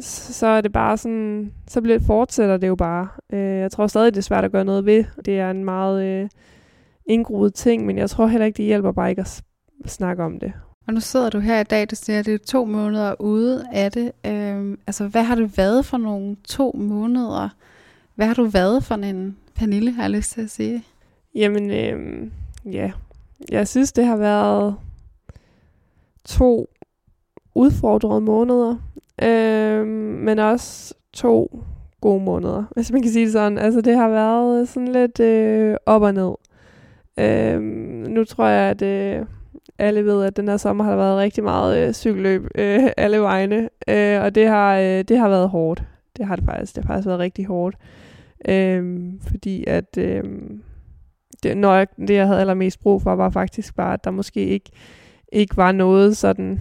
så 0.01 0.47
er 0.47 0.61
det 0.61 0.73
bare 0.73 0.97
sådan, 0.97 1.53
så 1.69 1.81
bliver, 1.81 1.99
fortsætter 1.99 2.57
det 2.57 2.69
jo 2.69 2.75
bare. 2.75 3.09
Øh, 3.33 3.59
jeg 3.59 3.71
tror 3.71 3.87
stadig, 3.87 4.15
det 4.15 4.19
er 4.19 4.23
svært 4.23 4.45
at 4.45 4.53
gøre 4.53 4.65
noget 4.65 4.87
ved. 4.87 5.05
Det 5.25 5.39
er 5.39 5.51
en 5.51 5.65
meget 5.65 6.05
øh, 6.05 6.29
indgroet 7.07 7.55
ting, 7.55 7.87
men 7.87 7.99
jeg 7.99 8.11
tror 8.11 8.27
heller 8.27 8.47
ikke, 8.47 8.57
det 8.57 8.65
hjælper 8.65 8.93
bare 8.93 9.11
ikke 9.11 9.21
at 9.21 9.43
snakke 9.87 10.23
om 10.23 10.41
det. 10.41 10.53
Og 10.87 10.95
nu 10.95 11.01
sidder 11.01 11.31
du 11.31 11.39
her 11.39 11.61
i 11.61 11.65
dag, 11.65 11.91
du 11.91 11.97
siger, 11.97 12.19
at 12.19 12.27
det 12.27 12.35
er 12.35 12.39
to 12.39 12.65
måneder 12.65 13.21
ude 13.21 13.65
af 13.73 13.93
det. 13.93 14.13
Øh, 14.27 14.79
altså, 14.87 15.09
hvad 15.09 15.23
har 15.23 15.35
det 15.35 15.59
været 15.59 15.87
for 15.87 15.97
nogle 15.97 16.37
to 16.45 16.73
måneder? 16.79 17.49
Hvad 18.15 18.27
har 18.27 18.35
du 18.35 18.45
været 18.45 18.85
for 18.85 18.95
en 18.95 19.37
Pernille, 19.55 19.93
har 19.93 20.03
jeg 20.03 20.11
lyst 20.11 20.33
til 20.33 20.41
at 20.41 20.51
sige? 20.51 20.85
Jamen, 21.35 21.71
øh, 21.71 22.29
ja. 22.65 22.93
Jeg 23.51 23.69
synes, 23.69 23.93
det 23.93 24.07
har 24.07 24.17
været 24.17 24.77
to 26.25 26.69
udfordrede 27.55 28.21
måneder, 28.21 28.77
øh, 29.23 29.87
men 30.27 30.39
også 30.39 30.95
to 31.13 31.65
gode 32.01 32.25
måneder, 32.25 32.65
hvis 32.75 32.93
man 32.93 33.03
kan 33.03 33.11
sige 33.11 33.25
det 33.25 33.33
sådan. 33.33 33.59
Altså 33.59 33.81
det 33.81 33.97
har 33.97 34.09
været 34.09 34.69
sådan 34.69 34.89
lidt 34.89 35.21
øh, 35.21 35.77
op 35.87 36.03
og 36.03 36.15
ned. 36.15 36.35
Øh, 37.19 37.61
nu 38.09 38.25
tror 38.25 38.47
jeg, 38.47 38.71
at, 38.71 38.83
øh, 38.83 39.27
alle 39.79 40.05
ved, 40.05 40.25
at 40.25 40.37
den 40.37 40.49
her 40.49 40.57
sommer 40.57 40.85
har 40.85 40.91
der 40.91 40.99
været 40.99 41.19
rigtig 41.19 41.45
meget 41.45 41.89
øh, 41.89 41.93
cykelløb 41.93 42.43
øh, 42.55 42.83
alle 42.97 43.21
vegne, 43.21 43.69
øh, 43.89 44.23
og 44.23 44.35
det 44.35 44.47
har, 44.49 44.79
øh, 44.79 45.05
det 45.05 45.19
har 45.19 45.29
været 45.29 45.49
hårdt. 45.49 45.83
Det 46.17 46.27
har 46.27 46.37
det 46.37 46.45
faktisk. 46.45 46.77
Det 46.77 46.85
har 46.85 46.95
faktisk 46.95 47.07
været 47.07 47.19
rigtig 47.19 47.47
hårdt. 47.47 47.77
Øh, 48.49 49.13
fordi 49.31 49.65
at 49.67 49.99
øh, 49.99 50.25
det, 51.43 51.57
når 51.57 51.75
jeg, 51.75 51.87
det, 51.99 52.11
jeg 52.11 52.27
havde 52.27 52.41
allermest 52.41 52.81
brug 52.81 53.03
for, 53.03 53.15
var 53.15 53.31
faktisk 53.31 53.77
bare, 53.77 53.93
at 53.93 54.05
der 54.05 54.11
måske 54.11 54.45
ikke, 54.45 54.71
ikke 55.33 55.57
var 55.57 55.73
noget 55.73 56.17
sådan, 56.17 56.61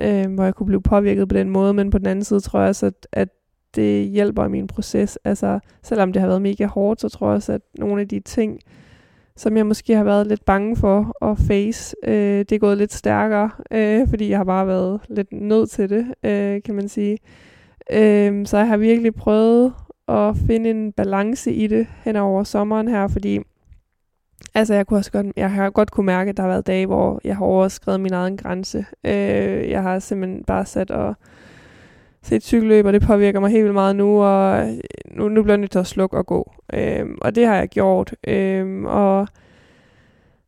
øh, 0.00 0.34
hvor 0.34 0.44
jeg 0.44 0.54
kunne 0.54 0.66
blive 0.66 0.82
påvirket 0.82 1.28
på 1.28 1.34
den 1.34 1.50
måde, 1.50 1.74
men 1.74 1.90
på 1.90 1.98
den 1.98 2.06
anden 2.06 2.24
side 2.24 2.40
tror 2.40 2.60
jeg 2.60 2.68
også, 2.68 2.86
at, 2.86 3.06
at 3.12 3.28
det 3.76 4.08
hjælper 4.08 4.44
i 4.44 4.48
min 4.48 4.66
proces. 4.66 5.18
Altså, 5.24 5.58
selvom 5.82 6.12
det 6.12 6.22
har 6.22 6.28
været 6.28 6.42
mega 6.42 6.66
hårdt, 6.66 7.00
så 7.00 7.08
tror 7.08 7.28
jeg 7.28 7.34
også, 7.34 7.52
at 7.52 7.60
nogle 7.78 8.00
af 8.00 8.08
de 8.08 8.20
ting, 8.20 8.58
som 9.36 9.56
jeg 9.56 9.66
måske 9.66 9.96
har 9.96 10.04
været 10.04 10.26
lidt 10.26 10.44
bange 10.44 10.76
for 10.76 11.24
at 11.24 11.38
face, 11.38 11.96
øh, 12.04 12.38
det 12.38 12.52
er 12.52 12.58
gået 12.58 12.78
lidt 12.78 12.92
stærkere, 12.92 13.50
øh, 13.70 14.08
fordi 14.08 14.30
jeg 14.30 14.38
har 14.38 14.44
bare 14.44 14.66
været 14.66 15.00
lidt 15.08 15.32
nødt 15.32 15.70
til 15.70 15.90
det, 15.90 16.06
øh, 16.24 16.62
kan 16.62 16.74
man 16.74 16.88
sige. 16.88 17.18
Øh, 17.92 18.46
så 18.46 18.58
jeg 18.58 18.68
har 18.68 18.76
virkelig 18.76 19.14
prøvet 19.14 19.72
at 20.08 20.36
finde 20.46 20.70
en 20.70 20.92
balance 20.92 21.52
i 21.52 21.66
det 21.66 21.86
hen 22.04 22.16
over 22.16 22.44
sommeren 22.44 22.88
her, 22.88 23.08
fordi 23.08 23.40
altså 24.54 24.74
jeg, 24.74 24.86
kunne 24.86 24.98
også 24.98 25.12
godt, 25.12 25.26
jeg 25.36 25.50
har 25.50 25.70
godt 25.70 25.90
kunne 25.90 26.06
mærke, 26.06 26.28
at 26.28 26.36
der 26.36 26.42
har 26.42 26.50
været 26.50 26.66
dage, 26.66 26.86
hvor 26.86 27.20
jeg 27.24 27.36
har 27.36 27.44
overskrevet 27.44 28.00
min 28.00 28.12
egen 28.12 28.36
grænse. 28.36 28.86
Øh, 29.04 29.70
jeg 29.70 29.82
har 29.82 29.98
simpelthen 29.98 30.44
bare 30.44 30.66
sat 30.66 30.90
og 30.90 31.14
set 32.22 32.42
cykelløb, 32.42 32.86
og 32.86 32.92
det 32.92 33.02
påvirker 33.02 33.40
mig 33.40 33.50
helt 33.50 33.62
vildt 33.62 33.74
meget 33.74 33.96
nu, 33.96 34.22
og 34.22 34.68
øh, 34.68 34.78
nu, 35.10 35.28
nu 35.28 35.42
bliver 35.42 35.54
jeg 35.54 35.60
nødt 35.60 35.70
til 35.70 35.78
at 35.78 35.86
slukke 35.86 36.16
og 36.16 36.26
gå. 36.26 36.52
Øh, 36.72 37.06
og 37.20 37.34
det 37.34 37.46
har 37.46 37.56
jeg 37.56 37.68
gjort. 37.68 38.14
Øh, 38.26 38.82
og 38.84 39.28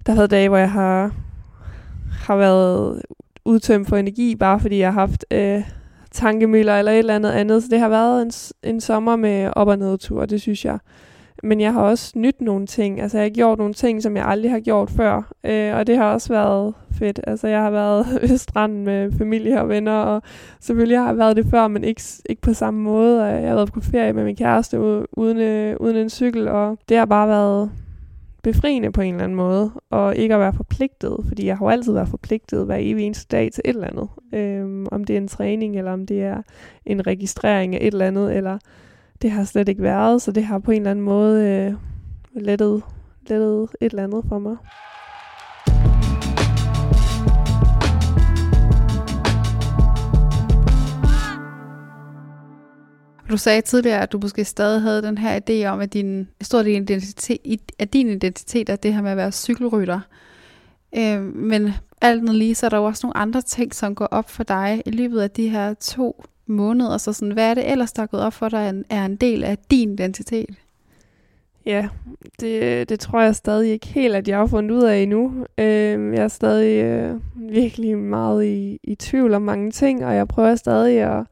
der 0.07 0.13
har 0.13 0.17
været 0.17 0.31
dage, 0.31 0.49
hvor 0.49 0.59
jeg 0.59 0.71
har, 0.71 1.13
har 2.11 2.37
været 2.37 3.03
udtømt 3.45 3.89
for 3.89 3.97
energi, 3.97 4.37
bare 4.37 4.61
fordi 4.61 4.79
jeg 4.79 4.93
har 4.93 5.01
haft 5.01 5.25
øh, 5.31 5.63
tankemøller 6.11 6.79
eller 6.79 6.93
et 6.93 6.99
eller 6.99 7.15
andet 7.15 7.31
andet. 7.31 7.63
Så 7.63 7.69
det 7.71 7.81
har 7.81 7.89
været 7.89 8.23
en, 8.23 8.33
en 8.71 8.81
sommer 8.81 9.17
med 9.17 9.51
op- 9.53 9.69
og 9.69 9.79
nedtur, 9.79 10.27
det 10.27 10.41
synes 10.41 10.65
jeg. 10.65 10.79
Men 11.43 11.61
jeg 11.61 11.73
har 11.73 11.83
også 11.83 12.13
nyt 12.19 12.41
nogle 12.41 12.67
ting. 12.67 13.01
Altså 13.01 13.19
jeg 13.19 13.25
har 13.25 13.31
gjort 13.31 13.59
nogle 13.59 13.75
ting, 13.75 14.03
som 14.03 14.17
jeg 14.17 14.27
aldrig 14.27 14.51
har 14.51 14.61
gjort 14.61 14.91
før. 14.91 15.33
Øh, 15.45 15.75
og 15.75 15.87
det 15.87 15.97
har 15.97 16.13
også 16.13 16.33
været 16.33 16.75
fedt. 16.99 17.21
Altså 17.27 17.49
jeg 17.49 17.63
har 17.63 17.71
været 17.71 18.07
ved 18.23 18.39
stranden 18.39 18.85
med 18.85 19.13
familie 19.19 19.61
og 19.61 19.69
venner, 19.69 19.93
og 19.93 20.23
selvfølgelig 20.61 20.99
har 20.99 21.07
jeg 21.07 21.19
været 21.19 21.37
det 21.37 21.47
før, 21.47 21.69
men 21.69 21.85
ikke, 21.85 22.03
ikke 22.29 22.43
på 22.43 22.53
samme 22.53 22.81
måde. 22.81 23.23
Og 23.23 23.29
jeg 23.29 23.49
har 23.49 23.55
været 23.55 23.73
på 23.73 23.81
ferie 23.81 24.13
med 24.13 24.25
min 24.25 24.37
kæreste 24.37 24.81
uden, 25.13 25.39
øh, 25.39 25.77
uden 25.81 25.97
en 25.97 26.11
cykel, 26.11 26.49
og 26.49 26.79
det 26.89 26.97
har 26.97 27.05
bare 27.05 27.29
været 27.29 27.71
befriende 28.43 28.93
på 28.93 29.01
en 29.01 29.15
eller 29.15 29.25
anden 29.25 29.37
måde, 29.37 29.71
og 29.91 30.17
ikke 30.17 30.35
at 30.35 30.41
være 30.41 30.53
forpligtet, 30.53 31.17
fordi 31.29 31.47
jeg 31.47 31.57
har 31.57 31.65
jo 31.65 31.71
altid 31.71 31.93
været 31.93 32.09
forpligtet 32.09 32.67
hver 32.67 32.77
evig 32.81 33.05
eneste 33.05 33.27
dag 33.37 33.53
til 33.53 33.63
et 33.65 33.75
eller 33.75 33.87
andet. 33.87 34.09
Øhm, 34.35 34.87
om 34.93 35.05
det 35.05 35.17
er 35.17 35.21
en 35.21 35.29
træning, 35.29 35.79
eller 35.79 35.93
om 35.93 36.07
det 36.07 36.23
er 36.23 36.43
en 36.87 37.07
registrering 37.07 37.75
af 37.75 37.79
et 37.81 37.93
eller 37.93 38.07
andet, 38.07 38.37
eller 38.37 38.59
det 39.23 39.31
har 39.31 39.45
slet 39.45 39.69
ikke 39.69 39.83
været, 39.83 40.23
så 40.23 40.33
det 40.33 40.45
har 40.45 40.59
på 40.59 40.71
en 40.71 40.77
eller 40.77 40.91
anden 40.91 41.05
måde 41.05 41.45
øh, 41.45 41.75
lettet, 42.43 42.83
lettet 43.27 43.69
et 43.81 43.91
eller 43.91 44.05
andet 44.05 44.25
for 44.29 44.39
mig. 44.39 44.57
Du 53.31 53.37
sagde 53.37 53.61
tidligere, 53.61 54.03
at 54.03 54.13
du 54.13 54.19
måske 54.23 54.45
stadig 54.45 54.83
havde 54.83 55.03
den 55.03 55.19
her 55.19 55.41
idé 55.41 55.67
om, 55.67 55.81
at 55.81 55.93
din, 55.93 56.29
stor 56.41 56.63
del 56.63 56.83
identitet, 56.83 57.73
at 57.79 57.93
din 57.93 58.09
identitet 58.09 58.69
er 58.69 58.77
det 58.77 58.95
her 58.95 59.03
med 59.03 59.11
at 59.11 59.17
være 59.17 59.33
cykelrytter. 59.33 60.01
Øh, 60.97 61.23
men 61.23 61.73
alt 62.01 62.21
andet 62.21 62.35
lige, 62.35 62.55
så 62.55 62.67
er 62.67 62.71
der 62.71 62.77
jo 62.77 62.85
også 62.85 63.07
nogle 63.07 63.17
andre 63.17 63.43
ting, 63.43 63.75
som 63.75 63.95
går 63.95 64.07
op 64.07 64.31
for 64.31 64.45
dig 64.45 64.83
i 64.87 64.91
løbet 64.91 65.21
af 65.21 65.31
de 65.31 65.49
her 65.49 65.75
to 65.75 66.25
måneder. 66.49 66.99
Så 66.99 67.13
sådan, 67.13 67.33
hvad 67.33 67.51
er 67.51 67.55
det 67.55 67.71
ellers, 67.71 67.93
der 67.93 68.03
er 68.03 68.07
gået 68.07 68.23
op 68.23 68.33
for 68.33 68.49
dig, 68.49 68.85
er 68.91 69.05
en 69.05 69.17
del 69.17 69.45
af 69.45 69.59
din 69.71 69.93
identitet? 69.93 70.57
Ja, 71.67 71.89
det, 72.41 72.89
det 72.89 73.01
tror 73.01 73.21
jeg 73.21 73.37
stadig 73.37 73.71
ikke 73.71 73.87
helt, 73.87 74.15
at 74.15 74.29
jeg 74.29 74.39
har 74.39 74.47
fundet 74.47 74.75
ud 74.75 74.83
af 74.83 74.99
endnu. 74.99 75.47
Øh, 75.59 76.15
jeg 76.15 76.25
er 76.25 76.29
stadig 76.29 76.85
øh, 76.85 77.21
virkelig 77.35 77.99
meget 77.99 78.45
i, 78.45 78.81
i 78.83 78.95
tvivl 78.95 79.35
om 79.35 79.43
mange 79.43 79.71
ting, 79.71 80.05
og 80.05 80.15
jeg 80.15 80.29
prøver 80.29 80.55
stadig 80.55 81.01
at, 81.01 81.27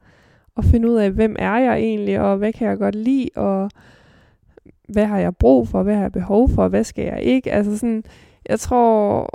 at 0.57 0.65
finde 0.65 0.89
ud 0.89 0.95
af, 0.95 1.11
hvem 1.11 1.35
er 1.39 1.57
jeg 1.57 1.77
egentlig, 1.77 2.19
og 2.19 2.37
hvad 2.37 2.53
kan 2.53 2.67
jeg 2.67 2.77
godt 2.77 2.95
lide, 2.95 3.29
og 3.35 3.71
hvad 4.87 5.05
har 5.05 5.19
jeg 5.19 5.35
brug 5.35 5.67
for, 5.67 5.83
hvad 5.83 5.95
har 5.95 6.01
jeg 6.01 6.11
behov 6.11 6.49
for, 6.49 6.67
hvad 6.67 6.83
skal 6.83 7.05
jeg 7.05 7.21
ikke. 7.21 7.51
Altså 7.51 7.77
sådan, 7.77 8.03
jeg 8.49 8.59
tror, 8.59 9.29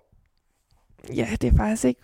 ja, 1.14 1.28
det 1.40 1.52
er 1.52 1.56
faktisk 1.56 1.84
ikke 1.84 2.00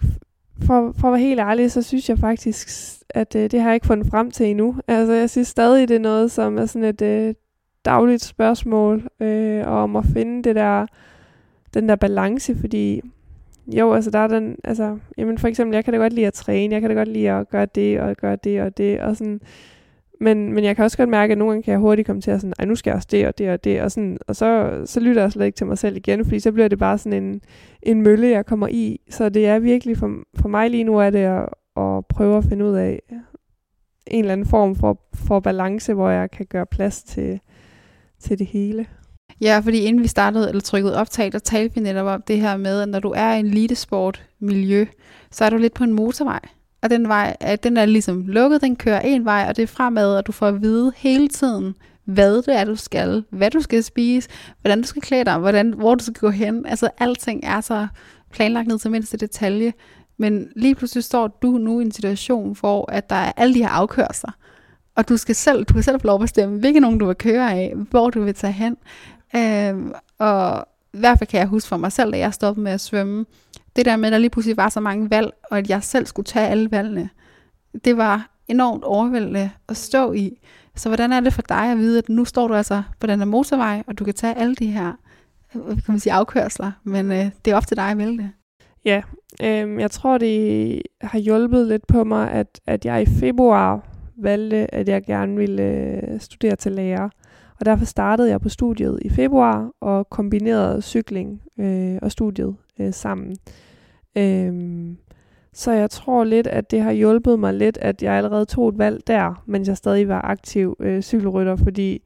for, 0.66 0.94
for 0.98 1.08
at 1.08 1.12
være 1.12 1.20
helt 1.20 1.40
ærlig, 1.40 1.72
så 1.72 1.82
synes 1.82 2.08
jeg 2.08 2.18
faktisk, 2.18 2.68
at 3.10 3.34
øh, 3.36 3.50
det 3.50 3.60
har 3.60 3.68
jeg 3.68 3.74
ikke 3.74 3.86
fundet 3.86 4.06
frem 4.06 4.30
til 4.30 4.46
endnu. 4.46 4.76
Altså, 4.88 5.12
jeg 5.12 5.30
synes 5.30 5.48
stadig, 5.48 5.88
det 5.88 5.94
er 5.94 6.00
noget, 6.00 6.30
som 6.30 6.58
er 6.58 6.66
sådan 6.66 6.88
et 6.88 7.02
øh, 7.02 7.34
dagligt 7.84 8.22
spørgsmål, 8.22 9.08
øh, 9.20 9.66
om 9.66 9.96
at 9.96 10.04
finde 10.04 10.42
det 10.42 10.56
der, 10.56 10.86
den 11.74 11.88
der 11.88 11.96
balance, 11.96 12.56
fordi 12.56 13.00
jo, 13.66 13.92
altså 13.92 14.10
der 14.10 14.18
er 14.18 14.28
den, 14.28 14.56
altså, 14.64 14.98
jamen 15.18 15.38
for 15.38 15.48
eksempel, 15.48 15.74
jeg 15.74 15.84
kan 15.84 15.92
da 15.92 15.98
godt 15.98 16.12
lide 16.12 16.26
at 16.26 16.34
træne, 16.34 16.74
jeg 16.74 16.80
kan 16.80 16.90
da 16.90 16.96
godt 16.96 17.08
lide 17.08 17.30
at 17.30 17.48
gøre 17.48 17.66
det, 17.66 18.00
og 18.00 18.16
gøre 18.16 18.36
det, 18.36 18.62
og 18.62 18.76
det, 18.78 19.00
og 19.00 19.16
sådan, 19.16 19.40
men, 20.20 20.52
men 20.52 20.64
jeg 20.64 20.76
kan 20.76 20.84
også 20.84 20.96
godt 20.96 21.08
mærke, 21.08 21.32
at 21.32 21.38
nogle 21.38 21.52
gange 21.52 21.62
kan 21.62 21.72
jeg 21.72 21.80
hurtigt 21.80 22.06
komme 22.06 22.22
til 22.22 22.30
at 22.30 22.40
sådan, 22.40 22.54
Ej, 22.58 22.64
nu 22.64 22.74
skal 22.74 22.90
jeg 22.90 22.96
også 22.96 23.08
det 23.10 23.26
og 23.26 23.38
det 23.38 23.50
og 23.50 23.64
det, 23.64 23.82
og, 23.82 23.92
sådan, 23.92 24.18
og 24.28 24.36
så, 24.36 24.80
så 24.84 25.00
lytter 25.00 25.22
jeg 25.22 25.32
slet 25.32 25.46
ikke 25.46 25.56
til 25.56 25.66
mig 25.66 25.78
selv 25.78 25.96
igen, 25.96 26.24
fordi 26.24 26.40
så 26.40 26.52
bliver 26.52 26.68
det 26.68 26.78
bare 26.78 26.98
sådan 26.98 27.22
en, 27.22 27.40
en 27.82 28.02
mølle, 28.02 28.28
jeg 28.28 28.46
kommer 28.46 28.68
i. 28.68 29.00
Så 29.10 29.28
det 29.28 29.46
er 29.46 29.58
virkelig, 29.58 29.96
for, 29.96 30.14
for 30.40 30.48
mig 30.48 30.70
lige 30.70 30.84
nu 30.84 30.98
er 30.98 31.10
det 31.10 31.18
at, 31.18 31.48
at 31.76 32.06
prøve 32.06 32.38
at 32.38 32.44
finde 32.44 32.64
ud 32.64 32.74
af 32.74 33.00
en 34.06 34.24
eller 34.24 34.32
anden 34.32 34.46
form 34.46 34.76
for, 34.76 35.00
for 35.14 35.40
balance, 35.40 35.94
hvor 35.94 36.10
jeg 36.10 36.30
kan 36.30 36.46
gøre 36.46 36.66
plads 36.66 37.02
til, 37.02 37.40
til 38.20 38.38
det 38.38 38.46
hele. 38.46 38.86
Ja, 39.40 39.60
fordi 39.64 39.78
inden 39.78 40.02
vi 40.02 40.08
startede 40.08 40.48
eller 40.48 40.60
trykkede 40.60 40.96
optag, 40.96 41.32
der 41.32 41.38
talte 41.38 41.74
vi 41.74 41.80
netop 41.80 42.06
om 42.06 42.22
det 42.22 42.40
her 42.40 42.56
med, 42.56 42.80
at 42.80 42.88
når 42.88 43.00
du 43.00 43.12
er 43.16 43.34
i 43.34 43.38
en 43.38 43.46
elitesportmiljø, 43.46 44.86
så 45.30 45.44
er 45.44 45.50
du 45.50 45.56
lidt 45.56 45.74
på 45.74 45.84
en 45.84 45.92
motorvej 45.92 46.40
og 46.82 46.90
den 46.90 47.08
vej, 47.08 47.36
at 47.40 47.64
den 47.64 47.76
er 47.76 47.84
ligesom 47.84 48.26
lukket, 48.26 48.60
den 48.60 48.76
kører 48.76 49.00
en 49.00 49.24
vej, 49.24 49.46
og 49.48 49.56
det 49.56 49.62
er 49.62 49.66
fremad, 49.66 50.16
og 50.16 50.26
du 50.26 50.32
får 50.32 50.46
at 50.46 50.62
vide 50.62 50.92
hele 50.96 51.28
tiden, 51.28 51.74
hvad 52.04 52.36
det 52.36 52.56
er, 52.56 52.64
du 52.64 52.76
skal, 52.76 53.24
hvad 53.30 53.50
du 53.50 53.60
skal 53.60 53.84
spise, 53.84 54.28
hvordan 54.60 54.82
du 54.82 54.86
skal 54.86 55.02
klæde 55.02 55.24
dig, 55.24 55.38
hvordan, 55.38 55.72
hvor 55.72 55.94
du 55.94 56.04
skal 56.04 56.14
gå 56.20 56.30
hen. 56.30 56.66
Altså 56.66 56.90
alting 56.98 57.40
er 57.44 57.60
så 57.60 57.86
planlagt 58.30 58.68
ned 58.68 58.78
til 58.78 58.90
mindste 58.90 59.16
detalje. 59.16 59.72
Men 60.16 60.48
lige 60.56 60.74
pludselig 60.74 61.04
står 61.04 61.26
du 61.26 61.50
nu 61.50 61.80
i 61.80 61.82
en 61.82 61.92
situation, 61.92 62.56
hvor 62.60 62.92
at 62.92 63.10
der 63.10 63.16
er 63.16 63.32
alle 63.36 63.54
de 63.54 63.62
her 63.62 63.68
afkørsler, 63.68 64.30
og 64.96 65.08
du 65.08 65.16
skal 65.16 65.34
selv, 65.34 65.64
du 65.64 65.74
kan 65.74 65.82
selv 65.82 66.00
få 66.00 66.06
lov 66.06 66.14
at 66.14 66.20
bestemme, 66.20 66.58
hvilke 66.58 66.80
nogen 66.80 66.98
du 66.98 67.06
vil 67.06 67.14
køre 67.14 67.52
af, 67.52 67.74
hvor 67.90 68.10
du 68.10 68.22
vil 68.22 68.34
tage 68.34 68.52
hen. 68.52 68.76
Øhm, 69.36 69.92
og 70.18 70.66
i 70.94 70.98
hvert 70.98 71.18
fald 71.18 71.28
kan 71.28 71.40
jeg 71.40 71.46
huske 71.48 71.68
for 71.68 71.76
mig 71.76 71.92
selv, 71.92 72.12
da 72.12 72.18
jeg 72.18 72.34
stoppede 72.34 72.64
med 72.64 72.72
at 72.72 72.80
svømme, 72.80 73.24
det 73.78 73.86
der 73.86 73.96
med, 73.96 74.06
at 74.06 74.12
der 74.12 74.18
lige 74.18 74.30
pludselig 74.30 74.56
var 74.56 74.68
så 74.68 74.80
mange 74.80 75.10
valg, 75.10 75.32
og 75.50 75.58
at 75.58 75.70
jeg 75.70 75.82
selv 75.82 76.06
skulle 76.06 76.26
tage 76.26 76.48
alle 76.48 76.70
valgene, 76.70 77.08
det 77.84 77.96
var 77.96 78.30
enormt 78.48 78.84
overvældende 78.84 79.50
at 79.68 79.76
stå 79.76 80.12
i. 80.12 80.38
Så 80.74 80.88
hvordan 80.88 81.12
er 81.12 81.20
det 81.20 81.32
for 81.32 81.42
dig 81.42 81.70
at 81.72 81.78
vide, 81.78 81.98
at 81.98 82.08
nu 82.08 82.24
står 82.24 82.48
du 82.48 82.54
altså 82.54 82.82
på 83.00 83.06
den 83.06 83.18
her 83.18 83.26
motorvej, 83.26 83.82
og 83.86 83.98
du 83.98 84.04
kan 84.04 84.14
tage 84.14 84.38
alle 84.38 84.54
de 84.54 84.66
her 84.66 84.92
øh, 85.54 85.66
kan 85.66 85.82
man 85.88 86.00
sige, 86.00 86.12
afkørsler, 86.12 86.72
men 86.84 87.12
øh, 87.12 87.30
det 87.44 87.50
er 87.50 87.56
op 87.56 87.66
til 87.66 87.76
dig 87.76 87.90
at 87.90 87.98
vælge 87.98 88.18
det. 88.18 88.30
Ja, 88.84 89.02
øh, 89.42 89.80
jeg 89.80 89.90
tror, 89.90 90.18
det 90.18 90.82
har 91.00 91.18
hjulpet 91.18 91.66
lidt 91.66 91.86
på 91.86 92.04
mig, 92.04 92.30
at, 92.30 92.60
at 92.66 92.84
jeg 92.84 93.02
i 93.02 93.06
februar 93.06 93.86
valgte, 94.16 94.74
at 94.74 94.88
jeg 94.88 95.04
gerne 95.04 95.36
ville 95.36 95.62
øh, 95.62 96.20
studere 96.20 96.56
til 96.56 96.72
lærer. 96.72 97.08
Og 97.60 97.66
derfor 97.66 97.84
startede 97.84 98.30
jeg 98.30 98.40
på 98.40 98.48
studiet 98.48 98.98
i 99.02 99.08
februar 99.08 99.70
og 99.80 100.10
kombinerede 100.10 100.82
cykling 100.82 101.42
øh, 101.60 101.98
og 102.02 102.12
studiet 102.12 102.56
øh, 102.80 102.94
sammen. 102.94 103.36
Øhm, 104.18 104.96
så 105.52 105.72
jeg 105.72 105.90
tror 105.90 106.24
lidt, 106.24 106.46
at 106.46 106.70
det 106.70 106.80
har 106.80 106.92
hjulpet 106.92 107.38
mig 107.38 107.54
lidt, 107.54 107.78
at 107.80 108.02
jeg 108.02 108.12
allerede 108.14 108.44
tog 108.44 108.68
et 108.68 108.78
valg 108.78 109.06
der, 109.06 109.42
mens 109.46 109.68
jeg 109.68 109.76
stadig 109.76 110.08
var 110.08 110.20
aktiv 110.24 110.76
øh, 110.80 111.02
cykelrytter, 111.02 111.56
fordi 111.56 112.02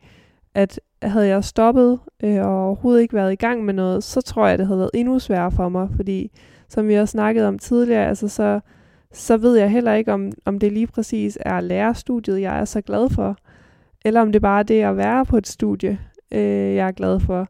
at 0.54 0.80
havde 1.02 1.26
jeg 1.26 1.44
stoppet 1.44 1.98
øh, 2.22 2.46
og 2.46 2.66
overhovedet 2.66 3.02
ikke 3.02 3.14
været 3.14 3.32
i 3.32 3.36
gang 3.36 3.64
med 3.64 3.74
noget, 3.74 4.04
så 4.04 4.20
tror 4.20 4.46
jeg, 4.46 4.58
det 4.58 4.66
havde 4.66 4.78
været 4.78 4.90
endnu 4.94 5.18
sværere 5.18 5.50
for 5.50 5.68
mig, 5.68 5.88
fordi 5.96 6.30
som 6.68 6.88
vi 6.88 6.94
har 6.94 7.04
snakket 7.04 7.46
om 7.46 7.58
tidligere, 7.58 8.08
altså 8.08 8.28
så, 8.28 8.60
så 9.12 9.36
ved 9.36 9.56
jeg 9.56 9.70
heller 9.70 9.92
ikke, 9.92 10.12
om, 10.12 10.32
om 10.44 10.58
det 10.58 10.72
lige 10.72 10.86
præcis 10.86 11.38
er 11.40 11.60
lærerstudiet, 11.60 12.40
jeg 12.40 12.60
er 12.60 12.64
så 12.64 12.80
glad 12.80 13.10
for, 13.10 13.36
eller 14.04 14.20
om 14.20 14.32
det 14.32 14.42
bare 14.42 14.58
er 14.58 14.62
det 14.62 14.82
at 14.82 14.96
være 14.96 15.24
på 15.26 15.36
et 15.36 15.46
studie, 15.46 15.98
øh, 16.32 16.74
jeg 16.74 16.86
er 16.86 16.92
glad 16.92 17.20
for. 17.20 17.48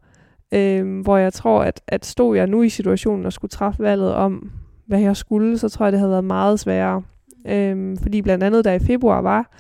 Øh, 0.55 1.01
hvor 1.01 1.17
jeg 1.17 1.33
tror, 1.33 1.63
at, 1.63 1.81
at 1.87 2.07
stod 2.07 2.37
jeg 2.37 2.47
nu 2.47 2.63
i 2.63 2.69
situationen 2.69 3.27
og 3.27 3.33
skulle 3.33 3.51
træffe 3.51 3.83
valget 3.83 4.15
om, 4.15 4.51
hvad 4.87 5.01
jeg 5.01 5.17
skulle, 5.17 5.59
så 5.59 5.69
tror 5.69 5.87
jeg, 5.87 5.93
det 5.93 6.01
havde 6.01 6.11
været 6.11 6.25
meget 6.25 6.61
sværere. 6.61 7.03
Øh, 7.49 7.97
fordi 8.03 8.23
blandt 8.23 8.45
andet, 8.45 8.65
der 8.65 8.73
i 8.73 8.79
februar 8.79 9.21
var, 9.21 9.51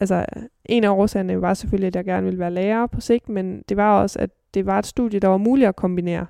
altså 0.00 0.24
en 0.64 0.84
af 0.84 0.90
årsagerne 0.90 1.40
var 1.40 1.54
selvfølgelig, 1.54 1.88
at 1.88 1.96
jeg 1.96 2.04
gerne 2.04 2.24
ville 2.24 2.38
være 2.38 2.50
lærer 2.50 2.86
på 2.86 3.00
sigt, 3.00 3.28
men 3.28 3.62
det 3.68 3.76
var 3.76 4.00
også, 4.00 4.18
at 4.18 4.30
det 4.54 4.66
var 4.66 4.78
et 4.78 4.86
studie, 4.86 5.20
der 5.20 5.28
var 5.28 5.36
muligt 5.36 5.68
at 5.68 5.76
kombinere. 5.76 6.26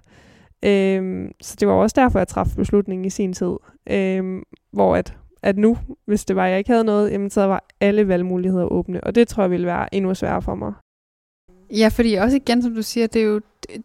Øhm, 0.64 1.32
så 1.42 1.56
det 1.60 1.68
var 1.68 1.74
også 1.74 1.94
derfor, 2.00 2.18
jeg 2.18 2.28
træffede 2.28 2.56
beslutningen 2.56 3.04
i 3.04 3.10
sin 3.10 3.32
tid. 3.32 3.52
Øhm, 3.90 4.42
hvor 4.72 4.96
at, 4.96 5.16
at 5.42 5.58
nu, 5.58 5.78
hvis 6.06 6.24
det 6.24 6.36
var, 6.36 6.44
at 6.44 6.50
jeg 6.50 6.58
ikke 6.58 6.70
havde 6.70 6.84
noget, 6.84 7.10
jamen, 7.10 7.30
så 7.30 7.46
var 7.46 7.64
alle 7.80 8.08
valgmuligheder 8.08 8.72
åbne. 8.72 9.04
Og 9.04 9.14
det 9.14 9.28
tror 9.28 9.42
jeg 9.42 9.50
ville 9.50 9.66
være 9.66 9.94
endnu 9.94 10.14
sværere 10.14 10.42
for 10.42 10.54
mig. 10.54 10.72
Ja, 11.70 11.88
fordi 11.88 12.14
også 12.14 12.36
igen, 12.36 12.62
som 12.62 12.74
du 12.74 12.82
siger, 12.82 13.06
det 13.06 13.22
er 13.22 13.26
jo, 13.26 13.40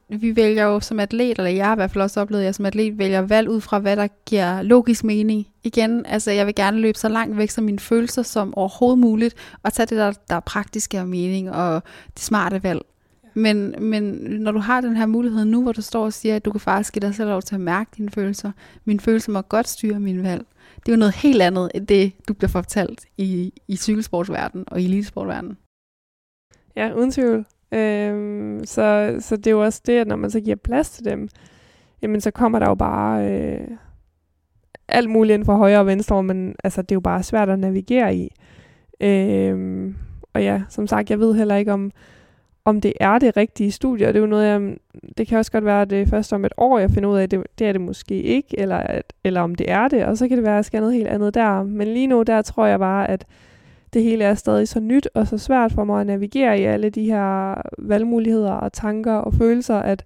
vi 0.09 0.35
vælger 0.35 0.63
jo 0.63 0.79
som 0.79 0.99
atlet, 0.99 1.37
eller 1.37 1.51
jeg 1.51 1.65
har 1.65 1.75
i 1.75 1.75
hvert 1.75 1.91
fald 1.91 2.01
også 2.03 2.21
oplevet, 2.21 2.41
at 2.41 2.45
jeg 2.45 2.55
som 2.55 2.65
atlet 2.65 2.97
vælger 2.97 3.21
valg 3.21 3.49
ud 3.49 3.61
fra, 3.61 3.79
hvad 3.79 3.95
der 3.95 4.07
giver 4.25 4.61
logisk 4.61 5.03
mening. 5.03 5.47
Igen, 5.63 6.05
altså 6.05 6.31
jeg 6.31 6.45
vil 6.45 6.55
gerne 6.55 6.79
løbe 6.79 6.97
så 6.97 7.09
langt 7.09 7.37
væk 7.37 7.49
som 7.49 7.63
mine 7.63 7.79
følelser 7.79 8.23
som 8.23 8.53
overhovedet 8.57 8.99
muligt, 8.99 9.35
og 9.63 9.73
tage 9.73 9.87
det, 9.87 9.97
der, 9.97 10.11
der 10.29 10.35
er 10.35 10.39
praktiske 10.39 10.99
og 10.99 11.07
mening, 11.07 11.51
og 11.51 11.83
det 12.13 12.19
smarte 12.23 12.63
valg. 12.63 12.81
Men, 13.33 13.75
men 13.79 14.03
når 14.19 14.51
du 14.51 14.59
har 14.59 14.81
den 14.81 14.95
her 14.95 15.05
mulighed 15.05 15.45
nu, 15.45 15.63
hvor 15.63 15.71
du 15.71 15.81
står 15.81 16.05
og 16.05 16.13
siger, 16.13 16.35
at 16.35 16.45
du 16.45 16.51
kan 16.51 16.59
faktisk 16.59 16.93
give 16.93 17.01
dig 17.01 17.15
selv 17.15 17.29
lov 17.29 17.41
til 17.41 17.55
at 17.55 17.61
mærke 17.61 17.91
dine 17.97 18.09
følelser, 18.09 18.51
mine 18.85 18.99
følelser 18.99 19.31
må 19.31 19.41
godt 19.41 19.67
styre 19.67 19.99
mine 19.99 20.23
valg. 20.23 20.45
Det 20.75 20.91
er 20.91 20.95
jo 20.95 20.99
noget 20.99 21.15
helt 21.15 21.41
andet, 21.41 21.71
end 21.75 21.87
det, 21.87 22.11
du 22.27 22.33
bliver 22.33 22.49
fortalt 22.49 23.05
i, 23.17 23.53
i 23.67 23.75
cykelsportsverdenen 23.75 24.65
og 24.67 24.81
i 24.81 24.85
elitesportverdenen. 24.85 25.57
Ja, 26.75 26.93
uden 26.93 27.11
tvivl. 27.11 27.45
Øhm, 27.71 28.65
så, 28.65 29.15
så 29.19 29.37
det 29.37 29.47
er 29.47 29.51
jo 29.51 29.63
også 29.63 29.81
det, 29.85 29.93
at 29.93 30.07
når 30.07 30.15
man 30.15 30.31
så 30.31 30.39
giver 30.39 30.55
plads 30.55 30.89
til 30.89 31.05
dem, 31.05 31.29
jamen 32.01 32.21
så 32.21 32.31
kommer 32.31 32.59
der 32.59 32.67
jo 32.67 32.75
bare 32.75 33.31
øh, 33.31 33.67
alt 34.87 35.09
muligt 35.09 35.33
ind 35.33 35.45
fra 35.45 35.57
højre 35.57 35.79
og 35.79 35.85
venstre, 35.85 36.23
men 36.23 36.55
altså, 36.63 36.81
det 36.81 36.91
er 36.91 36.95
jo 36.95 36.99
bare 36.99 37.23
svært 37.23 37.49
at 37.49 37.59
navigere 37.59 38.15
i. 38.15 38.31
Øhm, 39.01 39.95
og 40.33 40.43
ja, 40.43 40.61
som 40.69 40.87
sagt, 40.87 41.09
jeg 41.09 41.19
ved 41.19 41.33
heller 41.33 41.55
ikke, 41.55 41.73
om, 41.73 41.91
om 42.65 42.81
det 42.81 42.93
er 42.99 43.19
det 43.19 43.37
rigtige 43.37 43.71
studie, 43.71 44.07
og 44.07 44.13
det 44.13 44.19
er 44.19 44.23
jo 44.23 44.27
noget, 44.27 44.47
jeg, 44.47 44.77
det 45.17 45.27
kan 45.27 45.37
også 45.37 45.51
godt 45.51 45.65
være, 45.65 45.81
at 45.81 45.89
det 45.89 46.01
er 46.01 46.05
først 46.05 46.33
om 46.33 46.45
et 46.45 46.53
år, 46.57 46.79
jeg 46.79 46.91
finder 46.91 47.09
ud 47.09 47.17
af, 47.17 47.23
at 47.23 47.31
det, 47.31 47.43
det 47.59 47.67
er 47.67 47.71
det 47.71 47.81
måske 47.81 48.21
ikke, 48.21 48.59
eller, 48.59 48.77
at, 48.77 49.13
eller 49.23 49.41
om 49.41 49.55
det 49.55 49.71
er 49.71 49.87
det, 49.87 50.05
og 50.05 50.17
så 50.17 50.27
kan 50.27 50.37
det 50.37 50.43
være, 50.43 50.53
at 50.53 50.55
jeg 50.55 50.65
skal 50.65 50.79
noget 50.79 50.95
helt 50.95 51.07
andet 51.07 51.33
der. 51.33 51.63
Men 51.63 51.87
lige 51.87 52.07
nu, 52.07 52.23
der 52.23 52.41
tror 52.41 52.65
jeg 52.65 52.79
bare, 52.79 53.09
at 53.09 53.25
det 53.93 54.03
hele 54.03 54.23
er 54.23 54.33
stadig 54.33 54.67
så 54.67 54.79
nyt 54.79 55.09
og 55.13 55.27
så 55.27 55.37
svært 55.37 55.71
for 55.71 55.83
mig 55.83 56.01
at 56.01 56.07
navigere 56.07 56.59
i 56.59 56.63
alle 56.63 56.89
de 56.89 57.05
her 57.05 57.61
valgmuligheder 57.77 58.51
og 58.51 58.73
tanker 58.73 59.13
og 59.13 59.33
følelser, 59.33 59.75
at, 59.75 60.05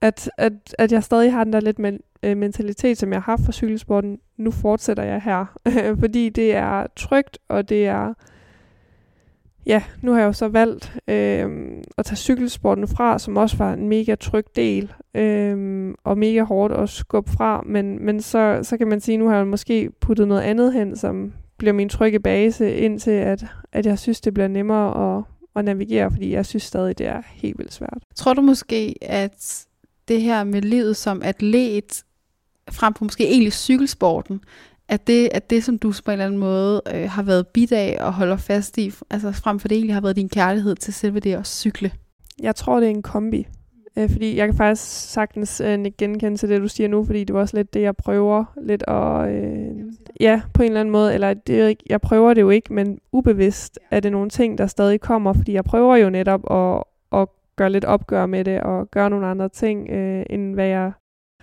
at, 0.00 0.30
at, 0.38 0.52
at 0.78 0.92
jeg 0.92 1.04
stadig 1.04 1.32
har 1.32 1.44
den 1.44 1.52
der 1.52 1.60
lidt 1.60 1.78
men, 1.78 2.00
øh, 2.22 2.36
mentalitet, 2.36 2.98
som 2.98 3.12
jeg 3.12 3.22
har 3.22 3.32
haft 3.32 3.44
for 3.44 3.52
cykelsporten. 3.52 4.18
Nu 4.36 4.50
fortsætter 4.50 5.02
jeg 5.02 5.22
her, 5.22 5.58
fordi 6.00 6.28
det 6.28 6.54
er 6.54 6.86
trygt, 6.96 7.38
og 7.48 7.68
det 7.68 7.86
er... 7.86 8.14
Ja, 9.66 9.82
nu 10.02 10.12
har 10.12 10.18
jeg 10.18 10.26
jo 10.26 10.32
så 10.32 10.48
valgt 10.48 10.96
øh, 11.08 11.48
at 11.98 12.04
tage 12.04 12.16
cykelsporten 12.16 12.88
fra, 12.88 13.18
som 13.18 13.36
også 13.36 13.56
var 13.56 13.72
en 13.72 13.88
mega 13.88 14.14
tryg 14.14 14.44
del, 14.56 14.92
øh, 15.14 15.94
og 16.04 16.18
mega 16.18 16.42
hårdt 16.42 16.74
at 16.74 16.88
skubbe 16.88 17.30
fra, 17.30 17.62
men, 17.66 18.04
men 18.04 18.20
så, 18.20 18.60
så 18.62 18.76
kan 18.76 18.88
man 18.88 19.00
sige, 19.00 19.18
nu 19.18 19.28
har 19.28 19.36
jeg 19.36 19.46
måske 19.46 19.90
puttet 20.00 20.28
noget 20.28 20.42
andet 20.42 20.72
hen, 20.72 20.96
som 20.96 21.32
bliver 21.58 21.72
min 21.72 21.88
trygge 21.88 22.20
base, 22.20 22.76
indtil 22.76 23.10
at, 23.10 23.44
at 23.72 23.86
jeg 23.86 23.98
synes, 23.98 24.20
det 24.20 24.34
bliver 24.34 24.48
nemmere 24.48 25.16
at, 25.18 25.24
at 25.56 25.64
navigere, 25.64 26.10
fordi 26.10 26.32
jeg 26.32 26.46
synes 26.46 26.62
stadig, 26.62 26.98
det 26.98 27.06
er 27.06 27.22
helt 27.34 27.58
vildt 27.58 27.72
svært. 27.72 27.98
Tror 28.16 28.34
du 28.34 28.42
måske, 28.42 28.94
at 29.02 29.66
det 30.08 30.22
her 30.22 30.44
med 30.44 30.62
livet 30.62 30.96
som 30.96 31.22
atlet, 31.22 32.04
frem 32.70 32.92
på 32.92 33.04
måske 33.04 33.28
egentlig 33.28 33.52
cykelsporten, 33.52 34.40
at 34.88 35.06
det, 35.06 35.28
at 35.32 35.50
det 35.50 35.64
som 35.64 35.78
du 35.78 35.92
på 36.04 36.10
en 36.10 36.12
eller 36.12 36.24
anden 36.24 36.40
måde 36.40 36.82
øh, 36.94 37.10
har 37.10 37.22
været 37.22 37.46
bit 37.46 37.72
af 37.72 37.96
og 38.00 38.12
holder 38.12 38.36
fast 38.36 38.78
i, 38.78 38.92
altså 39.10 39.32
frem 39.32 39.60
for 39.60 39.68
det 39.68 39.76
egentlig 39.76 39.94
har 39.94 40.00
været 40.00 40.16
din 40.16 40.28
kærlighed 40.28 40.76
til 40.76 40.94
selve 40.94 41.20
det 41.20 41.34
at 41.34 41.46
cykle? 41.46 41.92
Jeg 42.40 42.56
tror, 42.56 42.80
det 42.80 42.86
er 42.86 42.90
en 42.90 43.02
kombi. 43.02 43.46
Øh, 43.98 44.10
fordi 44.10 44.36
jeg 44.36 44.46
kan 44.46 44.56
faktisk 44.56 45.10
sagtens 45.10 45.60
øh, 45.60 45.84
genkende 45.98 46.36
til 46.36 46.48
det, 46.48 46.60
du 46.60 46.68
siger 46.68 46.88
nu, 46.88 47.04
fordi 47.04 47.24
det 47.24 47.34
var 47.34 47.40
også 47.40 47.56
lidt 47.56 47.74
det, 47.74 47.82
jeg 47.82 47.96
prøver 47.96 48.44
lidt 48.62 48.84
at... 48.88 49.28
Øh, 49.28 49.92
ja, 50.20 50.42
på 50.54 50.62
en 50.62 50.68
eller 50.68 50.80
anden 50.80 50.92
måde. 50.92 51.14
Eller 51.14 51.34
det, 51.34 51.82
jeg 51.90 52.00
prøver 52.00 52.34
det 52.34 52.40
jo 52.40 52.50
ikke, 52.50 52.72
men 52.72 52.98
ubevidst 53.12 53.78
er 53.90 54.00
det 54.00 54.12
nogle 54.12 54.30
ting, 54.30 54.58
der 54.58 54.66
stadig 54.66 55.00
kommer, 55.00 55.32
fordi 55.32 55.52
jeg 55.52 55.64
prøver 55.64 55.96
jo 55.96 56.10
netop 56.10 56.40
at, 56.50 56.82
at 57.20 57.28
gøre 57.56 57.70
lidt 57.70 57.84
opgør 57.84 58.26
med 58.26 58.44
det, 58.44 58.60
og 58.60 58.90
gøre 58.90 59.10
nogle 59.10 59.26
andre 59.26 59.48
ting, 59.48 59.90
øh, 59.90 60.24
end 60.30 60.54
hvad 60.54 60.66
jeg 60.66 60.92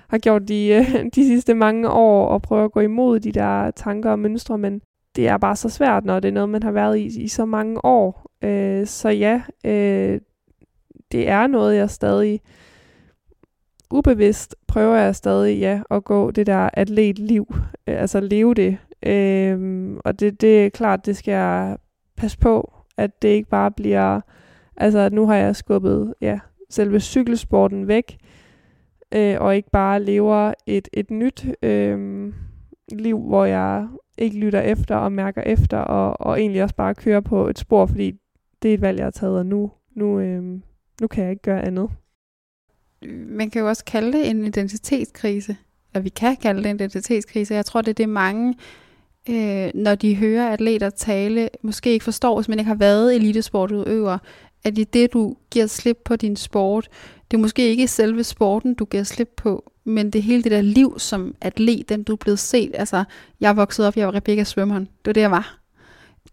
har 0.10 0.18
gjort 0.18 0.47
de, 0.47 0.68
øh, 0.68 1.06
de 1.16 1.28
sidste 1.28 1.54
mange 1.54 1.89
år, 1.89 2.28
og 2.28 2.41
prøve 2.41 2.66
at 2.66 2.72
gå 2.72 2.80
imod 2.80 3.20
de 3.20 3.32
der 3.32 3.72
tanker 3.72 4.12
og 4.12 4.20
mønstre, 4.20 4.58
men 4.58 4.82
det 5.16 5.28
er 5.28 5.38
bare 5.38 5.56
så 5.56 5.70
svært, 5.70 6.06
når 6.06 6.20
det 6.20 6.28
er 6.28 6.34
noget, 6.34 6.49
man 6.49 6.64
har 6.64 6.72
været 6.72 6.97
i 6.97 7.24
i 7.24 7.28
så 7.28 7.45
mange 7.45 7.86
år. 7.86 8.32
Øh, 8.43 8.86
så 8.86 9.10
ja, 9.10 9.41
øh, 9.66 10.20
det 11.14 11.30
er 11.30 11.47
noget, 11.47 11.76
jeg 11.76 11.89
stadig 11.89 12.41
ubevidst 13.93 14.55
prøver 14.68 14.95
jeg 14.95 15.16
stadig 15.16 15.59
ja, 15.59 15.82
at 15.91 16.03
gå 16.03 16.32
det 16.32 16.47
der 16.47 16.70
atletliv, 16.74 17.55
øh, 17.88 18.01
altså 18.01 18.20
leve 18.20 18.53
det. 18.53 18.78
Øhm, 19.05 19.99
og 20.05 20.20
det, 20.20 20.41
det 20.41 20.66
er 20.66 20.70
klart, 20.70 21.05
det 21.05 21.18
skal 21.18 21.32
jeg 21.32 21.78
passe 22.18 22.38
på, 22.38 22.74
at 22.97 23.22
det 23.22 23.28
ikke 23.28 23.49
bare 23.49 23.72
bliver, 23.72 24.22
altså 24.78 24.99
at 24.99 25.14
nu 25.14 25.28
har 25.28 25.36
jeg 25.36 25.55
skubbet 25.55 26.14
ja, 26.22 26.39
selve 26.70 26.99
cykelsporten 26.99 27.88
væk, 27.88 28.18
øh, 29.11 29.36
og 29.39 29.55
ikke 29.55 29.70
bare 29.72 30.03
lever 30.03 30.53
et, 30.68 30.88
et 30.93 31.11
nyt 31.11 31.45
øh, 31.64 32.34
liv, 32.91 33.20
hvor 33.20 33.45
jeg 33.45 33.88
ikke 34.18 34.39
lytter 34.39 34.61
efter 34.61 34.95
og 34.95 35.11
mærker 35.11 35.41
efter, 35.41 35.78
og, 35.78 36.28
og 36.28 36.39
egentlig 36.39 36.64
også 36.64 36.76
bare 36.76 36.95
kører 36.95 37.20
på 37.20 37.47
et 37.47 37.59
spor, 37.59 37.86
fordi 37.86 38.14
det 38.61 38.70
er 38.70 38.74
et 38.74 38.82
valg, 38.82 38.97
jeg 38.97 39.05
har 39.05 39.11
taget, 39.11 39.39
og 39.39 39.45
nu, 39.45 39.72
nu, 39.95 40.20
øh, 40.20 40.59
nu 41.02 41.08
kan 41.08 41.24
jeg 41.24 41.32
ikke 41.32 41.41
gøre 41.41 41.66
andet. 41.66 41.89
Man 43.28 43.50
kan 43.50 43.62
jo 43.62 43.68
også 43.68 43.86
kalde 43.86 44.18
det 44.18 44.30
en 44.30 44.46
identitetskrise. 44.46 45.58
Og 45.94 46.04
vi 46.04 46.10
kan 46.10 46.36
kalde 46.36 46.64
det 46.64 46.70
en 46.70 46.76
identitetskrise. 46.76 47.54
Jeg 47.54 47.66
tror, 47.66 47.82
det 47.82 47.89
er 47.89 47.94
det 47.94 48.10
mange, 48.10 48.56
øh, 49.30 49.72
når 49.76 49.96
de 49.96 50.16
hører 50.16 50.50
atleter 50.50 50.89
tale, 50.89 51.50
måske 51.62 51.91
ikke 51.91 52.04
forstår, 52.04 52.36
hvis 52.36 52.50
man 52.50 52.60
ikke 52.60 52.68
har 52.68 52.76
været 52.76 53.16
elitesportudøver, 53.16 54.18
at 54.64 54.78
i 54.78 54.84
det, 54.84 55.14
du 55.14 55.36
giver 55.52 55.68
slip 55.68 55.98
på 56.06 56.16
din 56.16 56.36
sport, 56.36 56.89
det 57.32 57.38
er 57.38 57.41
måske 57.41 57.70
ikke 57.70 57.88
selve 57.88 58.24
sporten, 58.24 58.74
du 58.74 58.86
giver 58.86 59.04
slip 59.04 59.34
på, 59.38 59.72
men 59.84 60.10
det 60.10 60.20
er 60.20 60.24
hele 60.24 60.44
det 60.44 60.52
der 60.52 60.62
liv 60.62 61.00
som 61.00 61.36
atlet, 61.41 61.89
den 61.89 62.04
du 62.04 62.12
er 62.12 62.18
blevet 62.18 62.39
set. 62.39 62.72
Altså, 62.74 63.04
jeg 63.39 63.58
voksede 63.58 63.88
op, 63.88 63.98
jeg 63.98 64.08
var 64.08 64.16
Rebecca 64.16 64.44
svømmeren. 64.44 64.84
Det 64.84 65.06
var 65.06 65.14
det, 65.14 65.22
jeg 65.22 65.32
var 65.32 65.62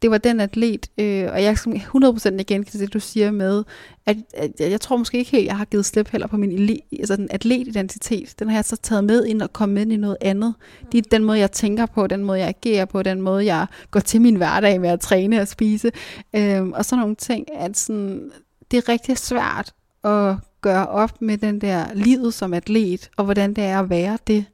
det 0.02 0.10
var 0.10 0.18
den 0.18 0.40
atlet, 0.40 0.90
øh, 0.98 1.28
og 1.32 1.42
jeg 1.42 1.50
er 1.50 2.32
100% 2.34 2.40
igen 2.40 2.64
til 2.64 2.80
det, 2.80 2.92
du 2.92 3.00
siger 3.00 3.30
med, 3.30 3.64
at, 4.06 4.16
at 4.34 4.70
jeg 4.70 4.80
tror 4.80 4.96
måske 4.96 5.18
ikke 5.18 5.30
helt, 5.30 5.46
jeg 5.46 5.56
har 5.56 5.64
givet 5.64 5.84
slip 5.84 6.08
heller 6.08 6.26
på 6.26 6.36
min 6.36 6.80
altså 6.98 7.16
den 7.16 7.28
atletidentitet. 7.30 8.34
Den 8.38 8.48
har 8.48 8.56
jeg 8.56 8.64
så 8.64 8.76
taget 8.76 9.04
med 9.04 9.24
ind 9.24 9.42
og 9.42 9.52
kommet 9.52 9.80
ind 9.80 9.92
i 9.92 9.96
noget 9.96 10.16
andet. 10.20 10.54
Det 10.92 10.98
er 10.98 11.02
den 11.10 11.24
måde, 11.24 11.38
jeg 11.38 11.52
tænker 11.52 11.86
på, 11.86 12.06
den 12.06 12.24
måde, 12.24 12.38
jeg 12.38 12.48
agerer 12.48 12.84
på, 12.84 13.02
den 13.02 13.22
måde, 13.22 13.44
jeg 13.44 13.66
går 13.90 14.00
til 14.00 14.20
min 14.20 14.36
hverdag 14.36 14.80
med 14.80 14.88
at 14.88 15.00
træne 15.00 15.40
og 15.40 15.48
spise, 15.48 15.92
øh, 16.36 16.68
og 16.68 16.84
sådan 16.84 17.00
nogle 17.00 17.16
ting, 17.16 17.46
at 17.54 17.76
sådan, 17.76 18.30
det 18.70 18.76
er 18.76 18.88
rigtig 18.88 19.18
svært 19.18 19.72
at 20.04 20.36
gøre 20.60 20.86
op 20.86 21.22
med 21.22 21.38
den 21.38 21.60
der 21.60 21.94
livet 21.94 22.34
som 22.34 22.54
atlet, 22.54 23.10
og 23.16 23.24
hvordan 23.24 23.54
det 23.54 23.64
er 23.64 23.80
at 23.80 23.90
være 23.90 24.18
det. 24.26 24.44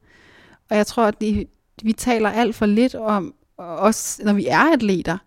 Og 0.69 0.77
jeg 0.77 0.87
tror, 0.87 1.03
at 1.03 1.21
de, 1.21 1.45
vi 1.83 1.93
taler 1.93 2.29
alt 2.29 2.55
for 2.55 2.65
lidt 2.65 2.95
om, 2.95 3.33
også 3.57 4.21
når 4.25 4.33
vi 4.33 4.47
er 4.47 4.73
atleter, 4.73 5.17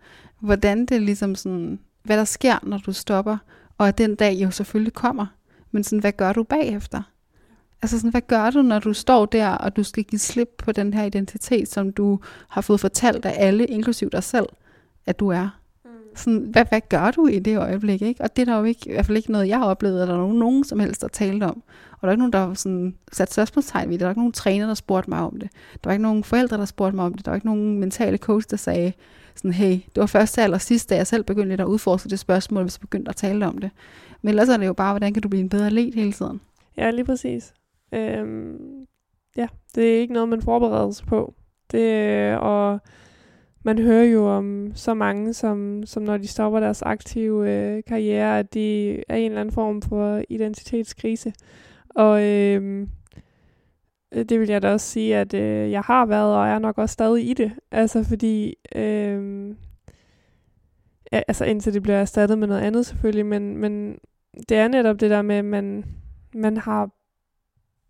hvordan 0.41 0.87
det 0.87 1.03
ligesom 1.03 1.35
sådan, 1.35 1.78
hvad 2.03 2.16
der 2.16 2.24
sker, 2.24 2.59
når 2.62 2.78
du 2.78 2.93
stopper, 2.93 3.37
og 3.78 3.89
at 3.89 3.99
den 3.99 4.14
dag 4.14 4.33
jo 4.35 4.51
selvfølgelig 4.51 4.93
kommer. 4.93 5.26
Men 5.70 5.85
sådan, 5.85 5.99
hvad 5.99 6.12
gør 6.12 6.33
du 6.33 6.43
bagefter? 6.43 7.03
Altså 7.83 7.99
sådan, 7.99 8.11
hvad 8.11 8.20
gør 8.20 8.51
du, 8.51 8.62
når 8.62 8.78
du 8.78 8.93
står 8.93 9.26
der, 9.26 9.49
og 9.49 9.76
du 9.76 9.83
skal 9.83 10.05
give 10.05 10.18
slip 10.18 10.49
på 10.59 10.72
den 10.72 10.95
her 10.95 11.05
identitet, 11.05 11.68
som 11.68 11.93
du 11.93 12.20
har 12.49 12.61
fået 12.61 12.81
fortalt 12.81 13.24
af 13.24 13.35
alle, 13.37 13.66
inklusiv 13.66 14.11
dig 14.11 14.22
selv, 14.22 14.47
at 15.07 15.20
du 15.20 15.28
er? 15.28 15.59
Sådan, 16.14 16.38
hvad, 16.38 16.64
hvad 16.68 16.80
gør 16.88 17.11
du 17.11 17.26
i 17.26 17.38
det 17.38 17.58
øjeblik? 17.58 18.02
Ikke? 18.02 18.22
Og 18.24 18.36
det 18.36 18.42
er 18.42 18.52
der 18.52 18.58
jo 18.58 18.64
ikke, 18.64 18.90
i 18.90 18.92
hvert 18.92 19.06
fald 19.06 19.16
ikke 19.16 19.32
noget, 19.32 19.48
jeg 19.48 19.58
har 19.58 19.66
oplevet, 19.66 20.02
at 20.02 20.08
der 20.08 20.14
er 20.14 20.18
nogen, 20.18 20.38
nogen 20.38 20.64
som 20.64 20.80
helst, 20.80 21.00
der 21.00 21.08
talt 21.08 21.42
om. 21.42 21.62
Og 21.92 21.98
der 22.02 22.08
er 22.08 22.12
ikke 22.12 22.20
nogen, 22.20 22.32
der 22.32 22.46
har 22.46 22.54
sådan 22.54 22.94
sat 23.12 23.32
spørgsmålstegn 23.32 23.88
ved 23.88 23.92
det. 23.92 24.00
Der 24.00 24.06
er 24.06 24.11
ikke 24.11 24.20
nogen 24.20 24.32
træner, 24.32 24.66
der 24.66 24.74
spurgte 24.74 25.11
mig 25.11 25.18
om 25.18 25.40
det. 25.40 25.50
Der 25.72 25.80
var 25.84 25.92
ikke 25.92 26.02
nogen 26.02 26.24
forældre, 26.24 26.56
der 26.56 26.64
spurgte 26.64 26.96
mig 26.96 27.04
om 27.04 27.14
det. 27.14 27.24
Der 27.24 27.30
var 27.30 27.36
ikke 27.36 27.46
nogen 27.46 27.78
mentale 27.78 28.16
coach, 28.16 28.50
der 28.50 28.56
sagde, 28.56 28.92
sådan, 29.34 29.52
hey, 29.52 29.72
det 29.72 29.96
var 29.96 30.06
første 30.06 30.42
eller 30.42 30.58
sidste, 30.58 30.94
da 30.94 30.96
jeg 30.96 31.06
selv 31.06 31.24
begyndte 31.24 31.48
lidt 31.48 31.61
at 31.61 31.66
udforske 31.66 32.08
det 32.08 32.18
spørgsmål, 32.18 32.62
hvis 32.62 32.76
jeg 32.76 32.80
begyndte 32.80 33.08
at 33.08 33.16
tale 33.16 33.46
om 33.46 33.58
det. 33.58 33.70
Men 34.22 34.28
ellers 34.28 34.48
er 34.48 34.56
det 34.56 34.66
jo 34.66 34.72
bare, 34.72 34.92
hvordan 34.92 35.12
kan 35.12 35.22
du 35.22 35.28
blive 35.28 35.42
en 35.42 35.48
bedre 35.48 35.70
led 35.70 35.92
hele 35.92 36.12
tiden? 36.12 36.40
Ja, 36.76 36.90
lige 36.90 37.04
præcis. 37.04 37.54
Øhm, 37.94 38.56
ja, 39.36 39.46
det 39.74 39.96
er 39.96 40.00
ikke 40.00 40.12
noget, 40.14 40.28
man 40.28 40.42
forbereder 40.42 40.90
sig 40.90 41.06
på. 41.06 41.34
Det, 41.72 42.36
og 42.38 42.80
man 43.64 43.78
hører 43.78 44.04
jo 44.04 44.26
om 44.26 44.72
så 44.74 44.94
mange, 44.94 45.32
som, 45.32 45.82
som 45.86 46.02
når 46.02 46.16
de 46.16 46.28
stopper 46.28 46.61
deres 46.61 46.82
aktive 46.82 47.50
øh, 47.50 47.82
karriere, 47.86 48.38
at 48.38 48.54
de 48.54 48.90
er 49.08 49.16
i 49.16 49.22
en 49.22 49.30
eller 49.30 49.40
anden 49.40 49.54
form 49.54 49.82
for 49.82 50.22
identitetskrise. 50.28 51.32
Og 51.94 52.24
øh, 52.24 52.86
øh, 54.12 54.24
det 54.24 54.40
vil 54.40 54.48
jeg 54.48 54.62
da 54.62 54.72
også 54.72 54.86
sige, 54.86 55.16
at 55.16 55.34
øh, 55.34 55.70
jeg 55.70 55.80
har 55.80 56.06
været, 56.06 56.36
og 56.36 56.48
er 56.48 56.58
nok 56.58 56.78
også 56.78 56.92
stadig 56.92 57.30
i 57.30 57.34
det. 57.34 57.52
Altså 57.70 58.04
fordi, 58.04 58.54
øh, 58.74 59.48
ja, 61.12 61.20
altså 61.28 61.44
indtil 61.44 61.74
det 61.74 61.82
bliver 61.82 61.98
erstattet 61.98 62.38
med 62.38 62.48
noget 62.48 62.61
andet 62.61 62.86
selvfølgelig, 62.86 63.26
men, 63.26 63.56
men 63.58 63.98
det 64.48 64.56
er 64.56 64.68
netop 64.68 65.00
det 65.00 65.11
der 65.11 65.22
med, 65.22 65.36
at 65.36 65.44
man, 65.44 65.84
man 66.34 66.56
har 66.56 66.90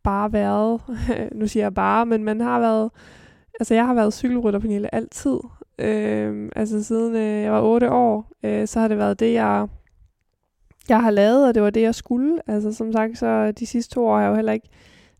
bare 0.02 0.32
været, 0.32 0.80
nu 1.38 1.46
siger 1.46 1.64
jeg 1.64 1.74
bare, 1.74 2.06
men 2.06 2.24
man 2.24 2.40
har 2.40 2.60
været, 2.60 2.90
altså 3.60 3.74
jeg 3.74 3.86
har 3.86 3.94
været 3.94 4.14
cykelrytter, 4.14 4.60
Pernille, 4.60 4.94
altid. 4.94 5.38
Øh, 5.80 6.50
altså 6.56 6.84
siden 6.84 7.16
øh, 7.16 7.42
jeg 7.42 7.52
var 7.52 7.62
8 7.62 7.90
år, 7.90 8.32
øh, 8.42 8.66
så 8.66 8.80
har 8.80 8.88
det 8.88 8.98
været 8.98 9.20
det, 9.20 9.32
jeg, 9.32 9.66
jeg 10.88 11.02
har 11.02 11.10
lavet, 11.10 11.48
og 11.48 11.54
det 11.54 11.62
var 11.62 11.70
det, 11.70 11.82
jeg 11.82 11.94
skulle. 11.94 12.40
Altså 12.46 12.72
som 12.72 12.92
sagt, 12.92 13.18
så 13.18 13.52
de 13.52 13.66
sidste 13.66 13.94
to 13.94 14.06
år 14.06 14.16
har 14.16 14.22
jeg 14.22 14.30
jo 14.30 14.34
heller 14.34 14.52
ikke, 14.52 14.68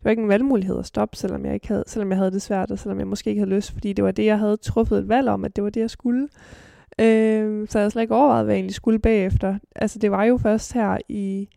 det 0.00 0.04
var 0.04 0.10
ikke 0.10 0.22
en 0.22 0.28
valgmulighed 0.28 0.78
at 0.78 0.86
stoppe, 0.86 1.16
selvom 1.16 1.44
jeg, 1.44 1.54
ikke 1.54 1.68
havde, 1.68 1.84
selvom 1.86 2.10
jeg 2.10 2.18
havde 2.18 2.30
det 2.30 2.42
svært, 2.42 2.70
og 2.70 2.78
selvom 2.78 2.98
jeg 2.98 3.06
måske 3.06 3.30
ikke 3.30 3.40
havde 3.40 3.54
lyst, 3.54 3.72
fordi 3.72 3.92
det 3.92 4.04
var 4.04 4.10
det, 4.10 4.24
jeg 4.24 4.38
havde 4.38 4.56
truffet 4.56 4.98
et 4.98 5.08
valg 5.08 5.28
om, 5.28 5.44
at 5.44 5.56
det 5.56 5.64
var 5.64 5.70
det, 5.70 5.80
jeg 5.80 5.90
skulle. 5.90 6.28
Øh, 6.98 7.68
så 7.68 7.78
jeg 7.78 7.82
havde 7.82 7.90
slet 7.90 8.02
ikke 8.02 8.14
overvejet, 8.14 8.44
hvad 8.44 8.54
jeg 8.54 8.58
egentlig 8.58 8.74
skulle 8.74 8.98
bagefter. 8.98 9.58
Altså 9.76 9.98
det 9.98 10.10
var 10.10 10.24
jo 10.24 10.36
først 10.36 10.72
her 10.72 10.98
i, 11.08 11.48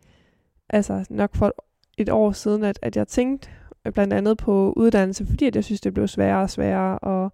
altså 0.70 1.06
nok 1.10 1.36
for 1.36 1.54
et 1.98 2.08
år 2.08 2.32
siden, 2.32 2.64
at, 2.64 2.78
at 2.82 2.96
jeg 2.96 3.08
tænkte 3.08 3.48
øh, 3.86 3.92
blandt 3.92 4.12
andet 4.12 4.38
på 4.38 4.72
uddannelse, 4.76 5.26
fordi 5.26 5.46
at 5.46 5.56
jeg 5.56 5.64
synes, 5.64 5.80
det 5.80 5.94
blev 5.94 6.08
sværere 6.08 6.42
og 6.42 6.50
sværere, 6.50 6.98
og, 6.98 7.32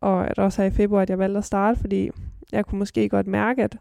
og 0.00 0.30
at 0.30 0.38
også 0.38 0.62
her 0.62 0.68
i 0.68 0.74
februar, 0.74 1.02
at 1.02 1.10
jeg 1.10 1.18
valgte 1.18 1.38
at 1.38 1.44
starte, 1.44 1.80
fordi 1.80 2.10
jeg 2.52 2.66
kunne 2.66 2.78
måske 2.78 3.08
godt 3.08 3.26
mærke, 3.26 3.64
at 3.64 3.76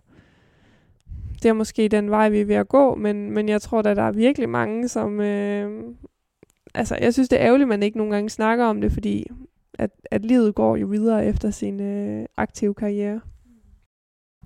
det 1.43 1.49
er 1.49 1.53
måske 1.53 1.87
den 1.87 2.09
vej, 2.09 2.29
vi 2.29 2.41
er 2.41 2.45
ved 2.45 2.55
at 2.55 2.67
gå, 2.67 2.95
men, 2.95 3.31
men 3.31 3.49
jeg 3.49 3.61
tror, 3.61 3.81
da, 3.81 3.95
der 3.95 4.03
er 4.03 4.11
virkelig 4.11 4.49
mange, 4.49 4.87
som... 4.87 5.21
Øh, 5.21 5.83
altså, 6.73 6.97
jeg 7.01 7.13
synes, 7.13 7.29
det 7.29 7.41
er 7.41 7.45
ærgerligt, 7.45 7.65
at 7.65 7.69
man 7.69 7.83
ikke 7.83 7.97
nogle 7.97 8.13
gange 8.13 8.29
snakker 8.29 8.65
om 8.65 8.81
det, 8.81 8.91
fordi 8.91 9.27
at, 9.73 9.89
at 10.11 10.25
livet 10.25 10.55
går 10.55 10.75
jo 10.75 10.87
videre 10.87 11.25
efter 11.25 11.51
sin 11.51 11.81
øh, 11.81 12.25
aktive 12.37 12.73
karriere. 12.73 13.21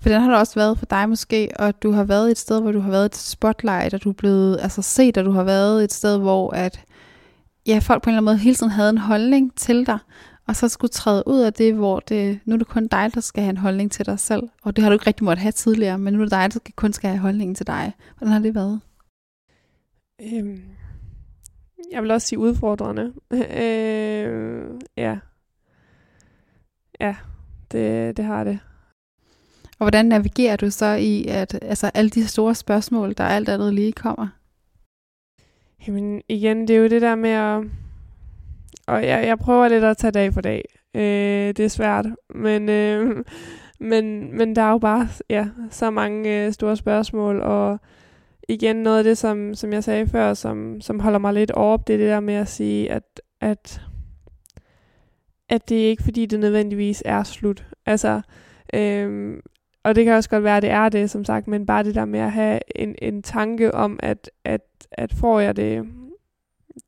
For 0.02 0.10
den 0.10 0.22
har 0.22 0.30
det 0.30 0.40
også 0.40 0.56
været 0.56 0.78
for 0.78 0.86
dig 0.86 1.10
måske, 1.10 1.50
og 1.60 1.84
du 1.84 1.92
har 1.92 2.04
været 2.04 2.32
et 2.32 2.38
sted, 2.38 2.62
hvor 2.62 2.72
du 2.72 2.80
har 2.80 2.92
været 2.92 3.06
et 3.06 3.16
spotlight, 3.16 3.94
og 3.94 4.04
du 4.04 4.10
er 4.10 4.14
blevet 4.14 4.60
altså, 4.62 4.82
set, 4.82 5.18
og 5.18 5.26
du 5.26 5.32
har 5.32 5.44
været 5.44 5.84
et 5.84 5.94
sted, 5.94 6.20
hvor 6.20 6.52
at, 6.52 6.86
ja, 7.68 7.80
folk 7.80 8.04
på 8.04 8.10
en 8.10 8.12
eller 8.12 8.18
anden 8.18 8.26
måde 8.26 8.38
hele 8.38 8.56
tiden 8.56 8.72
havde 8.72 8.90
en 8.90 8.98
holdning 8.98 9.56
til 9.56 9.88
dig, 9.88 10.00
og 10.48 10.56
så 10.56 10.68
skulle 10.68 10.92
træde 10.92 11.24
ud 11.28 11.40
af 11.40 11.54
det, 11.54 11.74
hvor 11.74 12.00
det, 12.00 12.40
nu 12.46 12.54
er 12.54 12.58
det 12.58 12.68
kun 12.68 12.88
dig, 12.88 13.12
der 13.14 13.22
skal 13.22 13.44
have 13.44 13.50
en 13.50 13.58
holdning 13.58 13.92
til 13.92 14.06
dig 14.06 14.20
selv. 14.20 14.44
Og 14.64 14.76
det 14.76 14.84
har 14.84 14.90
du 14.90 14.94
ikke 14.94 15.08
rigtig 15.08 15.24
måttet 15.24 15.42
have 15.42 15.52
tidligere, 15.52 15.98
men 15.98 16.14
nu 16.14 16.20
er 16.20 16.26
det 16.26 16.32
dig, 16.32 16.54
der 16.54 16.72
kun 16.76 16.94
skal 16.94 17.10
have 17.10 17.20
holdningen 17.20 17.56
til 17.56 17.68
dig. 17.68 17.94
Hvordan 18.18 18.32
har 18.32 18.40
det 18.40 18.56
været? 18.56 18.82
Øhm, 20.22 20.62
jeg 21.92 22.02
vil 22.02 22.12
også 22.12 22.28
sige 22.28 22.40
udfordrende. 22.40 23.14
øh, 23.64 24.66
ja. 24.98 25.18
Ja, 27.00 27.16
det, 27.72 28.18
det 28.18 28.26
har 28.26 28.44
det. 28.44 28.60
Og 29.80 29.86
hvordan 29.86 30.06
navigerer 30.06 30.56
du 30.56 30.70
så 30.70 30.86
i, 30.86 31.28
at 31.28 31.60
altså, 31.62 31.92
alle 31.94 32.10
de 32.10 32.28
store 32.28 32.56
spørgsmål, 32.56 33.14
der 33.18 33.24
alt 33.24 33.50
andet 33.50 33.74
lige 33.74 33.92
kommer? 33.92 34.28
Jamen 35.88 36.22
igen, 36.30 36.68
det 36.68 36.76
er 36.76 36.80
jo 36.80 36.88
det 36.88 37.02
der 37.02 37.16
med 37.16 37.30
at... 37.30 37.64
Og 38.88 39.08
jeg, 39.08 39.28
jeg 39.28 39.40
prøver 39.40 39.68
lidt 39.68 39.84
at 39.84 39.98
tage 39.98 40.12
dag 40.12 40.34
for 40.34 40.42
dag. 40.42 40.66
Øh, 40.96 41.48
det 41.48 41.60
er 41.60 41.68
svært, 41.68 42.06
men, 42.36 42.70
øh, 42.70 43.26
men, 43.92 44.38
men 44.38 44.56
der 44.56 44.62
er 44.62 44.72
jo 44.72 44.78
bare 44.78 45.08
ja, 45.30 45.48
så 45.70 45.90
mange 45.90 46.46
øh, 46.46 46.54
store 46.54 46.78
spørgsmål, 46.78 47.42
og 47.42 47.80
igen 48.50 48.76
noget 48.76 48.98
af 48.98 49.04
det, 49.04 49.18
som, 49.18 49.56
som 49.56 49.74
jeg 49.74 49.84
sagde 49.84 50.08
før, 50.08 50.34
som, 50.34 50.82
som 50.82 51.00
holder 51.00 51.20
mig 51.20 51.34
lidt 51.34 51.52
op, 51.52 51.88
det 51.88 51.94
er 51.94 51.98
det 51.98 52.10
der 52.10 52.20
med 52.20 52.34
at 52.34 52.48
sige, 52.48 52.92
at, 52.92 53.22
at, 53.42 53.82
at 55.50 55.70
det 55.70 55.86
er 55.86 55.90
ikke 55.90 56.04
fordi, 56.04 56.26
det 56.26 56.40
nødvendigvis 56.40 57.04
er 57.06 57.24
slut. 57.24 57.66
Altså, 57.86 58.22
øh, 58.74 59.38
og 59.84 59.96
det 59.96 60.06
kan 60.06 60.14
også 60.14 60.30
godt 60.30 60.44
være, 60.44 60.58
at 60.58 60.64
det 60.64 60.72
er 60.72 60.90
det, 60.90 61.10
som 61.10 61.26
sagt, 61.26 61.48
men 61.48 61.66
bare 61.66 61.84
det 61.84 61.96
der 61.96 62.06
med 62.06 62.20
at 62.20 62.32
have 62.32 62.60
en, 62.76 62.96
en 63.02 63.24
tanke 63.24 63.76
om, 63.76 64.00
at, 64.04 64.30
at, 64.46 64.62
at 64.92 65.14
får 65.14 65.40
jeg 65.40 65.56
det, 65.56 65.86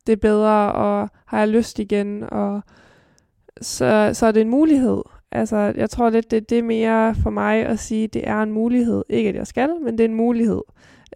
det 0.08 0.20
bedre, 0.20 0.72
og 0.72 1.10
har 1.26 1.40
jeg 1.40 1.48
lyst 1.48 1.80
igen, 1.80 2.24
og 2.32 2.62
så, 3.62 4.10
så 4.14 4.26
er 4.26 4.32
det 4.32 4.42
en 4.42 4.50
mulighed. 4.50 5.02
Altså, 5.32 5.58
jeg 5.58 5.90
tror 5.90 6.10
lidt, 6.10 6.32
det, 6.32 6.50
det 6.50 6.60
er 6.60 6.64
mere 6.64 7.16
for 7.16 7.30
mig 7.30 7.66
at 7.66 7.80
sige, 7.80 8.04
at 8.04 8.14
det 8.14 8.28
er 8.28 8.42
en 8.42 8.52
mulighed. 8.52 9.04
Ikke, 9.10 9.30
at 9.30 9.36
jeg 9.36 9.48
skal, 9.48 9.70
men 9.84 9.98
det 9.98 10.00
er 10.04 10.10
en 10.10 10.16
mulighed. 10.16 10.62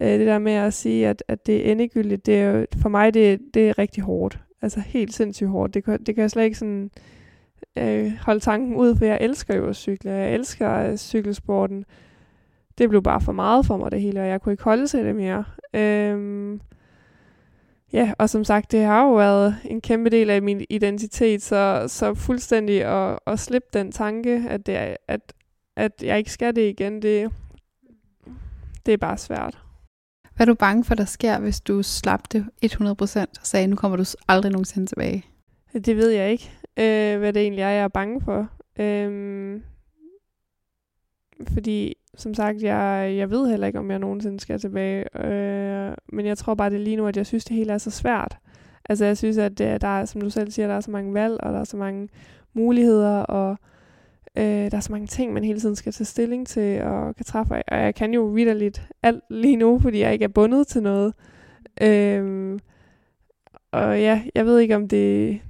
Øh, 0.00 0.08
det 0.08 0.26
der 0.26 0.38
med 0.38 0.52
at 0.52 0.74
sige, 0.74 1.08
at, 1.08 1.22
at 1.28 1.46
det 1.46 1.68
er 1.68 1.72
endegyldigt, 1.72 2.26
det 2.26 2.40
er 2.40 2.50
jo, 2.50 2.66
for 2.82 2.88
mig, 2.88 3.14
det, 3.14 3.40
det 3.54 3.68
er 3.68 3.78
rigtig 3.78 4.02
hårdt. 4.02 4.38
Altså 4.62 4.80
helt 4.80 5.14
sindssygt 5.14 5.50
hårdt. 5.50 5.74
Det, 5.74 5.86
det 5.86 6.14
kan 6.14 6.22
jeg 6.22 6.30
slet 6.30 6.44
ikke 6.44 6.58
sådan 6.58 6.90
øh, 7.78 8.12
holde 8.26 8.40
tanken 8.40 8.76
ud, 8.76 8.96
for 8.96 9.04
jeg 9.04 9.18
elsker 9.20 9.56
jo 9.56 9.66
at 9.66 9.76
cykle. 9.76 10.10
Jeg 10.10 10.34
elsker 10.34 10.90
øh, 10.90 10.96
cykelsporten. 10.96 11.84
Det 12.78 12.88
blev 12.88 13.02
bare 13.02 13.20
for 13.20 13.32
meget 13.32 13.66
for 13.66 13.76
mig 13.76 13.92
det 13.92 14.00
hele, 14.00 14.20
og 14.20 14.28
jeg 14.28 14.40
kunne 14.40 14.52
ikke 14.52 14.64
holde 14.64 14.86
til 14.86 15.04
det 15.04 15.16
mere. 15.16 15.44
Øh, 15.74 16.58
ja, 17.92 18.12
og 18.18 18.30
som 18.30 18.44
sagt, 18.44 18.72
det 18.72 18.84
har 18.84 19.04
jo 19.04 19.14
været 19.14 19.56
en 19.64 19.80
kæmpe 19.80 20.10
del 20.10 20.30
af 20.30 20.42
min 20.42 20.64
identitet, 20.70 21.42
så, 21.42 21.84
så 21.88 22.14
fuldstændig 22.14 22.84
at, 22.84 23.18
at 23.26 23.38
slippe 23.38 23.68
den 23.72 23.92
tanke, 23.92 24.44
at, 24.48 24.66
det 24.66 24.76
er, 24.76 24.96
at, 25.08 25.32
at 25.76 25.92
jeg 26.02 26.18
ikke 26.18 26.32
skal 26.32 26.56
det 26.56 26.68
igen, 26.68 27.02
det, 27.02 27.30
det 28.86 28.94
er 28.94 28.98
bare 28.98 29.18
svært. 29.18 29.58
Hvad 30.36 30.46
er 30.46 30.52
du 30.52 30.54
bange 30.54 30.84
for, 30.84 30.94
der 30.94 31.04
sker, 31.04 31.38
hvis 31.38 31.60
du 31.60 31.82
slap 31.82 32.32
det 32.32 32.46
100% 32.64 33.20
og 33.20 33.26
sagde, 33.42 33.66
nu 33.66 33.76
kommer 33.76 33.96
du 33.96 34.04
aldrig 34.28 34.52
nogensinde 34.52 34.86
tilbage? 34.86 35.24
Det 35.72 35.96
ved 35.96 36.10
jeg 36.10 36.30
ikke 36.30 36.50
øh, 36.80 37.18
hvad 37.18 37.32
det 37.32 37.42
egentlig 37.42 37.62
er, 37.62 37.68
jeg 37.68 37.84
er 37.84 37.88
bange 37.88 38.20
for. 38.20 38.48
Øhm, 38.78 39.62
fordi, 41.52 41.94
som 42.16 42.34
sagt, 42.34 42.62
jeg, 42.62 43.14
jeg 43.16 43.30
ved 43.30 43.50
heller 43.50 43.66
ikke, 43.66 43.78
om 43.78 43.90
jeg 43.90 43.98
nogensinde 43.98 44.40
skal 44.40 44.60
tilbage. 44.60 45.24
Øh, 45.26 45.94
men 46.12 46.26
jeg 46.26 46.38
tror 46.38 46.54
bare, 46.54 46.70
det 46.70 46.76
er 46.76 46.84
lige 46.84 46.96
nu, 46.96 47.06
at 47.06 47.16
jeg 47.16 47.26
synes, 47.26 47.44
det 47.44 47.56
hele 47.56 47.72
er 47.72 47.78
så 47.78 47.90
svært. 47.90 48.38
Altså, 48.88 49.04
jeg 49.04 49.16
synes, 49.16 49.38
at 49.38 49.58
det, 49.58 49.80
der 49.80 49.88
er, 49.88 50.04
som 50.04 50.20
du 50.20 50.30
selv 50.30 50.50
siger, 50.50 50.68
der 50.68 50.74
er 50.74 50.80
så 50.80 50.90
mange 50.90 51.14
valg, 51.14 51.40
og 51.40 51.52
der 51.52 51.60
er 51.60 51.64
så 51.64 51.76
mange 51.76 52.08
muligheder, 52.54 53.18
og 53.18 53.56
øh, 54.36 54.44
der 54.44 54.76
er 54.76 54.80
så 54.80 54.92
mange 54.92 55.06
ting, 55.06 55.32
man 55.32 55.44
hele 55.44 55.60
tiden 55.60 55.76
skal 55.76 55.92
tage 55.92 56.04
stilling 56.04 56.46
til 56.46 56.82
og 56.82 57.16
kan 57.16 57.24
træffe. 57.24 57.54
Og 57.54 57.78
jeg 57.78 57.94
kan 57.94 58.14
jo 58.14 58.22
vidderligt 58.22 58.88
alt 59.02 59.24
lige 59.30 59.56
nu, 59.56 59.78
fordi 59.78 59.98
jeg 59.98 60.12
ikke 60.12 60.24
er 60.24 60.28
bundet 60.28 60.66
til 60.66 60.82
noget. 60.82 61.14
Øh, 61.82 62.58
og 63.72 64.00
ja, 64.00 64.22
jeg 64.34 64.46
ved 64.46 64.58
ikke, 64.58 64.76
om 64.76 64.88
det, 64.88 65.40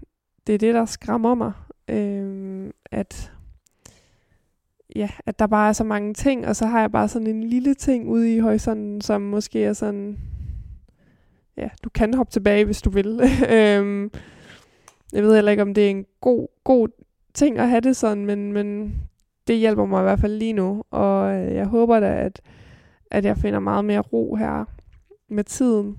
det 0.46 0.54
er 0.54 0.58
det, 0.58 0.74
der 0.74 0.84
skræmmer 0.84 1.34
mig. 1.34 1.52
Øh, 1.88 2.70
at, 2.92 3.32
ja, 4.96 5.08
at 5.26 5.38
der 5.38 5.46
bare 5.46 5.68
er 5.68 5.72
så 5.72 5.84
mange 5.84 6.14
ting, 6.14 6.46
og 6.46 6.56
så 6.56 6.66
har 6.66 6.80
jeg 6.80 6.92
bare 6.92 7.08
sådan 7.08 7.26
en 7.26 7.44
lille 7.44 7.74
ting 7.74 8.08
ude 8.08 8.34
i 8.34 8.38
horisonten, 8.38 9.00
som 9.00 9.22
måske 9.22 9.64
er 9.64 9.72
sådan, 9.72 10.18
ja, 11.56 11.68
du 11.84 11.88
kan 11.88 12.14
hoppe 12.14 12.32
tilbage, 12.32 12.64
hvis 12.64 12.82
du 12.82 12.90
vil. 12.90 13.20
øhm, 13.56 14.10
jeg 15.12 15.22
ved 15.22 15.34
heller 15.34 15.50
ikke, 15.50 15.62
om 15.62 15.74
det 15.74 15.86
er 15.86 15.90
en 15.90 16.06
god, 16.20 16.48
god 16.64 16.88
ting 17.34 17.58
at 17.58 17.68
have 17.68 17.80
det 17.80 17.96
sådan, 17.96 18.26
men, 18.26 18.52
men 18.52 18.94
det 19.46 19.56
hjælper 19.56 19.84
mig 19.84 20.00
i 20.00 20.02
hvert 20.02 20.20
fald 20.20 20.32
lige 20.32 20.52
nu, 20.52 20.84
og 20.90 21.34
øh, 21.34 21.54
jeg 21.54 21.66
håber 21.66 22.00
da, 22.00 22.14
at, 22.14 22.40
at 23.10 23.24
jeg 23.24 23.36
finder 23.36 23.58
meget 23.58 23.84
mere 23.84 24.00
ro 24.00 24.34
her 24.34 24.64
med 25.28 25.44
tiden 25.44 25.96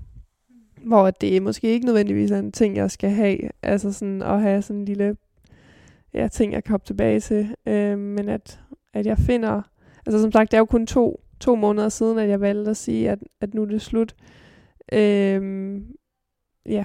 hvor 0.84 1.10
det 1.10 1.42
måske 1.42 1.68
ikke 1.68 1.86
nødvendigvis 1.86 2.30
er 2.30 2.38
en 2.38 2.52
ting, 2.52 2.76
jeg 2.76 2.90
skal 2.90 3.10
have, 3.10 3.38
altså 3.62 3.92
sådan 3.92 4.22
at 4.22 4.40
have 4.40 4.62
sådan 4.62 4.80
en 4.80 4.84
lille 4.84 5.16
ja, 6.14 6.28
ting, 6.28 6.52
jeg 6.52 6.64
kan 6.64 6.70
hoppe 6.70 6.86
tilbage 6.86 7.20
til, 7.20 7.54
øh, 7.66 7.98
men 7.98 8.28
at, 8.28 8.60
at 8.94 9.06
jeg 9.06 9.18
finder, 9.18 9.62
altså 10.06 10.22
som 10.22 10.32
sagt, 10.32 10.50
det 10.50 10.56
er 10.56 10.60
jo 10.60 10.64
kun 10.64 10.86
to, 10.86 11.20
to 11.40 11.54
måneder 11.54 11.88
siden, 11.88 12.18
at 12.18 12.28
jeg 12.28 12.40
valgte 12.40 12.70
at 12.70 12.76
sige, 12.76 13.10
at, 13.10 13.18
at 13.40 13.54
nu 13.54 13.62
er 13.62 13.66
det 13.66 13.82
slut. 13.82 14.14
Øh, 14.92 15.80
ja. 16.66 16.84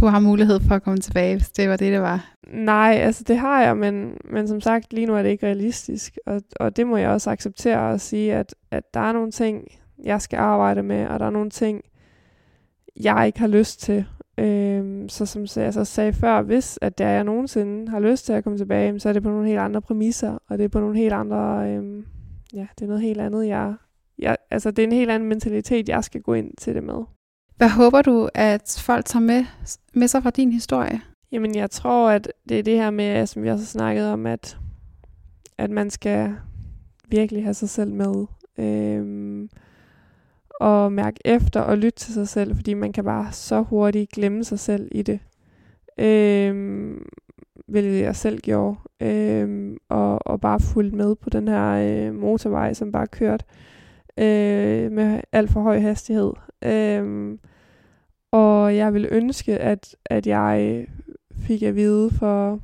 Du 0.00 0.06
har 0.06 0.20
mulighed 0.20 0.60
for 0.60 0.74
at 0.74 0.82
komme 0.82 0.98
tilbage, 0.98 1.36
hvis 1.36 1.50
det 1.50 1.68
var 1.68 1.76
det, 1.76 1.92
det 1.92 2.00
var. 2.00 2.34
Nej, 2.52 2.94
altså 3.00 3.24
det 3.24 3.38
har 3.38 3.62
jeg, 3.62 3.76
men, 3.76 4.12
men 4.24 4.48
som 4.48 4.60
sagt, 4.60 4.92
lige 4.92 5.06
nu 5.06 5.14
er 5.14 5.22
det 5.22 5.30
ikke 5.30 5.46
realistisk, 5.46 6.18
og, 6.26 6.42
og 6.60 6.76
det 6.76 6.86
må 6.86 6.96
jeg 6.96 7.10
også 7.10 7.30
acceptere 7.30 7.92
og 7.92 8.00
sige, 8.00 8.34
at, 8.34 8.54
at 8.70 8.94
der 8.94 9.00
er 9.00 9.12
nogle 9.12 9.30
ting, 9.30 9.64
jeg 10.04 10.22
skal 10.22 10.36
arbejde 10.36 10.82
med, 10.82 11.06
og 11.06 11.20
der 11.20 11.26
er 11.26 11.30
nogle 11.30 11.50
ting, 11.50 11.82
jeg 13.00 13.26
ikke 13.26 13.38
har 13.38 13.46
lyst 13.46 13.80
til. 13.80 14.06
Øhm, 14.38 15.08
så 15.08 15.26
som 15.26 15.46
jeg 15.56 15.74
så 15.74 15.84
sagde 15.84 16.12
før, 16.12 16.42
hvis 16.42 16.78
at 16.82 16.98
der 16.98 17.08
jeg 17.08 17.24
nogensinde 17.24 17.90
har 17.90 18.00
lyst 18.00 18.26
til 18.26 18.32
at 18.32 18.44
komme 18.44 18.58
tilbage, 18.58 19.00
så 19.00 19.08
er 19.08 19.12
det 19.12 19.22
på 19.22 19.30
nogle 19.30 19.46
helt 19.46 19.60
andre 19.60 19.82
præmisser, 19.82 20.38
og 20.48 20.58
det 20.58 20.64
er 20.64 20.68
på 20.68 20.80
nogle 20.80 20.98
helt 20.98 21.12
andre, 21.12 21.70
øhm, 21.70 22.04
ja, 22.52 22.66
det 22.78 22.84
er 22.84 22.88
noget 22.88 23.02
helt 23.02 23.20
andet, 23.20 23.48
jeg, 23.48 23.74
jeg, 24.18 24.36
altså 24.50 24.70
det 24.70 24.82
er 24.82 24.86
en 24.86 24.92
helt 24.92 25.10
anden 25.10 25.28
mentalitet, 25.28 25.88
jeg 25.88 26.04
skal 26.04 26.20
gå 26.20 26.34
ind 26.34 26.50
til 26.58 26.74
det 26.74 26.82
med. 26.82 27.04
Hvad 27.56 27.68
håber 27.68 28.02
du, 28.02 28.28
at 28.34 28.82
folk 28.84 29.04
tager 29.04 29.22
med, 29.22 29.44
med 29.94 30.08
sig 30.08 30.22
fra 30.22 30.30
din 30.30 30.52
historie? 30.52 31.00
Jamen, 31.32 31.54
jeg 31.54 31.70
tror, 31.70 32.10
at 32.10 32.32
det 32.48 32.58
er 32.58 32.62
det 32.62 32.76
her 32.76 32.90
med, 32.90 33.26
som 33.26 33.42
vi 33.42 33.50
også 33.50 33.62
har 33.62 33.66
snakket 33.66 34.06
om, 34.06 34.26
at, 34.26 34.58
at 35.58 35.70
man 35.70 35.90
skal 35.90 36.34
virkelig 37.08 37.44
have 37.44 37.54
sig 37.54 37.68
selv 37.68 37.92
med. 37.92 38.26
Øhm, 38.58 39.48
og 40.60 40.92
mærke 40.92 41.20
efter 41.24 41.60
og 41.60 41.78
lytte 41.78 41.98
til 41.98 42.14
sig 42.14 42.28
selv, 42.28 42.56
fordi 42.56 42.74
man 42.74 42.92
kan 42.92 43.04
bare 43.04 43.32
så 43.32 43.62
hurtigt 43.62 44.10
glemme 44.10 44.44
sig 44.44 44.58
selv 44.58 44.88
i 44.92 45.02
det. 45.02 45.20
Øhm, 45.98 47.08
hvilket 47.68 48.00
jeg 48.00 48.16
selv 48.16 48.40
gjorde. 48.40 48.76
Øhm, 49.00 49.76
og, 49.88 50.26
og 50.26 50.40
bare 50.40 50.60
fulgt 50.60 50.94
med 50.94 51.14
på 51.14 51.30
den 51.30 51.48
her 51.48 51.70
øh, 51.72 52.14
motorvej, 52.14 52.72
som 52.74 52.92
bare 52.92 53.06
kørte 53.06 53.44
øh, 54.18 54.92
med 54.92 55.20
alt 55.32 55.50
for 55.50 55.60
høj 55.60 55.78
hastighed. 55.80 56.32
Øhm, 56.64 57.38
Og 58.32 58.76
jeg 58.76 58.94
vil 58.94 59.08
ønske, 59.10 59.58
at, 59.58 59.96
at 60.04 60.26
jeg 60.26 60.86
fik 61.32 61.62
at 61.62 61.76
vide 61.76 62.10
for 62.10 62.60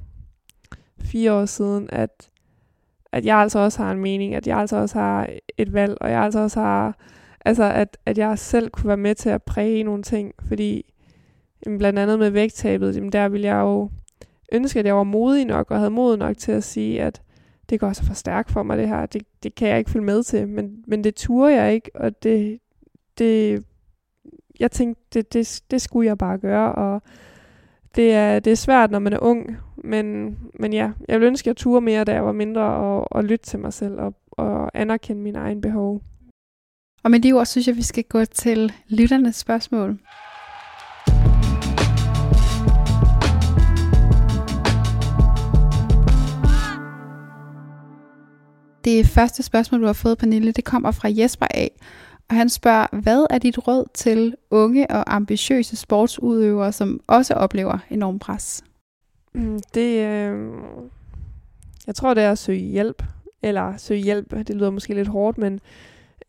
fire 1.01 1.33
år 1.33 1.45
siden, 1.45 1.89
at, 1.93 2.31
at 3.13 3.25
jeg 3.25 3.37
altså 3.37 3.59
også 3.59 3.83
har 3.83 3.93
en 3.93 4.01
mening, 4.01 4.35
at 4.35 4.47
jeg 4.47 4.59
altså 4.59 4.77
også 4.77 4.99
har 4.99 5.29
et 5.59 5.73
valg, 5.73 5.99
og 6.01 6.11
jeg 6.11 6.21
altså 6.23 6.39
også 6.41 6.61
har, 6.61 6.97
altså 7.45 7.65
at, 7.65 7.99
at 8.07 8.19
jeg 8.19 8.39
selv 8.39 8.71
kunne 8.71 8.89
være 8.89 8.97
med 8.97 9.15
til 9.15 9.29
at 9.29 9.43
præge 9.43 9.83
nogle 9.83 10.03
ting, 10.03 10.33
fordi 10.49 10.95
jamen, 11.67 11.79
blandt 11.79 11.99
andet 11.99 12.19
med 12.19 12.31
vægttabet, 12.31 12.97
jamen, 12.97 13.13
der 13.13 13.29
ville 13.29 13.47
jeg 13.47 13.61
jo 13.61 13.91
ønske, 14.53 14.79
at 14.79 14.87
jeg 14.87 14.97
var 14.97 15.03
modig 15.03 15.45
nok 15.45 15.71
og 15.71 15.79
havde 15.79 15.91
mod 15.91 16.17
nok 16.17 16.37
til 16.37 16.53
at 16.53 16.65
sige, 16.65 17.03
at 17.03 17.23
det 17.71 17.81
går 17.81 17.93
så 17.93 18.05
for 18.05 18.15
stærkt 18.15 18.51
for 18.51 18.63
mig 18.63 18.79
det 18.79 18.89
her, 18.89 19.07
det, 19.07 19.23
det 19.43 19.55
kan 19.55 19.69
jeg 19.69 19.79
ikke 19.79 19.91
følge 19.91 20.07
med 20.07 20.23
til, 20.23 20.49
men, 20.49 20.85
men 20.87 21.05
det 21.05 21.15
turde 21.15 21.55
jeg 21.55 21.75
ikke, 21.75 21.91
og 21.95 22.23
det, 22.23 22.59
det 23.19 23.65
jeg 24.61 24.71
tænkte, 24.71 25.03
det, 25.15 25.33
det, 25.33 25.63
det 25.71 25.81
skulle 25.81 26.07
jeg 26.07 26.19
bare 26.19 26.39
gøre, 26.39 26.73
og 26.73 27.03
det 27.97 28.13
er, 28.13 28.41
det 28.41 28.51
er 28.51 28.57
svært, 28.57 28.91
når 28.91 28.99
man 28.99 29.13
er 29.13 29.19
ung, 29.19 29.57
men, 29.77 30.39
men 30.55 30.73
ja, 30.73 30.91
jeg 31.09 31.21
ville 31.21 31.27
ønske, 31.27 31.45
at 31.45 31.47
jeg 31.47 31.57
turde 31.57 31.85
mere, 31.85 32.05
da 32.05 32.13
jeg 32.13 32.25
var 32.25 32.33
mindre, 32.33 32.63
og, 32.63 33.13
og 33.13 33.25
lytte 33.25 33.47
til 33.47 33.59
mig 33.59 33.73
selv, 33.73 34.01
og, 34.01 34.15
og 34.31 34.71
anerkende 34.75 35.23
mine 35.23 35.39
egne 35.39 35.61
behov. 35.61 36.03
Og 37.05 37.11
med 37.11 37.21
de 37.21 37.33
ord 37.33 37.47
synes 37.47 37.67
jeg, 37.67 37.77
vi 37.77 37.83
skal 37.83 38.05
gå 38.05 38.25
til 38.25 38.73
lytternes 38.89 39.37
spørgsmål. 39.37 39.99
Det 48.85 49.07
første 49.07 49.43
spørgsmål, 49.43 49.81
du 49.81 49.87
har 49.87 49.93
fået, 49.93 50.19
Pernille, 50.19 50.53
det 50.53 50.65
kommer 50.65 50.91
fra 50.91 51.09
Jesper 51.13 51.47
A. 51.51 51.69
Og 52.29 52.37
han 52.37 52.49
spørger, 52.49 52.87
hvad 53.03 53.27
er 53.31 53.39
dit 53.39 53.69
råd 53.69 53.85
til 53.95 54.35
unge 54.51 54.91
og 54.91 55.15
ambitiøse 55.15 55.77
sportsudøvere, 55.77 56.73
som 56.73 57.01
også 57.07 57.35
oplever 57.35 57.79
enorm 57.91 58.19
pres? 58.19 58.65
Mm, 59.35 59.61
det, 59.75 60.07
øh, 60.07 60.49
jeg 61.87 61.95
tror, 61.95 62.15
det 62.15 62.23
er 62.23 62.33
at 62.33 62.39
søge 62.39 62.59
hjælp. 62.59 63.03
Eller 63.43 63.77
søge 63.77 64.01
hjælp, 64.03 64.31
det 64.31 64.57
lyder 64.57 64.71
måske 64.71 64.95
lidt 64.95 65.09
hårdt, 65.09 65.39
men 65.39 65.61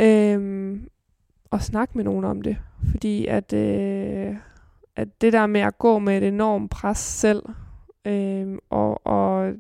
øh, 0.01 0.79
og 1.51 1.61
snakke 1.61 1.91
med 1.95 2.03
nogen 2.03 2.25
om 2.25 2.41
det. 2.41 2.57
Fordi 2.91 3.25
at, 3.25 3.53
øh, 3.53 4.35
at 4.95 5.21
det 5.21 5.33
der 5.33 5.47
med 5.47 5.61
at 5.61 5.77
gå 5.77 5.99
med 5.99 6.17
et 6.17 6.27
enormt 6.27 6.71
pres 6.71 6.97
selv, 6.97 7.43
øh, 8.05 8.57
og, 8.69 9.07
og 9.07 9.53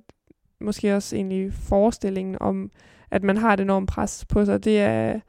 måske 0.61 0.95
også 0.95 1.15
egentlig 1.15 1.53
forestillingen 1.53 2.37
om, 2.39 2.71
at 3.11 3.23
man 3.23 3.37
har 3.37 3.53
et 3.53 3.59
enormt 3.59 3.89
pres 3.89 4.25
på 4.29 4.45
sig, 4.45 4.63
det 4.63 4.81
er, 4.81 5.19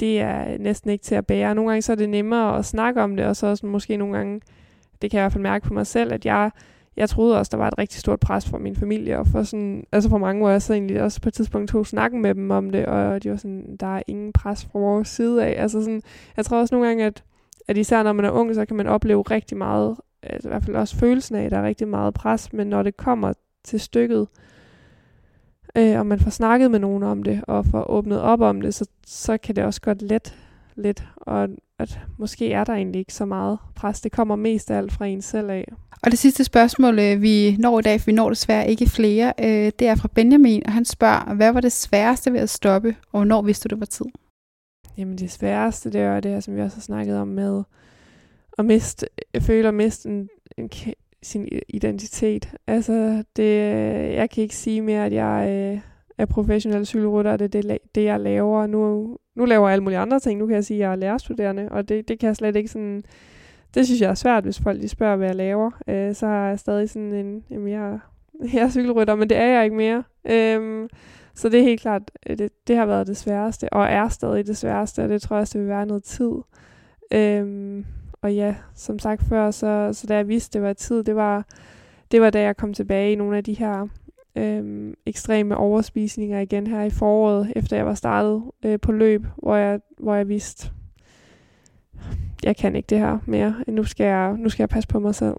det 0.00 0.20
er 0.20 0.58
næsten 0.58 0.90
ikke 0.90 1.04
til 1.04 1.14
at 1.14 1.26
bære. 1.26 1.54
Nogle 1.54 1.70
gange 1.70 1.82
så 1.82 1.92
er 1.92 1.96
det 1.96 2.08
nemmere 2.08 2.58
at 2.58 2.64
snakke 2.64 3.02
om 3.02 3.16
det, 3.16 3.26
og 3.26 3.36
så 3.36 3.46
også 3.46 3.66
måske 3.66 3.96
nogle 3.96 4.16
gange, 4.16 4.40
det 5.02 5.10
kan 5.10 5.18
jeg 5.18 5.22
i 5.22 5.24
hvert 5.24 5.32
fald 5.32 5.42
mærke 5.42 5.66
på 5.66 5.74
mig 5.74 5.86
selv, 5.86 6.12
at 6.12 6.26
jeg, 6.26 6.50
jeg 6.96 7.08
troede 7.08 7.38
også, 7.38 7.50
der 7.50 7.56
var 7.56 7.68
et 7.68 7.78
rigtig 7.78 8.00
stort 8.00 8.20
pres 8.20 8.48
fra 8.48 8.58
min 8.58 8.76
familie, 8.76 9.18
og 9.18 9.26
for, 9.26 9.42
sådan, 9.42 9.84
altså 9.92 10.10
for 10.10 10.18
mange, 10.18 10.40
hvor 10.40 10.50
jeg 10.50 10.62
så 10.62 10.72
egentlig 10.72 11.02
også 11.02 11.20
på 11.20 11.28
et 11.28 11.34
tidspunkt 11.34 11.70
tog 11.70 11.86
snakken 11.86 12.22
med 12.22 12.34
dem 12.34 12.50
om 12.50 12.70
det, 12.70 12.86
og 12.86 13.22
de 13.22 13.30
var 13.30 13.36
sådan, 13.36 13.76
der 13.80 13.96
er 13.96 14.02
ingen 14.06 14.32
pres 14.32 14.64
fra 14.64 14.78
vores 14.78 15.08
side 15.08 15.44
af. 15.44 15.62
Altså 15.62 15.80
sådan, 15.82 16.02
jeg 16.36 16.44
tror 16.44 16.60
også 16.60 16.74
nogle 16.74 16.88
gange, 16.88 17.04
at, 17.04 17.24
at 17.68 17.76
især 17.76 18.02
når 18.02 18.12
man 18.12 18.24
er 18.24 18.30
ung, 18.30 18.54
så 18.54 18.64
kan 18.64 18.76
man 18.76 18.86
opleve 18.86 19.22
rigtig 19.22 19.56
meget, 19.56 19.96
altså 20.22 20.48
i 20.48 20.50
hvert 20.50 20.64
fald 20.64 20.76
også 20.76 20.96
følelsen 20.96 21.36
af, 21.36 21.44
at 21.44 21.50
der 21.50 21.58
er 21.58 21.66
rigtig 21.66 21.88
meget 21.88 22.14
pres, 22.14 22.52
men 22.52 22.66
når 22.66 22.82
det 22.82 22.96
kommer 22.96 23.32
til 23.64 23.80
stykket, 23.80 24.28
øh, 25.76 25.98
og 25.98 26.06
man 26.06 26.20
får 26.20 26.30
snakket 26.30 26.70
med 26.70 26.78
nogen 26.78 27.02
om 27.02 27.22
det, 27.22 27.44
og 27.48 27.66
får 27.66 27.90
åbnet 27.90 28.20
op 28.20 28.40
om 28.40 28.60
det, 28.60 28.74
så, 28.74 28.86
så 29.06 29.38
kan 29.38 29.56
det 29.56 29.64
også 29.64 29.80
godt 29.80 30.02
let 30.02 30.34
lidt, 30.76 31.04
og 31.16 31.48
at 31.78 32.00
måske 32.18 32.52
er 32.52 32.64
der 32.64 32.72
egentlig 32.72 32.98
ikke 32.98 33.14
så 33.14 33.24
meget 33.24 33.58
pres. 33.74 34.00
Det 34.00 34.12
kommer 34.12 34.36
mest 34.36 34.70
af 34.70 34.76
alt 34.76 34.92
fra 34.92 35.06
en 35.06 35.22
selv 35.22 35.50
af. 35.50 35.72
Og 36.02 36.10
det 36.10 36.18
sidste 36.18 36.44
spørgsmål, 36.44 36.98
øh, 36.98 37.22
vi 37.22 37.56
når 37.58 37.78
i 37.78 37.82
dag, 37.82 38.00
for 38.00 38.06
vi 38.06 38.12
når 38.12 38.28
desværre 38.28 38.70
ikke 38.70 38.86
flere, 38.86 39.32
øh, 39.40 39.72
det 39.78 39.88
er 39.88 39.94
fra 39.94 40.08
Benjamin, 40.14 40.62
og 40.66 40.72
han 40.72 40.84
spørger, 40.84 41.34
hvad 41.34 41.52
var 41.52 41.60
det 41.60 41.72
sværeste 41.72 42.32
ved 42.32 42.40
at 42.40 42.50
stoppe, 42.50 42.88
og 42.88 43.18
hvornår 43.18 43.42
vidste 43.42 43.68
du, 43.68 43.74
det 43.74 43.80
var 43.80 43.86
tid? 43.86 44.06
Jamen 44.98 45.18
det 45.18 45.30
sværeste, 45.30 45.90
det 45.90 46.00
er 46.00 46.20
det, 46.20 46.44
som 46.44 46.56
vi 46.56 46.60
også 46.60 46.76
har 46.76 46.82
snakket 46.82 47.16
om 47.16 47.28
med 47.28 47.62
at 48.58 48.64
miste, 48.64 49.06
jeg 49.34 49.42
føler 49.42 49.68
at 49.68 49.74
miste 49.74 50.08
en, 50.08 50.28
en, 50.58 50.70
sin 51.22 51.48
identitet. 51.68 52.54
Altså, 52.66 53.24
det, 53.36 53.56
jeg 54.14 54.30
kan 54.30 54.42
ikke 54.42 54.56
sige 54.56 54.82
mere, 54.82 55.06
at 55.06 55.12
jeg 55.12 55.48
øh, 55.50 55.80
er 56.22 56.26
professionel 56.26 56.86
cykelrytter, 56.86 57.36
det 57.36 57.54
er 57.54 57.62
det, 57.62 57.78
det, 57.94 58.04
jeg 58.04 58.20
laver. 58.20 58.66
Nu, 58.66 59.16
nu 59.34 59.44
laver 59.44 59.68
jeg 59.68 59.72
alle 59.72 59.82
mulige 59.82 59.98
andre 59.98 60.20
ting. 60.20 60.38
Nu 60.38 60.46
kan 60.46 60.54
jeg 60.54 60.64
sige, 60.64 60.76
at 60.76 60.80
jeg 60.80 60.92
er 60.92 60.96
lærerstuderende, 60.96 61.68
og 61.70 61.88
det, 61.88 62.08
det 62.08 62.18
kan 62.18 62.26
jeg 62.26 62.36
slet 62.36 62.56
ikke 62.56 62.68
sådan... 62.68 63.02
Det 63.74 63.86
synes 63.86 64.00
jeg 64.00 64.10
er 64.10 64.14
svært, 64.14 64.44
hvis 64.44 64.60
folk 64.60 64.78
lige 64.78 64.88
spørger, 64.88 65.16
hvad 65.16 65.26
jeg 65.26 65.36
laver. 65.36 65.70
Øh, 65.88 66.14
så 66.14 66.26
har 66.26 66.48
jeg 66.48 66.58
stadig 66.58 66.90
sådan 66.90 67.12
en... 67.12 67.44
Jamen, 67.50 67.68
jeg, 67.68 67.98
jeg 68.54 68.62
er 68.62 68.70
cykelrytter, 68.70 69.14
men 69.14 69.28
det 69.28 69.36
er 69.36 69.46
jeg 69.46 69.64
ikke 69.64 69.76
mere. 69.76 70.02
Øhm, 70.30 70.88
så 71.34 71.48
det 71.48 71.60
er 71.60 71.64
helt 71.64 71.80
klart, 71.80 72.10
øh, 72.26 72.38
det, 72.38 72.50
det 72.68 72.76
har 72.76 72.86
været 72.86 73.06
det 73.06 73.16
sværeste, 73.16 73.72
og 73.72 73.84
er 73.84 74.08
stadig 74.08 74.46
det 74.46 74.56
sværeste, 74.56 75.02
og 75.02 75.08
det 75.08 75.22
tror 75.22 75.36
jeg 75.36 75.40
også, 75.40 75.58
det 75.58 75.60
vil 75.60 75.74
være 75.74 75.86
noget 75.86 76.04
tid. 76.04 76.32
Øhm, 77.14 77.84
og 78.22 78.34
ja, 78.34 78.54
som 78.74 78.98
sagt 78.98 79.22
før, 79.22 79.50
så, 79.50 79.90
så 79.92 80.06
da 80.06 80.16
jeg 80.16 80.28
vidste, 80.28 80.58
det 80.58 80.66
var 80.66 80.72
tid, 80.72 81.04
det 81.04 81.16
var, 81.16 81.46
det 82.10 82.20
var 82.20 82.30
da 82.30 82.40
jeg 82.40 82.56
kom 82.56 82.74
tilbage 82.74 83.12
i 83.12 83.16
nogle 83.16 83.36
af 83.36 83.44
de 83.44 83.54
her 83.54 83.88
øhm, 84.36 84.94
ekstreme 85.06 85.56
overspisninger 85.56 86.40
igen 86.40 86.66
her 86.66 86.82
i 86.82 86.90
foråret, 86.90 87.52
efter 87.56 87.76
jeg 87.76 87.86
var 87.86 87.94
startet 87.94 88.42
øh, 88.64 88.80
på 88.80 88.92
løb, 88.92 89.26
hvor 89.36 89.56
jeg, 89.56 89.80
hvor 89.98 90.14
jeg 90.14 90.28
vidste, 90.28 90.70
jeg 92.42 92.56
kan 92.56 92.76
ikke 92.76 92.86
det 92.86 92.98
her 92.98 93.18
mere. 93.26 93.54
Nu 93.68 93.84
skal 93.84 94.04
jeg, 94.04 94.36
nu 94.38 94.48
skal 94.48 94.62
jeg 94.62 94.68
passe 94.68 94.88
på 94.88 94.98
mig 94.98 95.14
selv. 95.14 95.36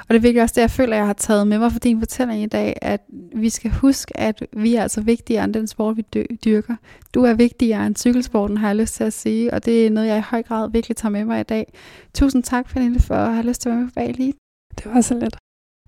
Og 0.00 0.08
det 0.08 0.16
er 0.16 0.20
virkelig 0.20 0.42
også 0.42 0.52
det, 0.54 0.60
jeg 0.60 0.70
føler, 0.70 0.96
jeg 0.96 1.06
har 1.06 1.12
taget 1.12 1.46
med 1.46 1.58
mig 1.58 1.72
for 1.72 1.78
din 1.78 1.98
fortælling 1.98 2.42
i 2.42 2.46
dag, 2.46 2.76
at 2.82 3.00
vi 3.34 3.48
skal 3.48 3.70
huske, 3.70 4.20
at 4.20 4.46
vi 4.52 4.74
er 4.74 4.82
altså 4.82 5.00
vigtigere 5.00 5.44
end 5.44 5.54
den 5.54 5.66
sport, 5.66 5.96
vi 5.96 6.02
dyrker. 6.44 6.76
Du 7.14 7.22
er 7.22 7.34
vigtigere 7.34 7.86
end 7.86 7.96
cykelsporten, 7.96 8.56
har 8.56 8.68
jeg 8.68 8.76
lyst 8.76 8.94
til 8.94 9.04
at 9.04 9.12
sige, 9.12 9.54
og 9.54 9.64
det 9.64 9.86
er 9.86 9.90
noget, 9.90 10.08
jeg 10.08 10.18
i 10.18 10.22
høj 10.30 10.42
grad 10.42 10.70
virkelig 10.70 10.96
tager 10.96 11.10
med 11.10 11.24
mig 11.24 11.40
i 11.40 11.42
dag. 11.42 11.72
Tusind 12.14 12.42
tak, 12.42 12.68
Pernille, 12.68 13.00
for 13.00 13.14
at 13.14 13.34
have 13.34 13.46
lyst 13.46 13.60
til 13.60 13.68
at 13.68 13.72
være 13.72 13.80
med 13.80 13.88
på 13.88 13.94
bag 13.94 14.14
lige. 14.14 14.34
Det 14.78 14.94
var 14.94 15.00
så 15.00 15.14
let. 15.14 15.36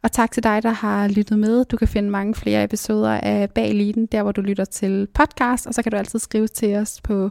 Og 0.03 0.13
tak 0.13 0.31
til 0.31 0.43
dig, 0.43 0.63
der 0.63 0.71
har 0.71 1.09
lyttet 1.09 1.39
med. 1.39 1.65
Du 1.65 1.77
kan 1.77 1.89
finde 1.89 2.11
mange 2.11 2.35
flere 2.35 2.65
episoder 2.65 3.11
af 3.11 3.51
Bag 3.51 3.69
Eliten, 3.69 4.07
der 4.07 4.23
hvor 4.23 4.33
du 4.33 4.41
lytter 4.41 4.65
til 4.65 5.09
podcast, 5.15 5.67
og 5.67 5.75
så 5.75 5.83
kan 5.83 5.93
du 5.93 5.99
altid 5.99 6.19
skrive 6.19 6.49
til 6.49 6.77
os 6.77 7.01
på 7.01 7.31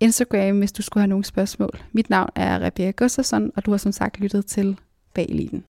Instagram, 0.00 0.58
hvis 0.58 0.72
du 0.72 0.82
skulle 0.82 1.02
have 1.02 1.08
nogle 1.08 1.24
spørgsmål. 1.24 1.80
Mit 1.92 2.10
navn 2.10 2.30
er 2.34 2.60
Rebecca 2.60 2.90
Gustafsson, 2.90 3.50
og 3.56 3.66
du 3.66 3.70
har 3.70 3.78
som 3.78 3.92
sagt 3.92 4.20
lyttet 4.20 4.46
til 4.46 4.76
Bag 5.14 5.26
Eliten. 5.28 5.64